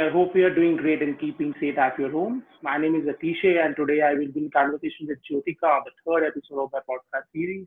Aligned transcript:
I 0.00 0.08
hope 0.08 0.34
you 0.34 0.44
are 0.44 0.54
doing 0.54 0.76
great 0.76 1.02
and 1.02 1.16
keeping 1.20 1.54
safe 1.60 1.78
at 1.78 1.96
your 2.00 2.10
homes. 2.10 2.42
My 2.62 2.78
name 2.78 2.96
is 2.96 3.04
Atishay, 3.04 3.64
and 3.64 3.76
today 3.76 4.02
I 4.02 4.14
will 4.14 4.26
be 4.32 4.40
in 4.40 4.50
conversation 4.50 5.06
with 5.06 5.18
Jyotika 5.22 5.62
on 5.62 5.82
the 5.84 5.92
third 6.04 6.26
episode 6.26 6.64
of 6.64 6.70
my 6.72 6.80
podcast 6.80 7.26
series. 7.32 7.64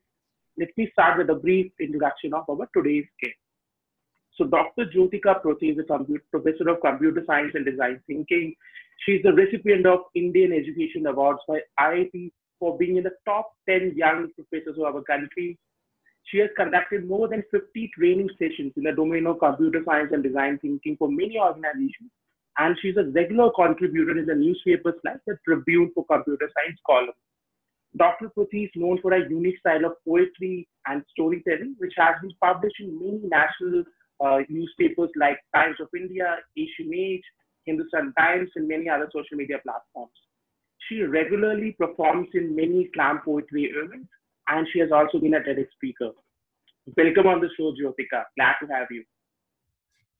Let 0.60 0.68
me 0.76 0.90
start 0.92 1.20
with 1.20 1.30
a 1.30 1.36
brief 1.36 1.72
introduction 1.80 2.34
of 2.34 2.44
our 2.50 2.68
today's 2.76 3.06
guest. 3.24 3.38
So, 4.36 4.44
Dr. 4.44 4.88
Jyotika 4.88 5.42
Proti 5.42 5.70
is 5.70 5.78
a 5.80 5.84
professor 6.30 6.68
of 6.68 6.82
computer 6.82 7.24
science 7.26 7.52
and 7.54 7.66
design 7.66 8.02
thinking. 8.08 8.54
She 9.06 9.14
is 9.14 9.24
the 9.24 9.32
recipient 9.32 9.86
of 9.86 10.00
Indian 10.14 10.52
Education 10.52 11.08
Awards 11.08 11.40
by 11.48 11.62
IIT 11.80 12.34
for 12.60 12.78
being 12.78 12.98
in 12.98 13.04
the 13.04 13.16
top 13.24 13.54
10 13.70 13.94
young 13.96 14.28
professors 14.36 14.76
of 14.78 14.96
our 14.96 15.02
country. 15.04 15.58
She 16.26 16.40
has 16.40 16.50
conducted 16.58 17.08
more 17.08 17.30
than 17.30 17.42
50 17.52 17.90
training 17.98 18.30
sessions 18.38 18.74
in 18.76 18.84
the 18.84 18.92
domain 18.92 19.28
of 19.28 19.40
computer 19.40 19.82
science 19.86 20.10
and 20.12 20.22
design 20.22 20.60
thinking 20.60 20.98
for 20.98 21.08
many 21.10 21.40
organizations. 21.40 22.12
And 22.58 22.76
she's 22.82 22.98
a 22.98 23.04
regular 23.12 23.52
contributor 23.56 24.18
in 24.18 24.26
the 24.26 24.36
newspapers 24.36 24.96
like 25.06 25.20
the 25.28 25.38
Tribune 25.46 25.92
for 25.94 26.06
Computer 26.06 26.50
Science 26.54 26.80
column. 26.86 27.14
Dr. 27.96 28.30
Proti 28.30 28.66
is 28.66 28.72
known 28.76 29.00
for 29.02 29.14
a 29.14 29.30
unique 29.30 29.60
style 29.60 29.86
of 29.86 29.94
poetry 30.08 30.68
and 30.88 31.04
storytelling, 31.12 31.76
which 31.78 31.94
has 31.98 32.16
been 32.22 32.34
published 32.42 32.80
in 32.80 33.00
many 33.00 33.22
national 33.24 33.84
uh, 34.24 34.40
newspapers 34.50 35.10
like 35.16 35.40
Times 35.56 35.78
of 35.80 35.88
India, 35.96 36.38
Asian 36.58 36.94
Age, 36.94 37.24
Hindustan 37.66 38.14
Times, 38.18 38.50
and 38.56 38.68
many 38.68 38.90
other 38.90 39.10
social 39.14 39.38
media 39.38 39.58
platforms. 39.64 40.14
She 40.88 41.02
regularly 41.02 41.76
performs 41.78 42.30
in 42.34 42.56
many 42.56 42.90
slam 42.94 43.22
poetry 43.24 43.66
events, 43.66 44.10
and 44.48 44.68
she 44.72 44.80
has 44.80 44.92
also 44.92 45.20
been 45.20 45.34
a 45.36 45.40
TEDx 45.40 45.68
speaker. 45.76 46.12
Welcome 46.96 47.28
on 47.28 47.42
the 47.42 47.50
show, 47.58 47.74
Jyotika. 47.74 48.24
Glad 48.38 48.56
to 48.62 48.74
have 48.74 48.88
you. 48.90 49.04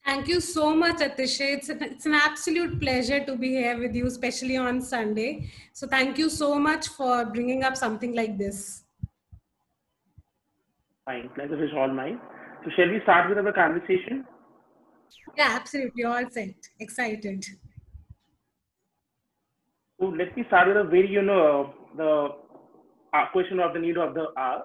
Thank 0.08 0.30
you 0.30 0.40
so 0.40 0.74
much, 0.74 1.00
Atishay. 1.00 1.56
It's 1.58 1.68
an, 1.68 1.84
it's 1.84 2.06
an 2.06 2.14
absolute 2.14 2.80
pleasure 2.80 3.26
to 3.26 3.36
be 3.36 3.50
here 3.50 3.78
with 3.78 3.94
you, 3.94 4.08
especially 4.08 4.56
on 4.56 4.80
Sunday. 4.82 5.50
So, 5.74 5.86
thank 5.86 6.18
you 6.18 6.30
so 6.30 6.56
much 6.58 6.88
for 6.88 7.26
bringing 7.26 7.66
up 7.66 7.76
something 7.76 8.16
like 8.16 8.38
this. 8.38 8.84
Fine. 11.04 11.30
Pleasure 11.36 11.62
is 11.62 11.72
all 11.76 11.90
mine. 11.90 12.22
So, 12.64 12.72
shall 12.78 12.90
we 12.90 13.02
start 13.04 13.28
with 13.28 13.46
our 13.46 13.52
conversation? 13.52 14.26
Yeah, 15.38 15.58
absolutely. 15.60 16.06
All 16.06 16.24
set. 16.32 16.56
Excited. 16.80 17.46
So 20.00 20.06
let 20.06 20.38
me 20.38 20.44
start 20.48 20.68
with 20.68 20.78
a 20.78 20.84
very, 20.84 21.10
you 21.10 21.22
know, 21.22 21.74
the 21.98 22.30
uh, 23.14 23.26
question 23.34 23.60
of 23.60 23.74
the 23.74 23.80
need 23.80 23.98
of 23.98 24.14
the 24.14 24.28
hour. 24.38 24.64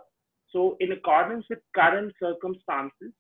So 0.51 0.77
in 0.79 0.93
accordance 0.93 1.47
with 1.49 1.61
current 1.75 2.13
circumstances, 2.21 3.13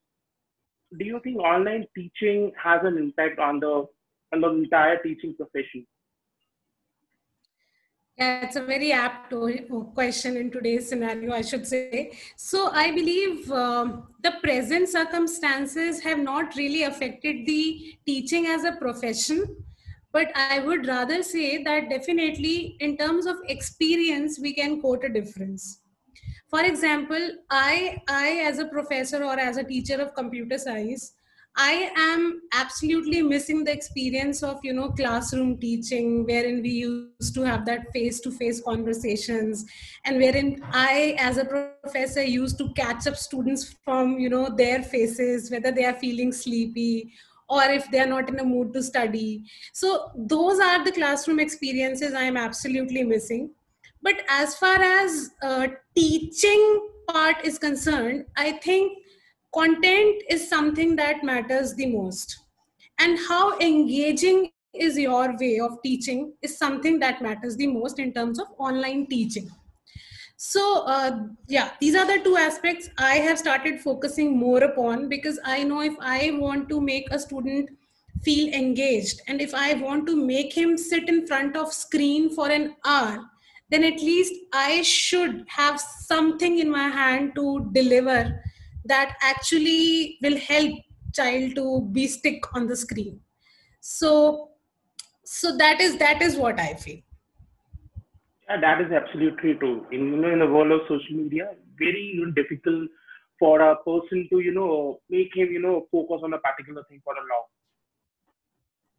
do 0.98 1.04
you 1.04 1.20
think 1.22 1.38
online 1.38 1.86
teaching 1.94 2.52
has 2.62 2.80
an 2.84 2.98
impact 2.98 3.38
on 3.38 3.60
the 3.60 3.86
on 4.32 4.40
the 4.40 4.48
entire 4.48 5.02
teaching 5.02 5.34
profession? 5.34 5.86
Yeah, 8.16 8.44
it's 8.44 8.56
a 8.56 8.64
very 8.64 8.92
apt 8.92 9.34
question 9.94 10.36
in 10.36 10.50
today's 10.50 10.88
scenario, 10.88 11.32
I 11.32 11.40
should 11.40 11.66
say. 11.66 12.12
So, 12.36 12.70
I 12.70 12.90
believe 12.90 13.50
um, 13.50 14.08
the 14.22 14.32
present 14.42 14.88
circumstances 14.88 16.00
have 16.02 16.18
not 16.18 16.54
really 16.56 16.82
affected 16.82 17.46
the 17.46 17.96
teaching 18.06 18.46
as 18.46 18.64
a 18.64 18.72
profession 18.72 19.44
but 20.12 20.30
i 20.36 20.58
would 20.58 20.86
rather 20.86 21.22
say 21.22 21.62
that 21.62 21.88
definitely 21.88 22.76
in 22.80 22.96
terms 22.96 23.26
of 23.26 23.36
experience 23.48 24.38
we 24.38 24.52
can 24.52 24.80
quote 24.80 25.04
a 25.04 25.08
difference 25.08 25.81
for 26.52 26.62
example 26.68 27.30
i 27.50 27.98
i 28.08 28.30
as 28.46 28.58
a 28.58 28.66
professor 28.76 29.24
or 29.24 29.38
as 29.48 29.56
a 29.56 29.64
teacher 29.72 29.98
of 30.04 30.14
computer 30.14 30.58
science 30.58 31.14
i 31.64 31.72
am 32.02 32.26
absolutely 32.58 33.22
missing 33.22 33.64
the 33.64 33.72
experience 33.78 34.42
of 34.42 34.60
you 34.68 34.74
know 34.78 34.90
classroom 35.00 35.56
teaching 35.64 36.12
wherein 36.26 36.60
we 36.66 36.74
used 36.82 37.34
to 37.34 37.42
have 37.48 37.64
that 37.64 37.90
face 37.94 38.20
to 38.20 38.30
face 38.30 38.60
conversations 38.68 39.64
and 40.04 40.18
wherein 40.18 40.52
i 40.72 41.16
as 41.30 41.38
a 41.38 41.48
professor 41.54 42.22
used 42.22 42.58
to 42.58 42.70
catch 42.82 43.06
up 43.06 43.16
students 43.16 43.74
from 43.84 44.18
you 44.18 44.28
know 44.28 44.46
their 44.62 44.82
faces 44.82 45.50
whether 45.50 45.72
they 45.72 45.84
are 45.84 46.00
feeling 46.06 46.32
sleepy 46.32 47.12
or 47.48 47.64
if 47.64 47.90
they 47.90 48.00
are 48.00 48.12
not 48.12 48.30
in 48.30 48.38
a 48.38 48.44
mood 48.44 48.72
to 48.72 48.82
study. 48.82 49.44
So, 49.74 50.10
those 50.16 50.58
are 50.58 50.82
the 50.82 50.92
classroom 50.92 51.38
experiences 51.38 52.14
I 52.14 52.22
am 52.22 52.38
absolutely 52.38 53.02
missing. 53.04 53.50
But 54.02 54.22
as 54.28 54.56
far 54.56 54.76
as 54.82 55.30
uh, 55.42 55.68
teaching 55.94 56.88
part 57.08 57.44
is 57.44 57.58
concerned, 57.58 58.26
I 58.36 58.52
think 58.52 58.98
content 59.54 60.22
is 60.28 60.48
something 60.48 60.96
that 60.96 61.22
matters 61.22 61.74
the 61.74 61.86
most. 61.86 62.38
And 62.98 63.18
how 63.28 63.58
engaging 63.58 64.50
is 64.74 64.98
your 64.98 65.36
way 65.38 65.60
of 65.60 65.82
teaching 65.82 66.32
is 66.42 66.58
something 66.58 66.98
that 67.00 67.20
matters 67.20 67.56
the 67.56 67.66
most 67.66 67.98
in 67.98 68.12
terms 68.12 68.38
of 68.38 68.46
online 68.58 69.06
teaching 69.06 69.50
so 70.44 70.84
uh, 70.86 71.20
yeah 71.46 71.70
these 71.80 71.94
are 71.94 72.06
the 72.06 72.22
two 72.24 72.36
aspects 72.36 72.88
i 72.98 73.14
have 73.16 73.38
started 73.38 73.80
focusing 73.80 74.36
more 74.36 74.64
upon 74.64 75.08
because 75.08 75.38
i 75.44 75.62
know 75.62 75.82
if 75.82 75.94
i 76.00 76.32
want 76.34 76.68
to 76.68 76.80
make 76.80 77.06
a 77.12 77.18
student 77.18 77.68
feel 78.22 78.52
engaged 78.52 79.20
and 79.28 79.40
if 79.40 79.54
i 79.54 79.74
want 79.74 80.06
to 80.06 80.16
make 80.16 80.52
him 80.52 80.76
sit 80.76 81.08
in 81.08 81.26
front 81.26 81.56
of 81.56 81.72
screen 81.72 82.28
for 82.34 82.50
an 82.50 82.74
hour 82.84 83.24
then 83.72 83.84
at 83.90 84.00
least 84.08 84.34
i 84.52 84.82
should 84.82 85.44
have 85.48 85.80
something 85.80 86.58
in 86.64 86.70
my 86.70 86.88
hand 87.00 87.32
to 87.34 87.46
deliver 87.72 88.18
that 88.84 89.16
actually 89.22 90.18
will 90.22 90.38
help 90.48 90.74
child 91.20 91.54
to 91.60 91.66
be 91.92 92.06
stick 92.16 92.50
on 92.56 92.66
the 92.66 92.76
screen 92.84 93.20
so 93.80 94.12
so 95.24 95.56
that 95.56 95.80
is 95.80 95.96
that 96.04 96.22
is 96.28 96.36
what 96.36 96.60
i 96.60 96.74
feel 96.74 97.00
yeah, 98.48 98.60
that 98.60 98.80
is 98.80 98.92
absolutely 98.92 99.54
true. 99.54 99.86
In 99.92 100.12
you 100.12 100.16
know, 100.16 100.30
in 100.32 100.40
the 100.40 100.46
world 100.46 100.72
of 100.72 100.80
social 100.82 101.16
media, 101.16 101.50
very 101.78 102.12
you 102.14 102.26
know, 102.26 102.32
difficult 102.32 102.90
for 103.38 103.60
a 103.60 103.76
person 103.76 104.28
to 104.30 104.40
you 104.40 104.52
know 104.52 105.00
make 105.08 105.34
him 105.34 105.50
you 105.50 105.60
know 105.60 105.86
focus 105.90 106.20
on 106.24 106.34
a 106.34 106.38
particular 106.38 106.84
thing 106.88 107.00
for 107.04 107.14
a 107.14 107.24
long. 107.30 107.44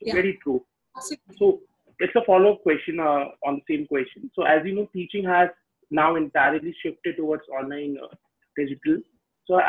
Yeah. 0.02 0.16
Very 0.16 0.40
true. 0.44 0.66
Absolutely. 0.98 1.36
So 1.38 1.62
it's 2.03 2.16
a 2.16 2.25
follow-up 2.25 2.62
question 2.64 3.00
uh, 3.00 3.25
on 3.46 3.62
the 3.62 3.75
same 3.75 3.88
question. 3.88 4.30
So 4.36 4.44
as 4.44 4.62
you 4.66 4.75
know, 4.75 4.88
teaching 4.94 5.24
has 5.25 5.50
now 5.91 6.16
entirely 6.16 6.75
shifted 6.81 7.18
towards 7.18 7.44
online 7.50 7.97
uh, 8.03 8.14
digital. 8.58 9.02
So 9.47 9.59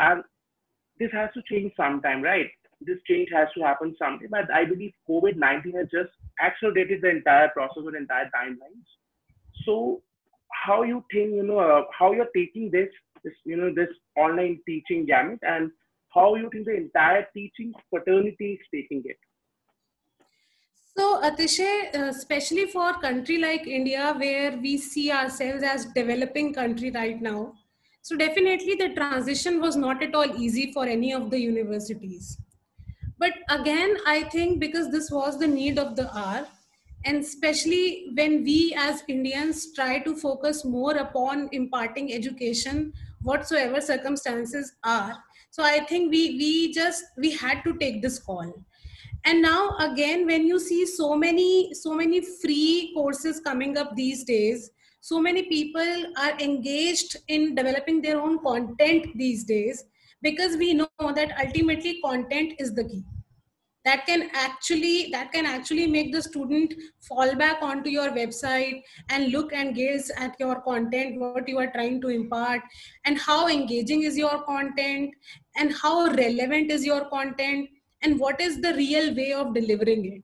this 0.99 1.11
has 1.11 1.29
to 1.33 1.41
change 1.49 1.73
sometime, 1.77 2.21
right? 2.21 2.47
This 2.81 2.97
change 3.07 3.29
has 3.33 3.47
to 3.57 3.63
happen 3.63 3.95
sometime. 3.97 4.29
But 4.29 4.51
I 4.53 4.65
believe 4.65 4.93
COVID-19 5.09 5.75
has 5.75 5.87
just 5.91 6.11
accelerated 6.43 7.01
the 7.01 7.09
entire 7.09 7.49
process 7.49 7.83
and 7.87 7.95
entire 7.95 8.29
timelines 8.35 8.85
so 9.63 10.01
how 10.65 10.83
you 10.83 11.03
think 11.11 11.33
you 11.33 11.43
know 11.43 11.59
uh, 11.59 11.83
how 11.97 12.11
you're 12.11 12.33
taking 12.35 12.69
this 12.71 12.89
this 13.23 13.33
you 13.45 13.57
know 13.57 13.73
this 13.73 13.89
online 14.15 14.59
teaching 14.65 15.05
gamut 15.05 15.39
and 15.41 15.71
how 16.13 16.35
you 16.35 16.49
think 16.51 16.65
the 16.65 16.75
entire 16.75 17.27
teaching 17.33 17.73
fraternity 17.89 18.53
is 18.53 18.67
taking 18.73 19.03
it 19.05 19.17
so 20.97 21.21
Atishay, 21.21 21.93
uh, 21.95 22.05
especially 22.09 22.65
for 22.67 22.89
a 22.89 22.99
country 22.99 23.37
like 23.37 23.67
India, 23.67 24.13
where 24.17 24.57
we 24.57 24.77
see 24.77 25.11
ourselves 25.11 25.63
as 25.63 25.85
developing 25.85 26.53
country 26.53 26.91
right 26.91 27.21
now, 27.21 27.53
so 28.01 28.15
definitely 28.15 28.75
the 28.75 28.89
transition 28.95 29.59
was 29.59 29.75
not 29.75 30.01
at 30.03 30.15
all 30.15 30.35
easy 30.39 30.71
for 30.71 30.85
any 30.85 31.13
of 31.13 31.29
the 31.31 31.39
universities. 31.39 32.37
But 33.17 33.33
again, 33.49 33.97
I 34.05 34.23
think 34.23 34.59
because 34.59 34.91
this 34.91 35.09
was 35.11 35.39
the 35.39 35.47
need 35.47 35.79
of 35.79 35.95
the 35.95 36.15
hour, 36.17 36.47
and 37.05 37.17
especially 37.23 38.11
when 38.17 38.43
we 38.43 38.75
as 38.77 39.03
indians 39.07 39.59
try 39.75 39.99
to 40.05 40.15
focus 40.15 40.65
more 40.65 40.95
upon 40.97 41.47
imparting 41.59 42.11
education 42.13 42.91
whatsoever 43.21 43.79
circumstances 43.79 44.71
are 44.83 45.13
so 45.51 45.63
i 45.63 45.79
think 45.91 46.11
we 46.11 46.23
we 46.41 46.73
just 46.73 47.05
we 47.17 47.31
had 47.43 47.63
to 47.63 47.77
take 47.83 48.01
this 48.01 48.17
call 48.19 48.51
and 49.25 49.41
now 49.41 49.75
again 49.79 50.25
when 50.25 50.45
you 50.47 50.59
see 50.59 50.85
so 50.85 51.15
many 51.15 51.73
so 51.73 51.93
many 51.93 52.21
free 52.21 52.91
courses 52.95 53.39
coming 53.39 53.77
up 53.77 53.95
these 53.95 54.23
days 54.23 54.71
so 55.01 55.19
many 55.19 55.43
people 55.43 56.05
are 56.17 56.31
engaged 56.39 57.15
in 57.27 57.53
developing 57.53 58.01
their 58.01 58.19
own 58.19 58.39
content 58.39 59.05
these 59.15 59.43
days 59.43 59.83
because 60.23 60.57
we 60.57 60.73
know 60.73 60.87
that 61.17 61.33
ultimately 61.39 61.99
content 62.03 62.53
is 62.57 62.73
the 62.73 62.83
key. 62.83 63.03
That 63.83 64.07
can 64.07 64.31
actually 64.33 65.11
that 65.11 65.31
can 65.31 65.45
actually 65.45 65.85
make 65.85 66.11
the 66.11 66.23
student 66.23 66.73
fall 67.07 67.35
back 67.35 67.61
onto 67.61 67.91
your 67.91 68.09
website 68.09 68.81
and 69.09 69.31
look 69.31 69.53
and 69.53 69.75
gaze 69.75 70.09
at 70.17 70.39
your 70.39 70.59
content 70.61 71.19
what 71.19 71.47
you 71.47 71.59
are 71.59 71.71
trying 71.71 72.01
to 72.01 72.07
impart 72.07 72.61
and 73.05 73.19
how 73.19 73.47
engaging 73.47 74.01
is 74.01 74.17
your 74.17 74.41
content 74.45 75.13
and 75.55 75.71
how 75.83 76.07
relevant 76.07 76.71
is 76.71 76.83
your 76.83 77.05
content 77.09 77.69
and 78.01 78.19
what 78.19 78.39
is 78.39 78.61
the 78.61 78.73
real 78.73 79.15
way 79.15 79.33
of 79.33 79.53
delivering 79.53 80.05
it. 80.05 80.23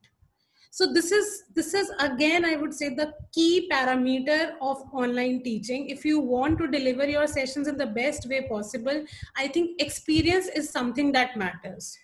So 0.70 0.90
this 0.90 1.12
is 1.12 1.44
this 1.54 1.74
is 1.74 1.90
again 2.00 2.46
i 2.46 2.56
would 2.56 2.72
say 2.72 2.88
the 2.88 3.12
key 3.34 3.68
parameter 3.70 4.52
of 4.62 4.78
online 4.92 5.42
teaching. 5.42 5.90
If 5.90 6.02
you 6.02 6.18
want 6.18 6.58
to 6.60 6.66
deliver 6.66 7.06
your 7.06 7.26
sessions 7.26 7.68
in 7.68 7.76
the 7.76 7.86
best 7.86 8.26
way 8.28 8.48
possible 8.48 9.04
i 9.36 9.48
think 9.48 9.82
experience 9.82 10.46
is 10.46 10.70
something 10.70 11.12
that 11.12 11.36
matters. 11.36 11.98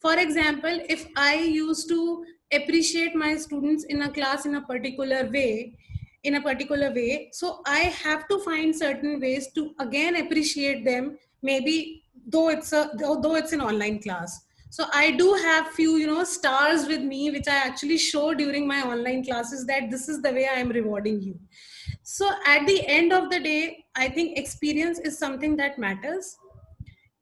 For 0.00 0.18
example 0.18 0.80
if 0.88 1.06
i 1.16 1.34
used 1.34 1.88
to 1.90 2.24
appreciate 2.52 3.14
my 3.14 3.36
students 3.36 3.84
in 3.84 4.02
a 4.02 4.10
class 4.10 4.46
in 4.46 4.56
a 4.56 4.62
particular 4.62 5.28
way 5.30 5.76
in 6.24 6.34
a 6.34 6.40
particular 6.40 6.90
way 6.92 7.28
so 7.32 7.60
i 7.66 7.78
have 8.02 8.26
to 8.28 8.38
find 8.40 8.74
certain 8.74 9.20
ways 9.20 9.48
to 9.52 9.74
again 9.80 10.16
appreciate 10.16 10.84
them 10.84 11.16
maybe 11.42 12.02
though 12.26 12.48
it's 12.48 12.72
a 12.72 12.90
though 12.98 13.34
it's 13.34 13.52
an 13.52 13.60
online 13.60 14.00
class 14.00 14.45
so 14.68 14.84
i 14.92 15.10
do 15.10 15.32
have 15.34 15.68
few 15.68 15.96
you 15.96 16.06
know 16.06 16.24
stars 16.24 16.86
with 16.86 17.00
me 17.00 17.30
which 17.30 17.48
i 17.48 17.56
actually 17.56 17.96
show 17.96 18.34
during 18.34 18.66
my 18.66 18.82
online 18.82 19.24
classes 19.24 19.64
that 19.66 19.90
this 19.90 20.08
is 20.08 20.20
the 20.22 20.32
way 20.32 20.46
i 20.46 20.58
am 20.58 20.68
rewarding 20.68 21.20
you. 21.22 21.38
So 22.02 22.30
at 22.46 22.66
the 22.66 22.86
end 22.86 23.12
of 23.12 23.30
the 23.30 23.40
day 23.40 23.84
i 23.96 24.08
think 24.08 24.38
experience 24.38 24.98
is 24.98 25.18
something 25.18 25.56
that 25.56 25.78
matters. 25.78 26.36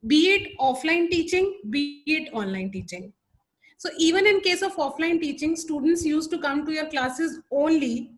Be 0.07 0.17
it 0.33 0.57
offline 0.59 1.09
teaching 1.09 1.59
be 1.69 2.03
it 2.07 2.33
online 2.33 2.71
teaching. 2.71 3.13
So 3.77 3.89
even 3.99 4.25
in 4.25 4.41
case 4.41 4.61
of 4.61 4.75
offline 4.75 5.21
teaching 5.21 5.55
students 5.55 6.05
used 6.05 6.31
to 6.31 6.39
come 6.39 6.65
to 6.65 6.71
your 6.71 6.87
classes 6.87 7.39
only 7.51 8.11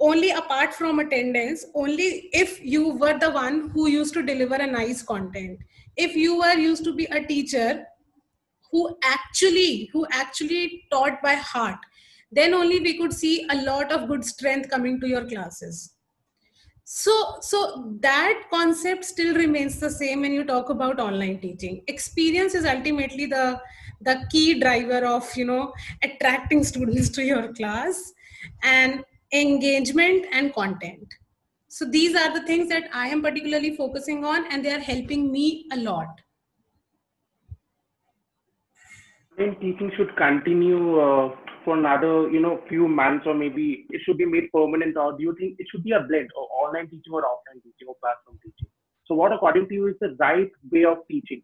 only 0.00 0.30
apart 0.30 0.74
from 0.74 0.98
attendance 1.00 1.64
only 1.74 2.28
if 2.32 2.62
you 2.62 2.90
were 2.90 3.18
the 3.18 3.30
one 3.30 3.70
who 3.70 3.88
used 3.88 4.14
to 4.14 4.22
deliver 4.22 4.54
a 4.54 4.66
nice 4.66 5.02
content. 5.02 5.58
If 5.96 6.14
you 6.14 6.38
were 6.38 6.54
used 6.54 6.84
to 6.84 6.94
be 6.94 7.06
a 7.06 7.24
teacher 7.26 7.86
who 8.70 8.96
actually 9.04 9.90
who 9.92 10.06
actually 10.12 10.84
taught 10.90 11.22
by 11.22 11.34
heart 11.34 11.78
then 12.30 12.54
only 12.54 12.80
we 12.80 12.96
could 12.98 13.12
see 13.12 13.46
a 13.50 13.62
lot 13.62 13.90
of 13.90 14.08
good 14.08 14.24
strength 14.24 14.68
coming 14.68 15.00
to 15.00 15.08
your 15.08 15.26
classes. 15.26 15.94
So 16.84 17.36
so 17.40 17.94
that 18.00 18.44
concept 18.50 19.04
still 19.04 19.34
remains 19.34 19.78
the 19.78 19.90
same 19.90 20.22
when 20.22 20.32
you 20.32 20.44
talk 20.44 20.70
about 20.70 21.00
online 21.00 21.40
teaching. 21.40 21.82
Experience 21.86 22.54
is 22.54 22.64
ultimately 22.64 23.26
the 23.26 23.60
the 24.00 24.26
key 24.30 24.58
driver 24.60 25.04
of 25.06 25.36
you 25.36 25.44
know 25.44 25.72
attracting 26.02 26.64
students 26.64 27.08
to 27.10 27.22
your 27.22 27.52
class 27.52 28.12
and 28.62 29.04
engagement 29.32 30.26
and 30.32 30.54
content. 30.54 31.14
So 31.68 31.84
these 31.84 32.16
are 32.16 32.32
the 32.32 32.46
things 32.46 32.70
that 32.70 32.84
i 32.94 33.08
am 33.08 33.20
particularly 33.20 33.76
focusing 33.76 34.24
on 34.24 34.50
and 34.50 34.64
they 34.64 34.70
are 34.72 34.80
helping 34.80 35.30
me 35.30 35.66
a 35.70 35.76
lot 35.76 36.08
think 39.08 39.26
teaching 39.38 39.92
should 39.96 40.14
continue 40.16 41.00
uh, 41.00 41.34
for 41.64 41.78
another, 41.78 42.28
you 42.30 42.40
know, 42.40 42.60
few 42.68 42.88
months 42.88 43.24
or 43.26 43.34
maybe 43.34 43.86
it 43.90 44.00
should 44.04 44.18
be 44.18 44.24
made 44.26 44.50
permanent 44.52 44.96
or 44.96 45.16
do 45.16 45.22
you 45.22 45.34
think 45.38 45.56
it 45.58 45.66
should 45.70 45.84
be 45.84 45.92
a 45.92 46.00
blend 46.00 46.28
of 46.36 46.44
online 46.50 46.88
teaching 46.88 47.12
or 47.12 47.22
offline 47.22 47.62
teaching 47.62 47.88
or 47.88 47.94
classroom 48.00 48.38
teaching? 48.42 48.68
So 49.06 49.14
what 49.14 49.32
according 49.32 49.68
to 49.68 49.74
you 49.74 49.86
is 49.86 49.94
the 50.00 50.16
right 50.18 50.50
way 50.70 50.84
of 50.84 50.98
teaching? 51.10 51.42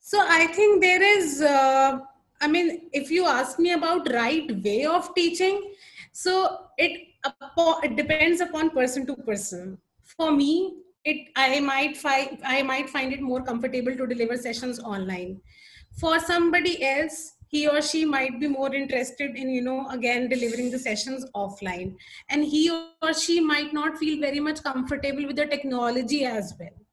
So 0.00 0.20
I 0.20 0.46
think 0.46 0.82
there 0.82 1.02
is, 1.02 1.40
uh, 1.40 2.00
I 2.40 2.48
mean, 2.48 2.88
if 2.92 3.10
you 3.10 3.26
ask 3.26 3.58
me 3.58 3.72
about 3.72 4.12
right 4.12 4.50
way 4.62 4.84
of 4.86 5.14
teaching, 5.14 5.72
so 6.12 6.66
it, 6.78 7.08
it 7.24 7.96
depends 7.96 8.40
upon 8.40 8.70
person 8.70 9.06
to 9.06 9.16
person. 9.16 9.78
For 10.02 10.30
me, 10.30 10.76
it 11.04 11.28
I 11.36 11.60
might 11.60 11.96
find 11.96 12.38
I 12.44 12.62
might 12.62 12.88
find 12.88 13.12
it 13.12 13.20
more 13.20 13.42
comfortable 13.42 13.94
to 13.94 14.06
deliver 14.06 14.36
sessions 14.36 14.80
online 14.80 15.40
for 16.00 16.18
somebody 16.18 16.82
else 16.84 17.32
he 17.48 17.68
or 17.68 17.80
she 17.80 18.04
might 18.04 18.40
be 18.40 18.48
more 18.48 18.74
interested 18.74 19.36
in 19.36 19.48
you 19.48 19.62
know 19.62 19.88
again 19.90 20.28
delivering 20.28 20.70
the 20.72 20.78
sessions 20.78 21.24
offline. 21.36 21.94
And 22.28 22.44
he 22.44 22.68
or 22.70 23.14
she 23.14 23.40
might 23.40 23.72
not 23.72 23.96
feel 23.96 24.20
very 24.20 24.40
much 24.40 24.62
comfortable 24.64 25.26
with 25.26 25.36
the 25.36 25.46
technology 25.46 26.24
as 26.24 26.54
well 26.58 26.83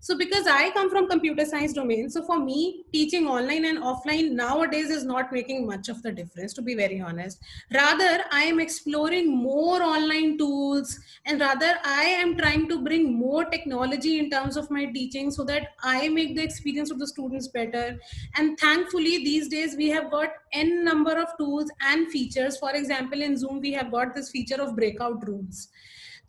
so 0.00 0.16
because 0.16 0.46
i 0.46 0.70
come 0.70 0.88
from 0.90 1.08
computer 1.08 1.44
science 1.44 1.72
domain 1.72 2.08
so 2.08 2.22
for 2.22 2.38
me 2.38 2.84
teaching 2.92 3.26
online 3.26 3.64
and 3.64 3.78
offline 3.78 4.30
nowadays 4.30 4.90
is 4.90 5.04
not 5.04 5.32
making 5.32 5.66
much 5.66 5.88
of 5.88 6.02
the 6.02 6.12
difference 6.12 6.52
to 6.52 6.62
be 6.62 6.74
very 6.74 7.00
honest. 7.00 7.40
Rather 7.74 8.24
i 8.30 8.42
am 8.42 8.60
exploring 8.60 9.34
more 9.36 9.82
online 9.82 10.38
tools 10.38 10.98
and 11.26 11.40
rather 11.40 11.74
i 11.84 12.04
am 12.04 12.36
trying 12.36 12.68
to 12.68 12.80
bring 12.82 13.12
more 13.12 13.44
technology 13.44 14.18
in 14.18 14.30
terms 14.30 14.56
of 14.56 14.70
my 14.70 14.84
teaching 14.86 15.30
so 15.30 15.44
that 15.44 15.68
i 15.82 16.08
make 16.08 16.34
the 16.36 16.42
experience 16.42 16.90
of 16.90 16.98
the 16.98 17.06
students 17.06 17.48
better. 17.48 17.98
And 18.36 18.58
thankfully 18.58 19.18
these 19.24 19.48
days 19.48 19.76
we 19.76 19.88
have 19.88 20.10
got 20.10 20.30
n 20.52 20.84
number 20.84 21.18
of 21.18 21.36
tools 21.38 21.70
and 21.80 22.08
features. 22.10 22.56
For 22.58 22.74
example 22.74 23.22
in 23.22 23.36
zoom 23.36 23.60
we 23.60 23.72
have 23.72 23.90
got 23.90 24.14
this 24.14 24.30
feature 24.30 24.60
of 24.62 24.76
breakout 24.76 25.26
rooms 25.26 25.68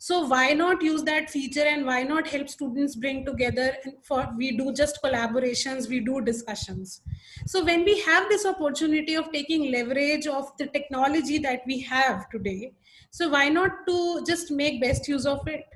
so 0.02 0.26
why 0.26 0.54
not 0.54 0.80
use 0.80 1.02
that 1.02 1.28
feature 1.28 1.64
and 1.70 1.84
why 1.84 2.02
not 2.02 2.26
help 2.26 2.48
students 2.48 2.94
bring 2.96 3.22
together 3.24 3.72
for 4.02 4.26
we 4.34 4.56
do 4.56 4.72
just 4.72 4.98
collaborations 5.02 5.90
we 5.90 6.00
do 6.00 6.22
discussions. 6.22 7.02
So 7.46 7.62
when 7.62 7.84
we 7.84 8.00
have 8.00 8.30
this 8.30 8.46
opportunity 8.46 9.14
of 9.14 9.30
taking 9.30 9.70
leverage 9.70 10.26
of 10.26 10.56
the 10.56 10.68
technology 10.68 11.36
that 11.40 11.60
we 11.66 11.80
have 11.80 12.30
today 12.30 12.72
so 13.10 13.28
why 13.28 13.50
not 13.50 13.86
to 13.86 14.24
just 14.26 14.50
make 14.50 14.80
best 14.80 15.06
use 15.06 15.26
of 15.26 15.46
it? 15.46 15.66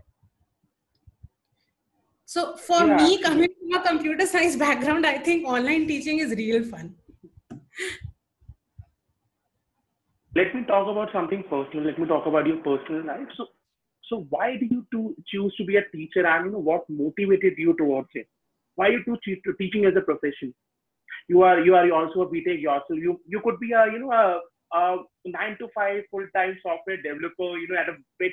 So 2.24 2.56
for 2.56 2.86
yeah. 2.86 2.96
me 2.96 3.22
coming 3.22 3.50
from 3.60 3.80
a 3.80 3.86
computer 3.86 4.26
science 4.26 4.56
background 4.56 5.06
i 5.06 5.18
think 5.18 5.46
online 5.46 5.86
teaching 5.86 6.20
is 6.20 6.30
real 6.30 6.64
fun. 6.64 6.94
Let 10.34 10.54
me 10.54 10.64
talk 10.64 10.88
about 10.88 11.12
something 11.12 11.44
personal. 11.50 11.84
Let 11.84 11.98
me 11.98 12.06
talk 12.06 12.26
about 12.26 12.46
your 12.46 12.56
personal 12.56 13.04
life. 13.06 13.28
So 13.36 13.48
so 14.08 14.26
why 14.30 14.56
do 14.56 14.66
you 14.66 14.86
to 14.92 15.16
choose 15.26 15.54
to 15.56 15.64
be 15.64 15.76
a 15.76 15.88
teacher 15.90 16.26
and 16.26 16.46
you 16.46 16.52
know 16.52 16.58
what 16.58 16.88
motivated 16.88 17.54
you 17.56 17.74
towards 17.76 18.08
it? 18.14 18.28
Why 18.74 18.88
you 18.88 19.02
to 19.04 19.52
teaching 19.58 19.84
as 19.86 19.94
a 19.96 20.00
profession? 20.00 20.54
You 21.28 21.42
are 21.42 21.60
you 21.60 21.74
are 21.74 21.90
also 21.92 22.22
a 22.22 22.28
BTech 22.28 22.60
yourself. 22.60 22.90
You 22.90 23.20
you 23.26 23.40
could 23.42 23.58
be 23.60 23.72
a 23.72 23.86
you 23.92 24.00
know 24.00 24.12
a, 24.12 24.40
a 24.76 24.96
nine 25.24 25.56
to 25.58 25.68
five 25.74 26.02
full 26.10 26.26
time 26.36 26.58
software 26.62 27.00
developer. 27.00 27.56
You 27.58 27.68
know 27.68 27.80
at 27.80 27.88
a 27.88 27.96
big 28.18 28.32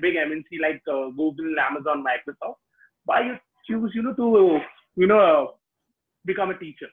big 0.00 0.14
MNC 0.14 0.60
like 0.60 0.82
uh, 0.88 1.10
Google, 1.10 1.58
Amazon, 1.58 2.04
Microsoft. 2.04 2.56
Why 3.04 3.22
you 3.22 3.36
choose 3.68 3.92
you 3.94 4.02
know 4.02 4.14
to 4.14 4.60
you 4.96 5.06
know 5.06 5.54
become 6.24 6.50
a 6.50 6.58
teacher? 6.58 6.88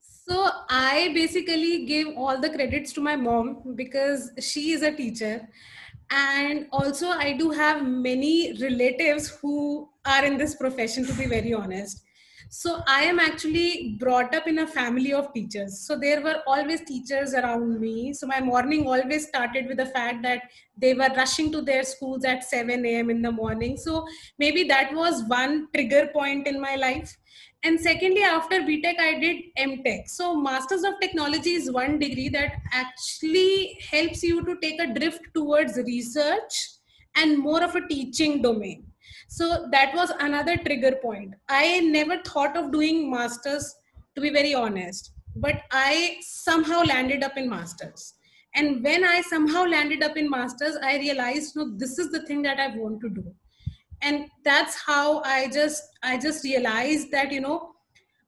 So 0.00 0.50
I 0.70 1.10
basically 1.14 1.84
give 1.84 2.16
all 2.16 2.40
the 2.40 2.48
credits 2.48 2.92
to 2.94 3.00
my 3.00 3.16
mom 3.16 3.74
because 3.74 4.30
she 4.40 4.72
is 4.72 4.82
a 4.82 4.94
teacher 4.94 5.48
and 6.10 6.66
also 6.72 7.08
i 7.08 7.32
do 7.32 7.50
have 7.50 7.84
many 7.86 8.52
relatives 8.60 9.28
who 9.40 9.88
are 10.04 10.24
in 10.24 10.36
this 10.36 10.54
profession 10.54 11.06
to 11.06 11.14
be 11.14 11.26
very 11.26 11.54
honest. 11.54 12.02
So 12.50 12.82
i 12.86 13.02
am 13.04 13.18
actually 13.18 13.96
brought 13.98 14.34
up 14.34 14.46
in 14.46 14.58
a 14.58 14.66
family 14.66 15.12
of 15.12 15.32
teachers. 15.32 15.80
So 15.86 15.98
there 15.98 16.20
were 16.22 16.42
always 16.46 16.82
teachers 16.82 17.32
around 17.34 17.80
me. 17.80 18.12
So 18.12 18.26
my 18.26 18.40
morning 18.40 18.86
always 18.86 19.26
started 19.28 19.66
with 19.66 19.78
the 19.78 19.86
fact 19.86 20.22
that 20.22 20.42
they 20.76 20.92
were 20.94 21.08
rushing 21.16 21.50
to 21.52 21.62
their 21.62 21.82
schools 21.82 22.24
at 22.24 22.44
7 22.44 22.84
a.m 22.84 23.10
in 23.10 23.22
the 23.22 23.32
morning. 23.32 23.76
So 23.76 24.06
maybe 24.38 24.64
that 24.64 24.94
was 24.94 25.24
one 25.24 25.68
trigger 25.74 26.10
point 26.12 26.46
in 26.46 26.60
my 26.60 26.76
life 26.76 27.16
and 27.64 27.80
secondly 27.80 28.22
after 28.22 28.60
btech 28.68 28.98
i 28.98 29.18
did 29.18 29.38
mtech 29.58 30.08
so 30.08 30.36
masters 30.36 30.84
of 30.84 30.94
technology 31.00 31.54
is 31.60 31.70
one 31.72 31.98
degree 31.98 32.28
that 32.28 32.52
actually 32.72 33.78
helps 33.90 34.22
you 34.22 34.44
to 34.44 34.56
take 34.60 34.80
a 34.80 34.92
drift 34.98 35.22
towards 35.34 35.76
research 35.78 36.54
and 37.16 37.38
more 37.38 37.62
of 37.62 37.74
a 37.76 37.86
teaching 37.86 38.42
domain. 38.42 38.84
So 39.28 39.68
that 39.70 39.94
was 39.94 40.10
another 40.20 40.56
trigger 40.56 40.96
point. 41.02 41.34
I 41.48 41.80
never 41.80 42.18
thought 42.22 42.56
of 42.56 42.72
doing 42.72 43.10
masters 43.10 43.74
to 44.14 44.20
be 44.20 44.30
very 44.30 44.54
honest 44.54 45.12
but 45.36 45.62
i 45.72 46.16
somehow 46.20 46.80
landed 46.82 47.24
up 47.24 47.36
in 47.36 47.50
masters. 47.50 48.14
And 48.54 48.84
when 48.84 49.04
i 49.04 49.20
somehow 49.20 49.64
landed 49.64 50.04
up 50.04 50.16
in 50.16 50.30
masters 50.30 50.76
i 50.80 50.96
realized 50.98 51.56
no 51.56 51.76
this 51.76 51.98
is 51.98 52.12
the 52.12 52.20
thing 52.26 52.42
that 52.42 52.60
i 52.60 52.68
want 52.76 53.00
to 53.00 53.08
do 53.08 53.24
and 54.02 54.28
that's 54.44 54.74
how 54.74 55.22
i 55.22 55.48
just 55.48 55.82
i 56.02 56.18
just 56.18 56.44
realized 56.44 57.10
that 57.10 57.32
you 57.32 57.40
know 57.40 57.70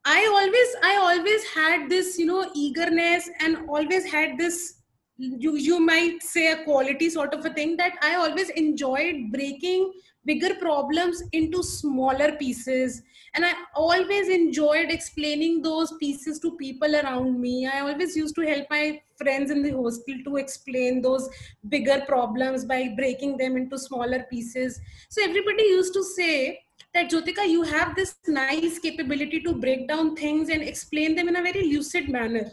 i 0.05 0.27
always 0.39 0.77
i 0.83 0.97
always 0.97 1.45
had 1.55 1.89
this 1.89 2.19
you 2.19 2.27
know 2.27 2.51
eagerness 2.55 3.29
and 3.41 3.59
always 3.69 4.05
had 4.05 4.39
this 4.39 4.75
you 5.19 5.57
you 5.57 5.81
might 5.81 6.23
say 6.23 6.53
a 6.53 6.65
quality 6.65 7.09
sort 7.09 7.33
of 7.35 7.45
a 7.45 7.51
thing 7.51 7.77
that 7.77 7.95
i 8.03 8.15
always 8.15 8.51
enjoyed 8.51 9.17
breaking 9.33 9.93
bigger 10.25 10.55
problems 10.57 11.23
into 11.33 11.63
smaller 11.63 12.33
pieces 12.33 13.03
and 13.37 13.45
i 13.45 13.53
always 13.75 14.29
enjoyed 14.29 14.91
explaining 14.91 15.63
those 15.63 15.93
pieces 16.01 16.39
to 16.41 16.51
people 16.57 16.97
around 16.97 17.41
me 17.41 17.67
i 17.67 17.81
always 17.81 18.17
used 18.17 18.35
to 18.35 18.47
help 18.51 18.67
my 18.71 19.01
friends 19.17 19.51
in 19.51 19.63
the 19.63 19.71
hostel 19.71 20.17
to 20.25 20.37
explain 20.37 21.01
those 21.01 21.29
bigger 21.69 22.03
problems 22.09 22.65
by 22.65 22.81
breaking 22.97 23.37
them 23.37 23.57
into 23.57 23.79
smaller 23.79 24.25
pieces 24.31 24.81
so 25.09 25.23
everybody 25.23 25.63
used 25.63 25.95
to 25.95 26.03
say 26.03 26.61
that 26.97 27.11
Jyotika, 27.11 27.47
you 27.47 27.63
have 27.63 27.95
this 27.95 28.17
nice 28.27 28.79
capability 28.79 29.41
to 29.43 29.53
break 29.53 29.87
down 29.87 30.17
things 30.17 30.49
and 30.49 30.63
explain 30.63 31.15
them 31.15 31.29
in 31.29 31.37
a 31.37 31.43
very 31.43 31.71
lucid 31.73 32.09
manner. 32.09 32.51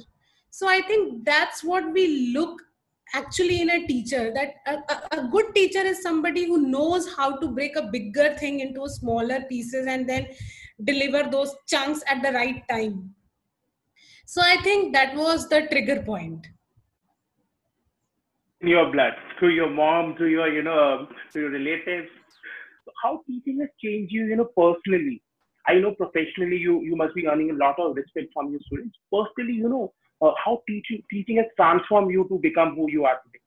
So 0.49 0.67
I 0.67 0.81
think 0.81 1.23
that's 1.23 1.63
what 1.63 1.91
we 1.93 2.33
look 2.33 2.61
actually 3.13 3.61
in 3.61 3.69
a 3.69 3.87
teacher 3.87 4.33
that 4.33 4.55
a, 4.65 5.17
a, 5.17 5.27
good 5.27 5.53
teacher 5.53 5.79
is 5.79 6.01
somebody 6.01 6.45
who 6.45 6.57
knows 6.57 7.13
how 7.15 7.37
to 7.37 7.47
break 7.47 7.75
a 7.75 7.83
bigger 7.83 8.33
thing 8.39 8.59
into 8.59 8.89
smaller 8.89 9.41
pieces 9.47 9.85
and 9.87 10.09
then 10.09 10.27
deliver 10.83 11.29
those 11.29 11.55
chunks 11.67 12.03
at 12.07 12.21
the 12.23 12.31
right 12.31 12.63
time. 12.69 13.13
So 14.25 14.41
i 14.41 14.57
think 14.63 14.93
that 14.93 15.15
was 15.15 15.47
the 15.49 15.67
trigger 15.71 16.01
point. 16.01 16.47
In 18.61 18.69
your 18.69 18.91
blood 18.91 19.13
through 19.37 19.53
your 19.55 19.69
mom 19.69 20.15
to 20.17 20.27
your 20.27 20.47
you 20.51 20.63
know 20.63 21.07
to 21.33 21.39
your 21.39 21.51
relatives. 21.51 22.09
How 23.01 23.21
teaching 23.27 23.59
has 23.59 23.69
changed 23.83 24.11
you 24.11 24.25
you 24.25 24.37
know 24.37 24.49
personally? 24.57 25.21
I 25.67 25.75
know 25.75 25.93
professionally 25.93 26.57
you 26.57 26.81
you 26.81 26.95
must 26.95 27.13
be 27.13 27.27
earning 27.27 27.51
a 27.51 27.59
lot 27.65 27.79
of 27.79 27.95
respect 27.95 28.31
from 28.33 28.51
your 28.51 28.61
students. 28.65 28.97
Personally 29.11 29.53
you 29.53 29.69
know 29.69 29.93
uh, 30.21 30.31
how 30.43 30.61
teaching 30.67 31.03
teaching 31.11 31.37
has 31.37 31.47
transformed 31.57 32.11
you 32.11 32.25
to 32.29 32.39
become 32.39 32.75
who 32.75 32.89
you 32.89 33.05
are 33.05 33.19
today 33.25 33.42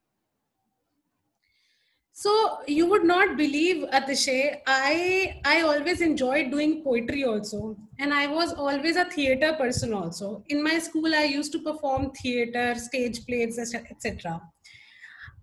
so 2.18 2.60
you 2.66 2.86
would 2.86 3.04
not 3.04 3.36
believe 3.36 3.82
Atishay, 3.90 4.60
I 4.66 5.38
I 5.44 5.60
always 5.60 6.00
enjoyed 6.00 6.50
doing 6.50 6.82
poetry 6.82 7.24
also, 7.24 7.76
and 7.98 8.14
I 8.14 8.26
was 8.26 8.54
always 8.54 8.96
a 8.96 9.04
theater 9.04 9.52
person 9.58 9.92
also. 9.92 10.42
In 10.48 10.62
my 10.62 10.78
school, 10.78 11.14
I 11.14 11.24
used 11.24 11.52
to 11.52 11.58
perform 11.58 12.12
theater, 12.12 12.74
stage 12.76 13.26
plays, 13.26 13.58
etc. 13.58 14.40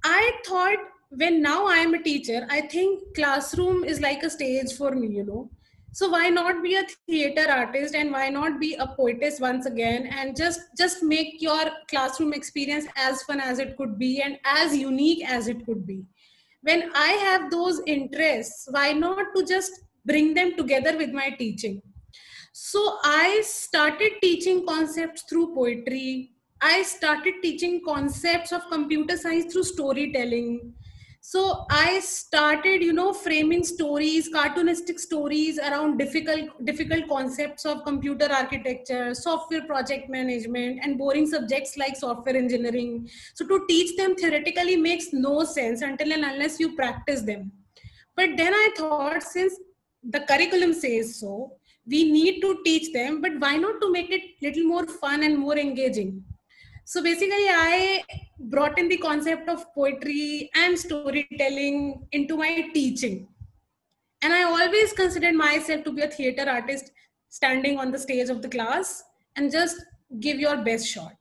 I 0.03 0.32
thought 0.48 0.80
when 1.12 1.44
now 1.44 1.68
I 1.68 1.77
am 1.77 1.94
a 1.94 2.01
teacher, 2.01 2.48
I 2.50 2.62
think 2.62 3.03
classroom 3.13 3.84
is 3.84 4.01
like 4.01 4.24
a 4.24 4.32
stage 4.32 4.74
for 4.75 4.96
me, 4.96 5.10
you 5.18 5.25
know 5.27 5.51
so 5.96 6.10
why 6.10 6.27
not 6.27 6.63
be 6.63 6.75
a 6.75 6.84
theater 7.08 7.46
artist 7.51 7.94
and 7.94 8.12
why 8.12 8.27
not 8.27 8.60
be 8.60 8.74
a 8.74 8.88
poetess 8.88 9.39
once 9.39 9.68
again 9.68 10.08
and 10.08 10.36
just 10.36 10.62
just 10.75 11.03
make 11.03 11.39
your 11.39 11.65
classroom 11.88 12.34
experience 12.34 12.88
as 12.96 13.22
fun 13.24 13.39
as 13.39 13.60
it 13.60 13.77
could 13.77 14.00
be 14.00 14.20
and 14.22 14.39
as 14.44 14.75
unique 14.75 15.24
as 15.24 15.48
it 15.48 15.63
could 15.68 15.86
be 15.86 16.03
when 16.63 16.89
i 16.96 17.12
have 17.25 17.50
those 17.51 17.82
interests 17.86 18.67
why 18.72 18.91
not 18.93 19.25
to 19.36 19.46
just 19.46 19.84
bring 20.05 20.34
them 20.34 20.55
together 20.58 20.98
with 20.98 21.12
my 21.12 21.29
teaching? 21.29 21.82
So 22.51 22.98
i 23.03 23.41
started 23.43 24.13
teaching 24.22 24.65
concepts 24.67 25.24
through 25.29 25.55
poetry. 25.55 26.32
I 26.62 26.84
started 26.84 27.36
teaching 27.41 27.82
concepts 27.86 28.51
of 28.51 28.62
computer 28.72 29.17
science 29.17 29.51
through 29.51 29.63
storytelling 29.63 30.74
so 31.25 31.65
i 31.72 32.01
started 32.06 32.82
you 32.82 32.92
know 32.92 33.13
framing 33.13 33.63
stories 33.63 34.30
cartoonistic 34.32 35.00
stories 35.00 35.58
around 35.68 35.98
difficult 35.98 36.50
difficult 36.65 37.08
concepts 37.08 37.63
of 37.65 37.86
computer 37.86 38.27
architecture 38.39 39.13
software 39.13 39.63
project 39.70 40.10
management 40.10 40.82
and 40.84 40.98
boring 40.98 41.25
subjects 41.25 41.77
like 41.77 41.96
software 41.96 42.36
engineering. 42.36 43.10
So 43.36 43.48
to 43.48 43.65
teach 43.70 43.96
them 43.96 44.15
theoretically 44.15 44.75
makes 44.75 45.13
no 45.13 45.46
sense 45.46 45.82
until 45.82 46.12
and 46.12 46.25
unless 46.25 46.60
you 46.60 46.75
practice 46.75 47.22
them. 47.22 47.53
But 48.18 48.36
then 48.36 48.53
i 48.53 48.68
thought 48.77 49.24
since 49.24 49.58
the 50.03 50.20
curriculum 50.32 50.74
says 50.74 51.15
so 51.22 51.53
we 51.88 52.03
need 52.12 52.42
to 52.42 52.60
teach 52.65 52.92
them 52.92 53.22
but 53.22 53.39
why 53.39 53.56
not 53.56 53.80
to 53.80 53.89
make 53.94 54.12
it 54.12 54.24
little 54.42 54.65
more 54.65 54.86
fun 54.86 55.24
and 55.24 55.38
more 55.38 55.58
engaging 55.58 56.22
so 56.85 57.01
basically, 57.01 57.47
I 57.49 58.03
brought 58.39 58.77
in 58.77 58.89
the 58.89 58.97
concept 58.97 59.47
of 59.49 59.73
poetry 59.73 60.49
and 60.55 60.77
storytelling 60.77 62.07
into 62.11 62.37
my 62.37 62.69
teaching. 62.73 63.27
And 64.21 64.33
I 64.33 64.43
always 64.43 64.93
considered 64.93 65.35
myself 65.35 65.83
to 65.83 65.91
be 65.91 66.01
a 66.01 66.07
theater 66.07 66.49
artist 66.49 66.91
standing 67.29 67.79
on 67.79 67.91
the 67.91 67.99
stage 67.99 68.29
of 68.29 68.41
the 68.41 68.49
class 68.49 69.03
and 69.35 69.51
just 69.51 69.83
give 70.19 70.39
your 70.39 70.57
best 70.57 70.87
shot. 70.87 71.15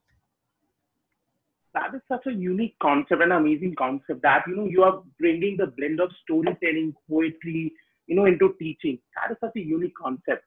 That 1.73 1.95
is 1.95 2.01
such 2.07 2.27
a 2.27 2.31
unique 2.31 2.75
concept, 2.81 3.21
an 3.21 3.31
amazing 3.31 3.75
concept 3.75 4.21
that, 4.21 4.43
you 4.47 4.55
know, 4.55 4.65
you 4.65 4.83
are 4.83 5.01
bringing 5.19 5.57
the 5.57 5.67
blend 5.67 5.99
of 5.99 6.11
storytelling, 6.23 6.93
poetry, 7.09 7.73
you 8.05 8.15
know, 8.15 8.25
into 8.25 8.53
teaching. 8.59 8.99
That 9.15 9.31
is 9.31 9.37
such 9.41 9.55
a 9.55 9.59
unique 9.59 9.95
concept. 9.95 10.43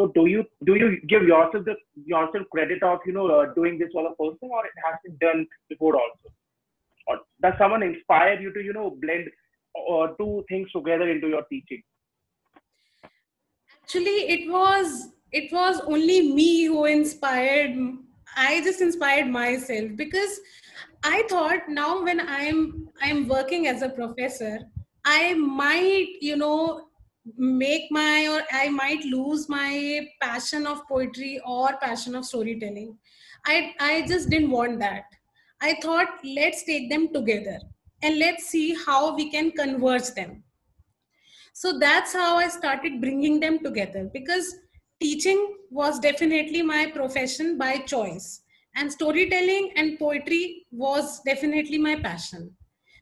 So 0.00 0.06
do 0.14 0.24
you 0.24 0.44
do 0.64 0.76
you 0.76 0.98
give 1.08 1.24
yourself 1.24 1.66
the 1.66 1.74
yourself 2.10 2.46
credit 2.50 2.82
of 2.82 3.00
you 3.04 3.12
know 3.12 3.26
uh, 3.26 3.52
doing 3.52 3.78
this 3.78 3.90
for 3.92 4.02
the 4.04 4.14
first 4.18 4.40
time, 4.40 4.52
or 4.58 4.64
it 4.64 4.78
has 4.82 4.94
been 5.04 5.16
done 5.20 5.46
before 5.68 5.94
also, 5.94 6.32
or 7.06 7.18
does 7.42 7.52
someone 7.58 7.82
inspire 7.82 8.40
you 8.40 8.50
to 8.54 8.62
you 8.62 8.72
know 8.72 8.96
blend 9.02 9.28
uh, 9.76 10.06
two 10.18 10.42
things 10.48 10.72
together 10.72 11.10
into 11.10 11.28
your 11.28 11.42
teaching? 11.50 11.82
Actually, 13.82 14.18
it 14.36 14.50
was 14.50 15.10
it 15.32 15.52
was 15.52 15.80
only 15.80 16.32
me 16.32 16.64
who 16.64 16.86
inspired. 16.86 17.76
I 18.34 18.62
just 18.62 18.80
inspired 18.80 19.28
myself 19.28 19.96
because 19.96 20.40
I 21.04 21.24
thought 21.28 21.68
now 21.68 22.02
when 22.02 22.20
I'm 22.26 22.88
I'm 23.02 23.28
working 23.28 23.66
as 23.66 23.82
a 23.82 23.90
professor, 23.90 24.60
I 25.04 25.34
might 25.34 26.22
you 26.22 26.38
know 26.38 26.86
make 27.36 27.90
my 27.90 28.28
or 28.28 28.42
i 28.52 28.68
might 28.68 29.04
lose 29.04 29.48
my 29.48 30.06
passion 30.20 30.66
of 30.66 30.86
poetry 30.88 31.40
or 31.46 31.76
passion 31.78 32.14
of 32.14 32.24
storytelling. 32.24 32.96
I 33.46 33.74
i 33.80 34.04
just 34.06 34.30
didn't 34.30 34.50
want 34.50 34.78
that. 34.80 35.04
I 35.60 35.74
thought 35.82 36.08
let's 36.24 36.62
take 36.64 36.90
them 36.90 37.12
together 37.12 37.58
and 38.02 38.18
let's 38.18 38.46
see 38.46 38.74
how 38.74 39.14
we 39.14 39.30
can 39.30 39.50
converge 39.52 40.10
them. 40.12 40.42
So 41.52 41.78
that's 41.78 42.12
how 42.12 42.36
i 42.36 42.48
started 42.48 43.00
bringing 43.00 43.40
them 43.40 43.58
together 43.62 44.08
because 44.12 44.54
teaching 45.00 45.56
was 45.70 45.98
definitely 45.98 46.62
my 46.62 46.86
profession 46.90 47.58
by 47.58 47.78
choice 47.78 48.42
and 48.76 48.92
storytelling 48.92 49.72
and 49.76 49.98
poetry 49.98 50.66
was 50.70 51.20
definitely 51.20 51.78
my 51.78 51.96
passion. 51.96 52.50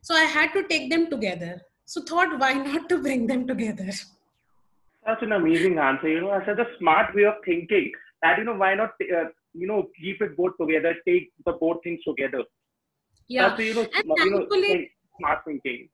So 0.03 0.15
i 0.15 0.25
had 0.25 0.53
to 0.55 0.67
take 0.69 0.91
them 0.91 1.11
together. 1.11 1.61
So 1.85 2.03
thought, 2.03 2.39
why 2.39 2.53
not 2.53 2.89
to 2.91 2.99
bring 2.99 3.27
them 3.27 3.47
together? 3.47 3.91
That's 5.09 5.23
an 5.23 5.33
amazing 5.33 5.79
answer. 5.79 6.07
You 6.07 6.21
know, 6.21 6.39
such 6.45 6.59
a 6.59 6.67
smart 6.79 7.15
way 7.15 7.25
of 7.25 7.37
thinking. 7.43 7.93
That 8.21 8.37
you 8.37 8.45
know, 8.45 8.55
why 8.55 8.75
not 8.75 8.91
uh, 9.01 9.29
you 9.55 9.67
know 9.67 9.89
keep 9.99 10.21
it 10.21 10.37
both 10.37 10.59
together, 10.61 10.95
take 11.07 11.31
the 11.47 11.53
both 11.53 11.79
things 11.83 12.01
together. 12.07 12.43
Yeah, 13.27 13.49
That's, 13.49 13.63
you 13.63 13.73
know, 13.73 13.87
and 13.95 14.13
you 14.19 14.31
know, 14.31 14.47
smart 15.19 15.39
thinking. 15.47 15.89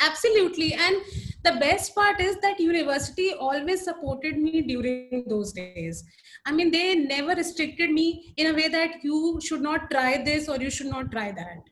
Absolutely, 0.00 0.72
and 0.72 0.96
the 1.44 1.52
best 1.60 1.94
part 1.94 2.20
is 2.20 2.36
that 2.40 2.58
university 2.58 3.32
always 3.34 3.84
supported 3.84 4.38
me 4.38 4.62
during 4.62 5.24
those 5.28 5.52
days. 5.52 6.02
I 6.44 6.50
mean, 6.50 6.72
they 6.72 6.96
never 6.96 7.36
restricted 7.36 7.92
me 7.92 8.34
in 8.36 8.48
a 8.48 8.54
way 8.54 8.66
that 8.66 9.04
you 9.04 9.40
should 9.40 9.60
not 9.60 9.88
try 9.88 10.20
this 10.24 10.48
or 10.48 10.56
you 10.56 10.70
should 10.70 10.88
not 10.88 11.12
try 11.12 11.30
that 11.30 11.70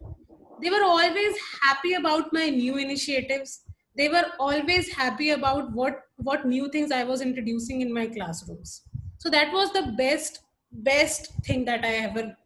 they 0.61 0.71
were 0.71 0.83
always 0.83 1.37
happy 1.62 1.95
about 1.95 2.33
my 2.33 2.49
new 2.49 2.76
initiatives 2.78 3.61
they 3.98 4.08
were 4.08 4.26
always 4.38 4.90
happy 4.94 5.30
about 5.36 5.72
what 5.72 6.02
what 6.28 6.44
new 6.50 6.68
things 6.74 6.92
i 6.98 7.04
was 7.12 7.24
introducing 7.28 7.80
in 7.86 7.92
my 7.92 8.06
classrooms. 8.06 8.82
So 9.18 9.30
that 9.30 9.52
was 9.52 9.72
the 9.72 9.86
best 9.98 10.40
best 10.88 11.32
thing 11.46 11.64
that 11.64 11.84
i 11.84 11.94
ever 12.06 12.36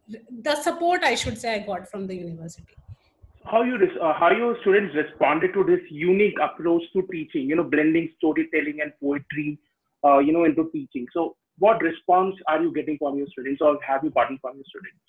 the 0.47 0.55
support 0.67 1.03
i 1.03 1.13
should 1.23 1.37
say 1.37 1.53
i 1.55 1.59
got 1.59 1.89
from 1.91 2.07
the 2.07 2.15
university. 2.15 2.75
How 3.45 3.61
you 3.63 3.77
uh, 4.01 4.13
how 4.13 4.31
your 4.31 4.57
students 4.61 4.95
responded 4.95 5.53
to 5.53 5.63
this 5.63 5.81
unique 5.89 6.37
approach 6.41 6.83
to 6.93 7.07
teaching 7.11 7.49
you 7.53 7.55
know 7.61 7.69
blending 7.75 8.09
storytelling 8.17 8.81
and 8.81 8.93
poetry 9.01 9.59
uh, 10.03 10.19
you 10.19 10.33
know 10.33 10.45
into 10.45 10.69
teaching? 10.71 11.07
So 11.13 11.35
what 11.59 11.81
response 11.81 12.35
are 12.47 12.61
you 12.61 12.73
getting 12.73 12.97
from 12.97 13.17
your 13.17 13.27
students 13.27 13.61
or 13.61 13.77
have 13.87 14.03
you 14.03 14.09
gotten 14.09 14.39
from 14.39 14.55
your 14.55 14.65
students? 14.67 15.03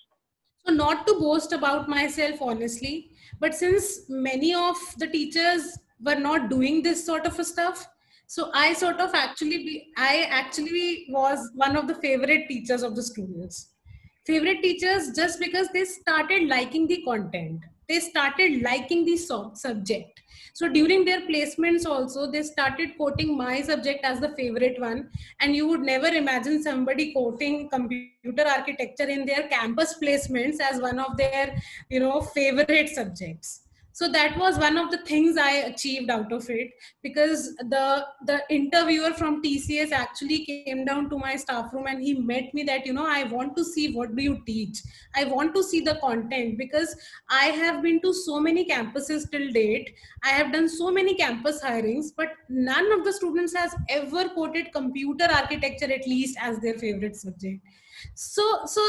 So, 0.66 0.72
not 0.72 1.06
to 1.06 1.14
boast 1.14 1.52
about 1.52 1.88
myself, 1.88 2.40
honestly, 2.40 3.10
but 3.38 3.54
since 3.54 4.08
many 4.08 4.54
of 4.54 4.76
the 4.98 5.06
teachers 5.06 5.78
were 6.04 6.14
not 6.14 6.50
doing 6.50 6.82
this 6.82 7.04
sort 7.04 7.26
of 7.26 7.34
stuff, 7.44 7.86
so 8.26 8.50
I 8.54 8.72
sort 8.72 9.00
of 9.00 9.14
actually, 9.14 9.58
be, 9.58 9.92
I 9.96 10.26
actually 10.30 11.06
was 11.10 11.50
one 11.54 11.76
of 11.76 11.86
the 11.86 11.94
favorite 11.96 12.48
teachers 12.48 12.82
of 12.82 12.96
the 12.96 13.02
students. 13.02 13.70
Favorite 14.26 14.62
teachers 14.62 15.10
just 15.14 15.38
because 15.38 15.68
they 15.72 15.84
started 15.84 16.48
liking 16.48 16.86
the 16.86 17.02
content, 17.02 17.60
they 17.88 18.00
started 18.00 18.62
liking 18.62 19.04
the 19.04 19.16
subject 19.16 20.22
so 20.54 20.68
during 20.68 21.04
their 21.04 21.22
placements 21.22 21.84
also, 21.84 22.30
they 22.30 22.44
started 22.44 22.96
quoting 22.96 23.36
my 23.36 23.60
subject 23.60 24.04
as 24.04 24.20
the 24.20 24.28
favorite 24.36 24.80
one. 24.80 25.10
And 25.40 25.56
you 25.56 25.66
would 25.66 25.80
never 25.80 26.06
imagine 26.06 26.62
somebody 26.62 27.12
quoting 27.12 27.68
computer 27.70 28.46
architecture 28.46 29.08
in 29.08 29.26
their 29.26 29.48
campus 29.48 29.96
placements 30.00 30.60
as 30.60 30.80
one 30.80 31.00
of 31.00 31.16
their, 31.16 31.60
you 31.88 31.98
know, 31.98 32.20
favorite 32.20 32.90
subjects 32.90 33.62
so 33.98 34.08
that 34.08 34.36
was 34.36 34.58
one 34.58 34.76
of 34.76 34.90
the 34.90 34.98
things 35.08 35.36
i 35.36 35.50
achieved 35.66 36.10
out 36.10 36.32
of 36.36 36.48
it 36.50 36.70
because 37.02 37.42
the 37.74 38.04
the 38.30 38.38
interviewer 38.54 39.12
from 39.18 39.40
tcs 39.42 39.92
actually 39.98 40.38
came 40.46 40.84
down 40.88 41.08
to 41.08 41.18
my 41.18 41.36
staff 41.36 41.72
room 41.72 41.86
and 41.86 42.02
he 42.02 42.14
met 42.30 42.52
me 42.58 42.64
that 42.70 42.84
you 42.88 42.92
know 42.96 43.06
i 43.06 43.22
want 43.34 43.56
to 43.56 43.64
see 43.64 43.92
what 43.92 44.14
do 44.16 44.22
you 44.22 44.38
teach. 44.46 44.80
I 45.16 45.24
want 45.24 45.54
to 45.54 45.62
see 45.62 45.80
the 45.80 45.94
content 46.02 46.58
because 46.58 46.96
i 47.30 47.44
have 47.60 47.82
been 47.82 48.00
to 48.02 48.12
so 48.12 48.40
many 48.40 48.64
campuses 48.68 49.30
till 49.30 49.50
date. 49.52 49.90
I 50.24 50.30
have 50.30 50.52
done 50.52 50.68
so 50.68 50.90
many 50.90 51.14
campus 51.14 51.62
hirings 51.62 52.10
but 52.16 52.32
none 52.48 52.90
of 52.92 53.04
the 53.04 53.12
students 53.12 53.54
has 53.54 53.76
ever 53.88 54.28
quoted 54.30 54.72
computer 54.72 55.28
architecture 55.40 55.92
at 55.92 56.06
least 56.06 56.36
as 56.40 56.58
their 56.58 56.78
favorite 56.78 57.16
subject. 57.16 57.60
So 58.14 58.42
so 58.66 58.86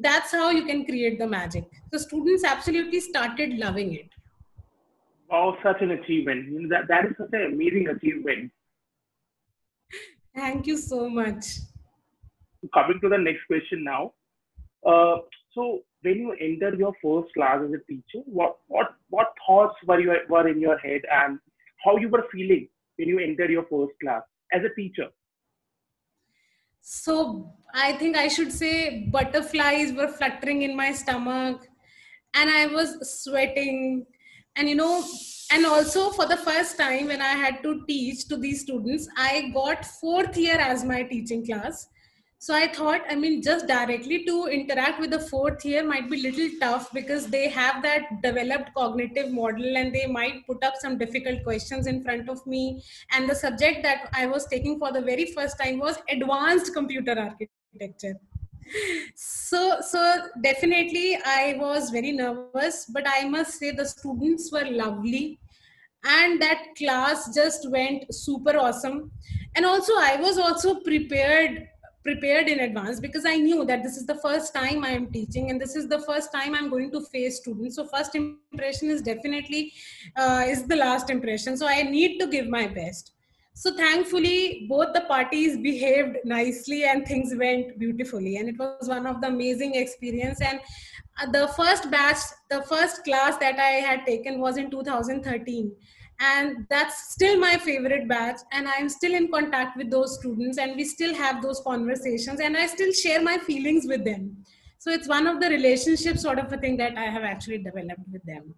that's 0.00 0.30
how 0.30 0.50
you 0.50 0.64
can 0.66 0.84
create 0.84 1.18
the 1.18 1.26
magic. 1.26 1.64
The 1.90 1.98
students 1.98 2.44
absolutely 2.44 3.00
started 3.00 3.58
loving 3.58 3.94
it 3.94 4.15
wow 5.30 5.56
such 5.62 5.80
an 5.82 5.92
achievement. 5.92 6.48
You 6.48 6.62
know, 6.62 6.68
that, 6.68 6.88
that 6.88 7.06
is 7.06 7.12
such 7.18 7.30
an 7.32 7.52
amazing 7.52 7.88
achievement. 7.88 8.52
Thank 10.34 10.66
you 10.66 10.76
so 10.76 11.08
much. 11.08 11.44
Coming 12.74 13.00
to 13.00 13.08
the 13.08 13.18
next 13.18 13.46
question 13.46 13.84
now. 13.84 14.12
Uh, 14.86 15.18
so 15.52 15.80
when 16.02 16.18
you 16.18 16.32
entered 16.40 16.78
your 16.78 16.92
first 17.02 17.32
class 17.34 17.60
as 17.64 17.72
a 17.72 17.82
teacher 17.90 18.22
what 18.26 18.58
what 18.68 18.94
what 19.08 19.32
thoughts 19.44 19.74
were 19.86 19.98
you 19.98 20.14
were 20.28 20.46
in 20.48 20.60
your 20.60 20.78
head 20.78 21.00
and 21.10 21.38
how 21.84 21.96
you 21.96 22.08
were 22.08 22.24
feeling 22.30 22.68
when 22.96 23.08
you 23.08 23.18
entered 23.18 23.50
your 23.50 23.64
first 23.70 23.92
class 24.00 24.22
as 24.52 24.62
a 24.64 24.74
teacher? 24.74 25.08
So 26.80 27.52
I 27.74 27.94
think 27.94 28.16
I 28.16 28.28
should 28.28 28.52
say 28.52 29.08
butterflies 29.10 29.92
were 29.92 30.08
fluttering 30.08 30.62
in 30.62 30.76
my 30.76 30.92
stomach 30.92 31.66
and 32.34 32.50
I 32.50 32.66
was 32.66 33.22
sweating. 33.22 34.06
And 34.56 34.68
you 34.68 34.74
know, 34.74 35.04
and 35.52 35.66
also 35.66 36.10
for 36.10 36.26
the 36.26 36.36
first 36.36 36.78
time 36.78 37.08
when 37.08 37.20
I 37.20 37.32
had 37.32 37.62
to 37.62 37.84
teach 37.86 38.26
to 38.28 38.36
these 38.36 38.62
students, 38.62 39.08
I 39.16 39.50
got 39.54 39.84
fourth 39.84 40.36
year 40.36 40.56
as 40.56 40.82
my 40.82 41.02
teaching 41.02 41.44
class. 41.44 41.86
So 42.38 42.54
i 42.54 42.66
thought 42.68 43.00
i 43.08 43.14
mean 43.14 43.40
just 43.42 43.66
directly 43.66 44.24
to 44.26 44.46
interact 44.46 45.00
with 45.00 45.10
the 45.10 45.20
fourth 45.20 45.64
year 45.64 45.82
might 45.82 46.10
be 46.10 46.18
little 46.20 46.50
tough 46.60 46.92
because 46.92 47.28
they 47.28 47.48
have 47.48 47.82
that 47.82 48.20
developed 48.22 48.74
cognitive 48.74 49.32
model 49.32 49.78
and 49.78 49.94
they 49.94 50.06
might 50.06 50.46
put 50.46 50.62
up 50.62 50.74
some 50.76 50.98
difficult 50.98 51.42
questions 51.44 51.86
in 51.86 52.02
front 52.04 52.28
of 52.28 52.46
me. 52.46 52.82
And 53.12 53.28
the 53.28 53.34
subject 53.34 53.82
that 53.84 54.10
i 54.12 54.26
was 54.26 54.46
taking 54.46 54.78
for 54.78 54.92
the 54.92 55.00
very 55.00 55.26
first 55.32 55.58
time 55.58 55.78
was 55.78 55.98
advanced 56.10 56.74
computer 56.74 57.18
architecture 57.18 58.20
so 59.14 59.78
so 59.80 60.00
definitely 60.42 61.18
i 61.24 61.56
was 61.58 61.90
very 61.90 62.12
nervous 62.12 62.86
but 62.86 63.04
i 63.06 63.24
must 63.28 63.58
say 63.58 63.70
the 63.70 63.84
students 63.84 64.50
were 64.52 64.66
lovely 64.70 65.38
and 66.04 66.40
that 66.40 66.64
class 66.76 67.34
just 67.34 67.70
went 67.70 68.04
super 68.14 68.56
awesome 68.56 69.10
and 69.54 69.64
also 69.64 69.92
i 69.94 70.16
was 70.20 70.38
also 70.38 70.80
prepared 70.80 71.66
prepared 72.06 72.48
in 72.48 72.60
advance 72.60 73.00
because 73.00 73.26
I 73.26 73.36
knew 73.36 73.64
that 73.64 73.82
this 73.82 73.96
is 73.96 74.06
the 74.06 74.14
first 74.26 74.54
time 74.54 74.84
I 74.84 74.90
am 74.90 75.06
teaching 75.10 75.50
and 75.50 75.60
this 75.60 75.74
is 75.74 75.88
the 75.88 75.98
first 75.98 76.32
time 76.32 76.54
I'm 76.54 76.70
going 76.70 76.92
to 76.92 77.00
face 77.00 77.38
students. 77.38 77.74
So 77.76 77.84
first 77.84 78.14
impression 78.14 78.90
is 78.90 79.02
definitely 79.02 79.72
uh, 80.16 80.44
is 80.46 80.68
the 80.68 80.76
last 80.76 81.10
impression. 81.10 81.56
So 81.56 81.66
I 81.66 81.82
need 81.82 82.20
to 82.20 82.28
give 82.28 82.46
my 82.46 82.68
best. 82.68 83.15
So 83.58 83.74
thankfully, 83.74 84.66
both 84.68 84.92
the 84.92 85.00
parties 85.00 85.56
behaved 85.56 86.18
nicely 86.26 86.84
and 86.84 87.06
things 87.06 87.34
went 87.34 87.78
beautifully. 87.78 88.36
And 88.36 88.50
it 88.50 88.58
was 88.58 88.86
one 88.86 89.06
of 89.06 89.22
the 89.22 89.28
amazing 89.28 89.76
experience. 89.76 90.42
And 90.42 90.60
uh, 91.18 91.30
the 91.30 91.48
first 91.56 91.90
batch, 91.90 92.18
the 92.50 92.62
first 92.64 93.02
class 93.02 93.38
that 93.38 93.58
I 93.58 93.80
had 93.88 94.04
taken 94.04 94.40
was 94.40 94.58
in 94.58 94.70
2013 94.70 95.72
and 96.20 96.66
that's 96.68 97.14
still 97.14 97.40
my 97.40 97.56
favorite 97.56 98.06
batch. 98.06 98.40
And 98.52 98.68
i'm 98.68 98.90
still 98.90 99.14
in 99.14 99.30
contact 99.30 99.78
with 99.78 99.90
those 99.90 100.18
students. 100.18 100.58
And 100.58 100.76
we 100.76 100.84
still 100.84 101.14
have 101.14 101.42
those 101.42 101.60
conversations. 101.60 102.40
And 102.40 102.58
i 102.58 102.66
still 102.66 102.92
share 102.92 103.22
my 103.22 103.38
feelings 103.38 103.86
with 103.86 104.04
them. 104.04 104.36
So 104.78 104.90
it's 104.90 105.08
one 105.08 105.26
of 105.26 105.40
the 105.40 105.48
relationship 105.48 106.18
sort 106.18 106.38
of 106.38 106.52
a 106.52 106.58
thing 106.58 106.76
that 106.76 106.98
i 106.98 107.04
have 107.04 107.22
actually 107.22 107.58
developed 107.58 108.08
with 108.12 108.22
them. 108.24 108.54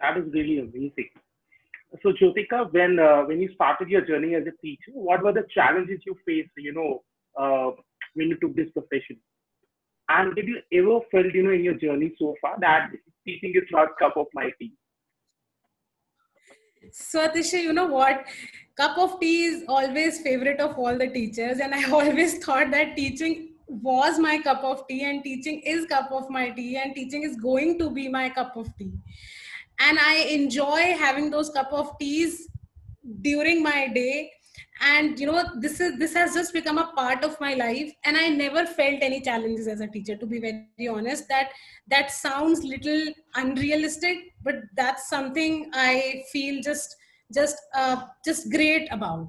That 0.00 0.16
is 0.16 0.32
really 0.32 0.60
amazing 0.60 1.10
so 2.02 2.12
jyotika 2.12 2.58
when 2.72 2.98
uh, 2.98 3.22
when 3.28 3.40
you 3.40 3.52
started 3.54 3.88
your 3.88 4.04
journey 4.10 4.34
as 4.34 4.46
a 4.46 4.56
teacher 4.62 4.92
what 4.92 5.22
were 5.22 5.32
the 5.32 5.46
challenges 5.54 6.00
you 6.06 6.16
faced 6.26 6.50
you 6.56 6.74
know 6.78 7.02
uh, 7.42 7.70
when 8.14 8.28
you 8.28 8.36
took 8.42 8.54
this 8.56 8.70
profession 8.70 9.18
and 10.08 10.34
did 10.34 10.46
you 10.52 10.60
ever 10.80 11.00
felt 11.10 11.34
you 11.34 11.42
know 11.42 11.56
in 11.58 11.64
your 11.64 11.78
journey 11.86 12.12
so 12.18 12.34
far 12.40 12.54
that 12.60 12.90
teaching 13.26 13.52
is 13.54 13.74
not 13.78 13.98
cup 13.98 14.16
of 14.16 14.26
my 14.34 14.50
tea 14.58 14.72
so 16.92 17.28
Atishay, 17.28 17.62
you 17.62 17.72
know 17.72 17.86
what? 17.86 18.24
Cup 18.76 18.96
of 18.98 19.20
tea 19.20 19.44
is 19.44 19.64
always 19.68 20.20
favorite 20.20 20.60
of 20.60 20.78
all 20.78 20.96
the 20.96 21.08
teachers, 21.08 21.58
and 21.58 21.74
I 21.74 21.90
always 21.90 22.38
thought 22.38 22.70
that 22.70 22.96
teaching 22.96 23.54
was 23.68 24.18
my 24.18 24.38
cup 24.38 24.64
of 24.64 24.86
tea, 24.88 25.04
and 25.04 25.22
teaching 25.22 25.60
is 25.60 25.86
cup 25.86 26.10
of 26.10 26.30
my 26.30 26.50
tea, 26.50 26.76
and 26.76 26.94
teaching 26.94 27.22
is 27.22 27.36
going 27.36 27.78
to 27.78 27.90
be 27.90 28.08
my 28.08 28.30
cup 28.30 28.56
of 28.56 28.76
tea. 28.78 28.92
And 29.80 29.98
I 29.98 30.26
enjoy 30.30 30.94
having 30.98 31.30
those 31.30 31.50
cup 31.50 31.72
of 31.72 31.98
teas 31.98 32.48
during 33.22 33.62
my 33.62 33.88
day. 33.88 34.30
And 34.82 35.18
you 35.20 35.26
know 35.26 35.44
this 35.60 35.78
is 35.80 35.98
this 35.98 36.14
has 36.14 36.34
just 36.34 36.52
become 36.54 36.78
a 36.78 36.92
part 36.96 37.22
of 37.22 37.38
my 37.40 37.54
life. 37.54 37.92
And 38.04 38.16
i 38.16 38.28
never 38.28 38.64
felt 38.66 39.02
any 39.02 39.20
challenges 39.20 39.66
as 39.66 39.80
a 39.80 39.86
teacher 39.86 40.16
to 40.16 40.26
be 40.26 40.40
very 40.40 40.88
honest. 40.88 41.28
That 41.28 41.50
that 41.88 42.10
sounds 42.10 42.62
little 42.64 43.12
unrealistic 43.34 44.18
but 44.42 44.54
that's 44.76 45.08
something 45.08 45.70
i 45.74 46.22
feel 46.32 46.62
just 46.62 46.96
just 47.34 47.56
uh, 47.74 48.04
just 48.24 48.50
great 48.50 48.88
about. 48.90 49.28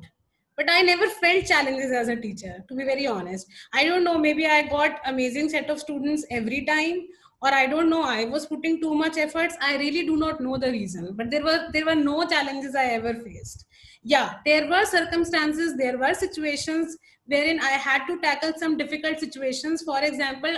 But 0.56 0.70
i 0.70 0.82
never 0.82 1.08
felt 1.08 1.46
challenges 1.46 1.92
as 1.92 2.08
a 2.08 2.16
teacher 2.16 2.64
to 2.68 2.76
be 2.76 2.84
very 2.86 3.08
honest. 3.08 3.48
I 3.74 3.84
don't 3.84 4.04
know 4.06 4.18
maybe 4.18 4.46
i 4.46 4.62
got 4.64 5.00
amazing 5.06 5.50
set 5.50 5.70
of 5.70 5.80
students 5.80 6.26
every 6.30 6.66
time 6.66 7.08
or 7.42 7.50
i 7.50 7.66
don't 7.66 7.90
know 7.90 8.04
i 8.04 8.24
was 8.26 8.46
putting 8.46 8.80
too 8.82 8.94
much 8.94 9.18
efforts. 9.18 9.56
I 9.62 9.78
really 9.78 10.06
do 10.06 10.18
not 10.18 10.42
know 10.42 10.58
the 10.58 10.72
reason. 10.72 11.14
But 11.16 11.32
there 11.32 11.44
were 11.44 11.70
there 11.74 11.86
were 11.86 11.96
no 11.96 12.26
challenges 12.26 12.76
i 12.76 12.86
ever 12.86 13.14
faced. 13.16 13.66
Yeah 14.04 14.36
there 14.46 14.70
were 14.70 14.86
circumstances 14.86 15.76
there 15.78 15.98
were 15.98 16.14
situations 16.14 16.98
wherein 17.26 17.60
i 17.60 17.72
had 17.88 18.06
to 18.08 18.20
tackle 18.22 18.54
some 18.58 18.78
difficult 18.78 19.20
situations. 19.20 19.84
For 19.84 20.00
example 20.04 20.56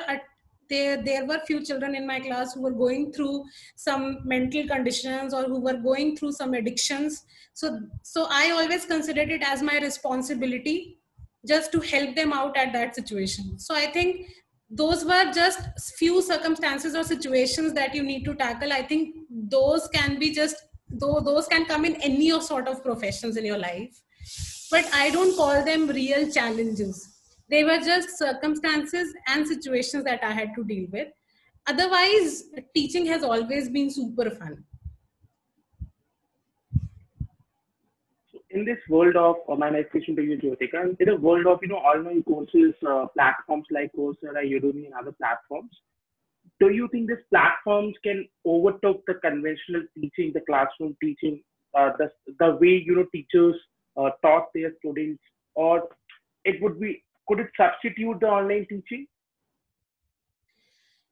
there 0.70 1.02
there 1.04 1.26
were 1.26 1.40
few 1.48 1.64
children 1.64 1.96
in 1.96 2.08
my 2.08 2.20
class 2.20 2.54
who 2.54 2.62
were 2.62 2.72
going 2.72 3.12
through 3.14 3.44
some 3.76 4.20
mental 4.24 4.68
conditions 4.68 5.34
or 5.34 5.44
who 5.44 5.60
were 5.60 5.78
going 5.78 6.16
through 6.18 6.32
some 6.34 6.54
addictions. 6.54 7.24
So 7.54 7.80
so 8.02 8.28
i 8.30 8.52
always 8.52 8.86
considered 8.86 9.30
it 9.30 9.44
as 9.46 9.62
my 9.62 9.80
responsibility 9.80 10.98
just 11.46 11.74
to 11.74 11.82
help 11.82 12.16
them 12.16 12.32
out 12.32 12.56
at 12.58 12.74
that 12.74 12.96
situation. 12.96 13.60
So 13.60 13.76
i 13.76 13.86
think 13.88 14.28
those 14.76 15.06
were 15.06 15.32
just 15.32 15.60
few 15.98 16.22
circumstances 16.22 16.96
or 16.96 17.04
situations 17.04 17.74
that 17.74 17.94
you 17.94 18.04
need 18.04 18.26
to 18.26 18.34
tackle. 18.34 18.74
I 18.74 18.82
think 18.82 19.16
those 19.30 19.88
can 19.90 20.18
be 20.20 20.32
just 20.32 20.56
though 20.90 21.20
those 21.20 21.48
can 21.48 21.66
come 21.66 21.86
in 21.86 21.96
any 22.02 22.30
sort 22.42 22.68
of 22.68 22.84
professions 22.84 23.38
in 23.38 23.46
your 23.46 23.58
life. 23.58 24.00
But 24.72 24.86
i 24.94 25.10
don't 25.12 25.36
call 25.36 25.64
them 25.64 25.88
real 25.88 26.32
challenges. 26.32 27.10
They 27.50 27.64
were 27.64 27.80
just 27.80 28.18
circumstances 28.18 29.14
and 29.28 29.48
situations 29.48 30.04
that 30.06 30.24
i 30.24 30.32
had 30.32 30.56
to 30.56 30.64
deal 30.64 30.88
with. 30.92 31.10
Otherwise 31.68 32.44
teaching 32.76 33.06
has 33.06 33.24
always 33.24 33.70
been 33.70 33.90
super 33.90 34.30
fun 34.32 34.64
in 38.54 38.66
this 38.66 38.78
world 38.88 39.16
of 39.16 39.36
uh, 39.50 39.56
my 39.56 39.84
question 39.84 40.16
to 40.16 40.24
you, 40.24 40.38
Jyotika, 40.38 40.96
in 41.00 41.06
the 41.06 41.16
world 41.18 41.48
of 41.48 41.60
you 41.62 41.70
know 41.70 41.78
online 41.78 42.24
courses, 42.24 42.74
uh, 42.88 43.08
platforms 43.14 43.66
like 43.72 43.92
Coursera, 43.94 44.44
Udemy, 44.44 44.86
and 44.86 44.94
other 45.00 45.12
platforms, 45.14 45.72
do 46.60 46.70
you 46.70 46.88
think 46.92 47.10
these 47.10 47.26
platforms 47.30 47.96
can 48.04 48.28
overtake 48.46 49.06
the 49.08 49.16
conventional 49.16 49.84
teaching, 49.96 50.32
the 50.34 50.42
classroom 50.42 50.96
teaching, 51.02 51.42
uh, 51.78 51.92
the, 51.98 52.12
the 52.40 52.56
way 52.62 52.84
you 52.86 52.96
know 52.96 53.06
teachers 53.12 53.56
uh, 53.98 54.12
taught 54.22 54.48
their 54.54 54.72
students, 54.80 55.22
or 55.56 55.90
it 56.46 56.62
would 56.62 56.80
be 56.80 57.04
could 57.28 57.40
it 57.40 57.50
substitute 57.58 58.20
the 58.20 58.28
online 58.28 58.68
teaching? 58.70 59.08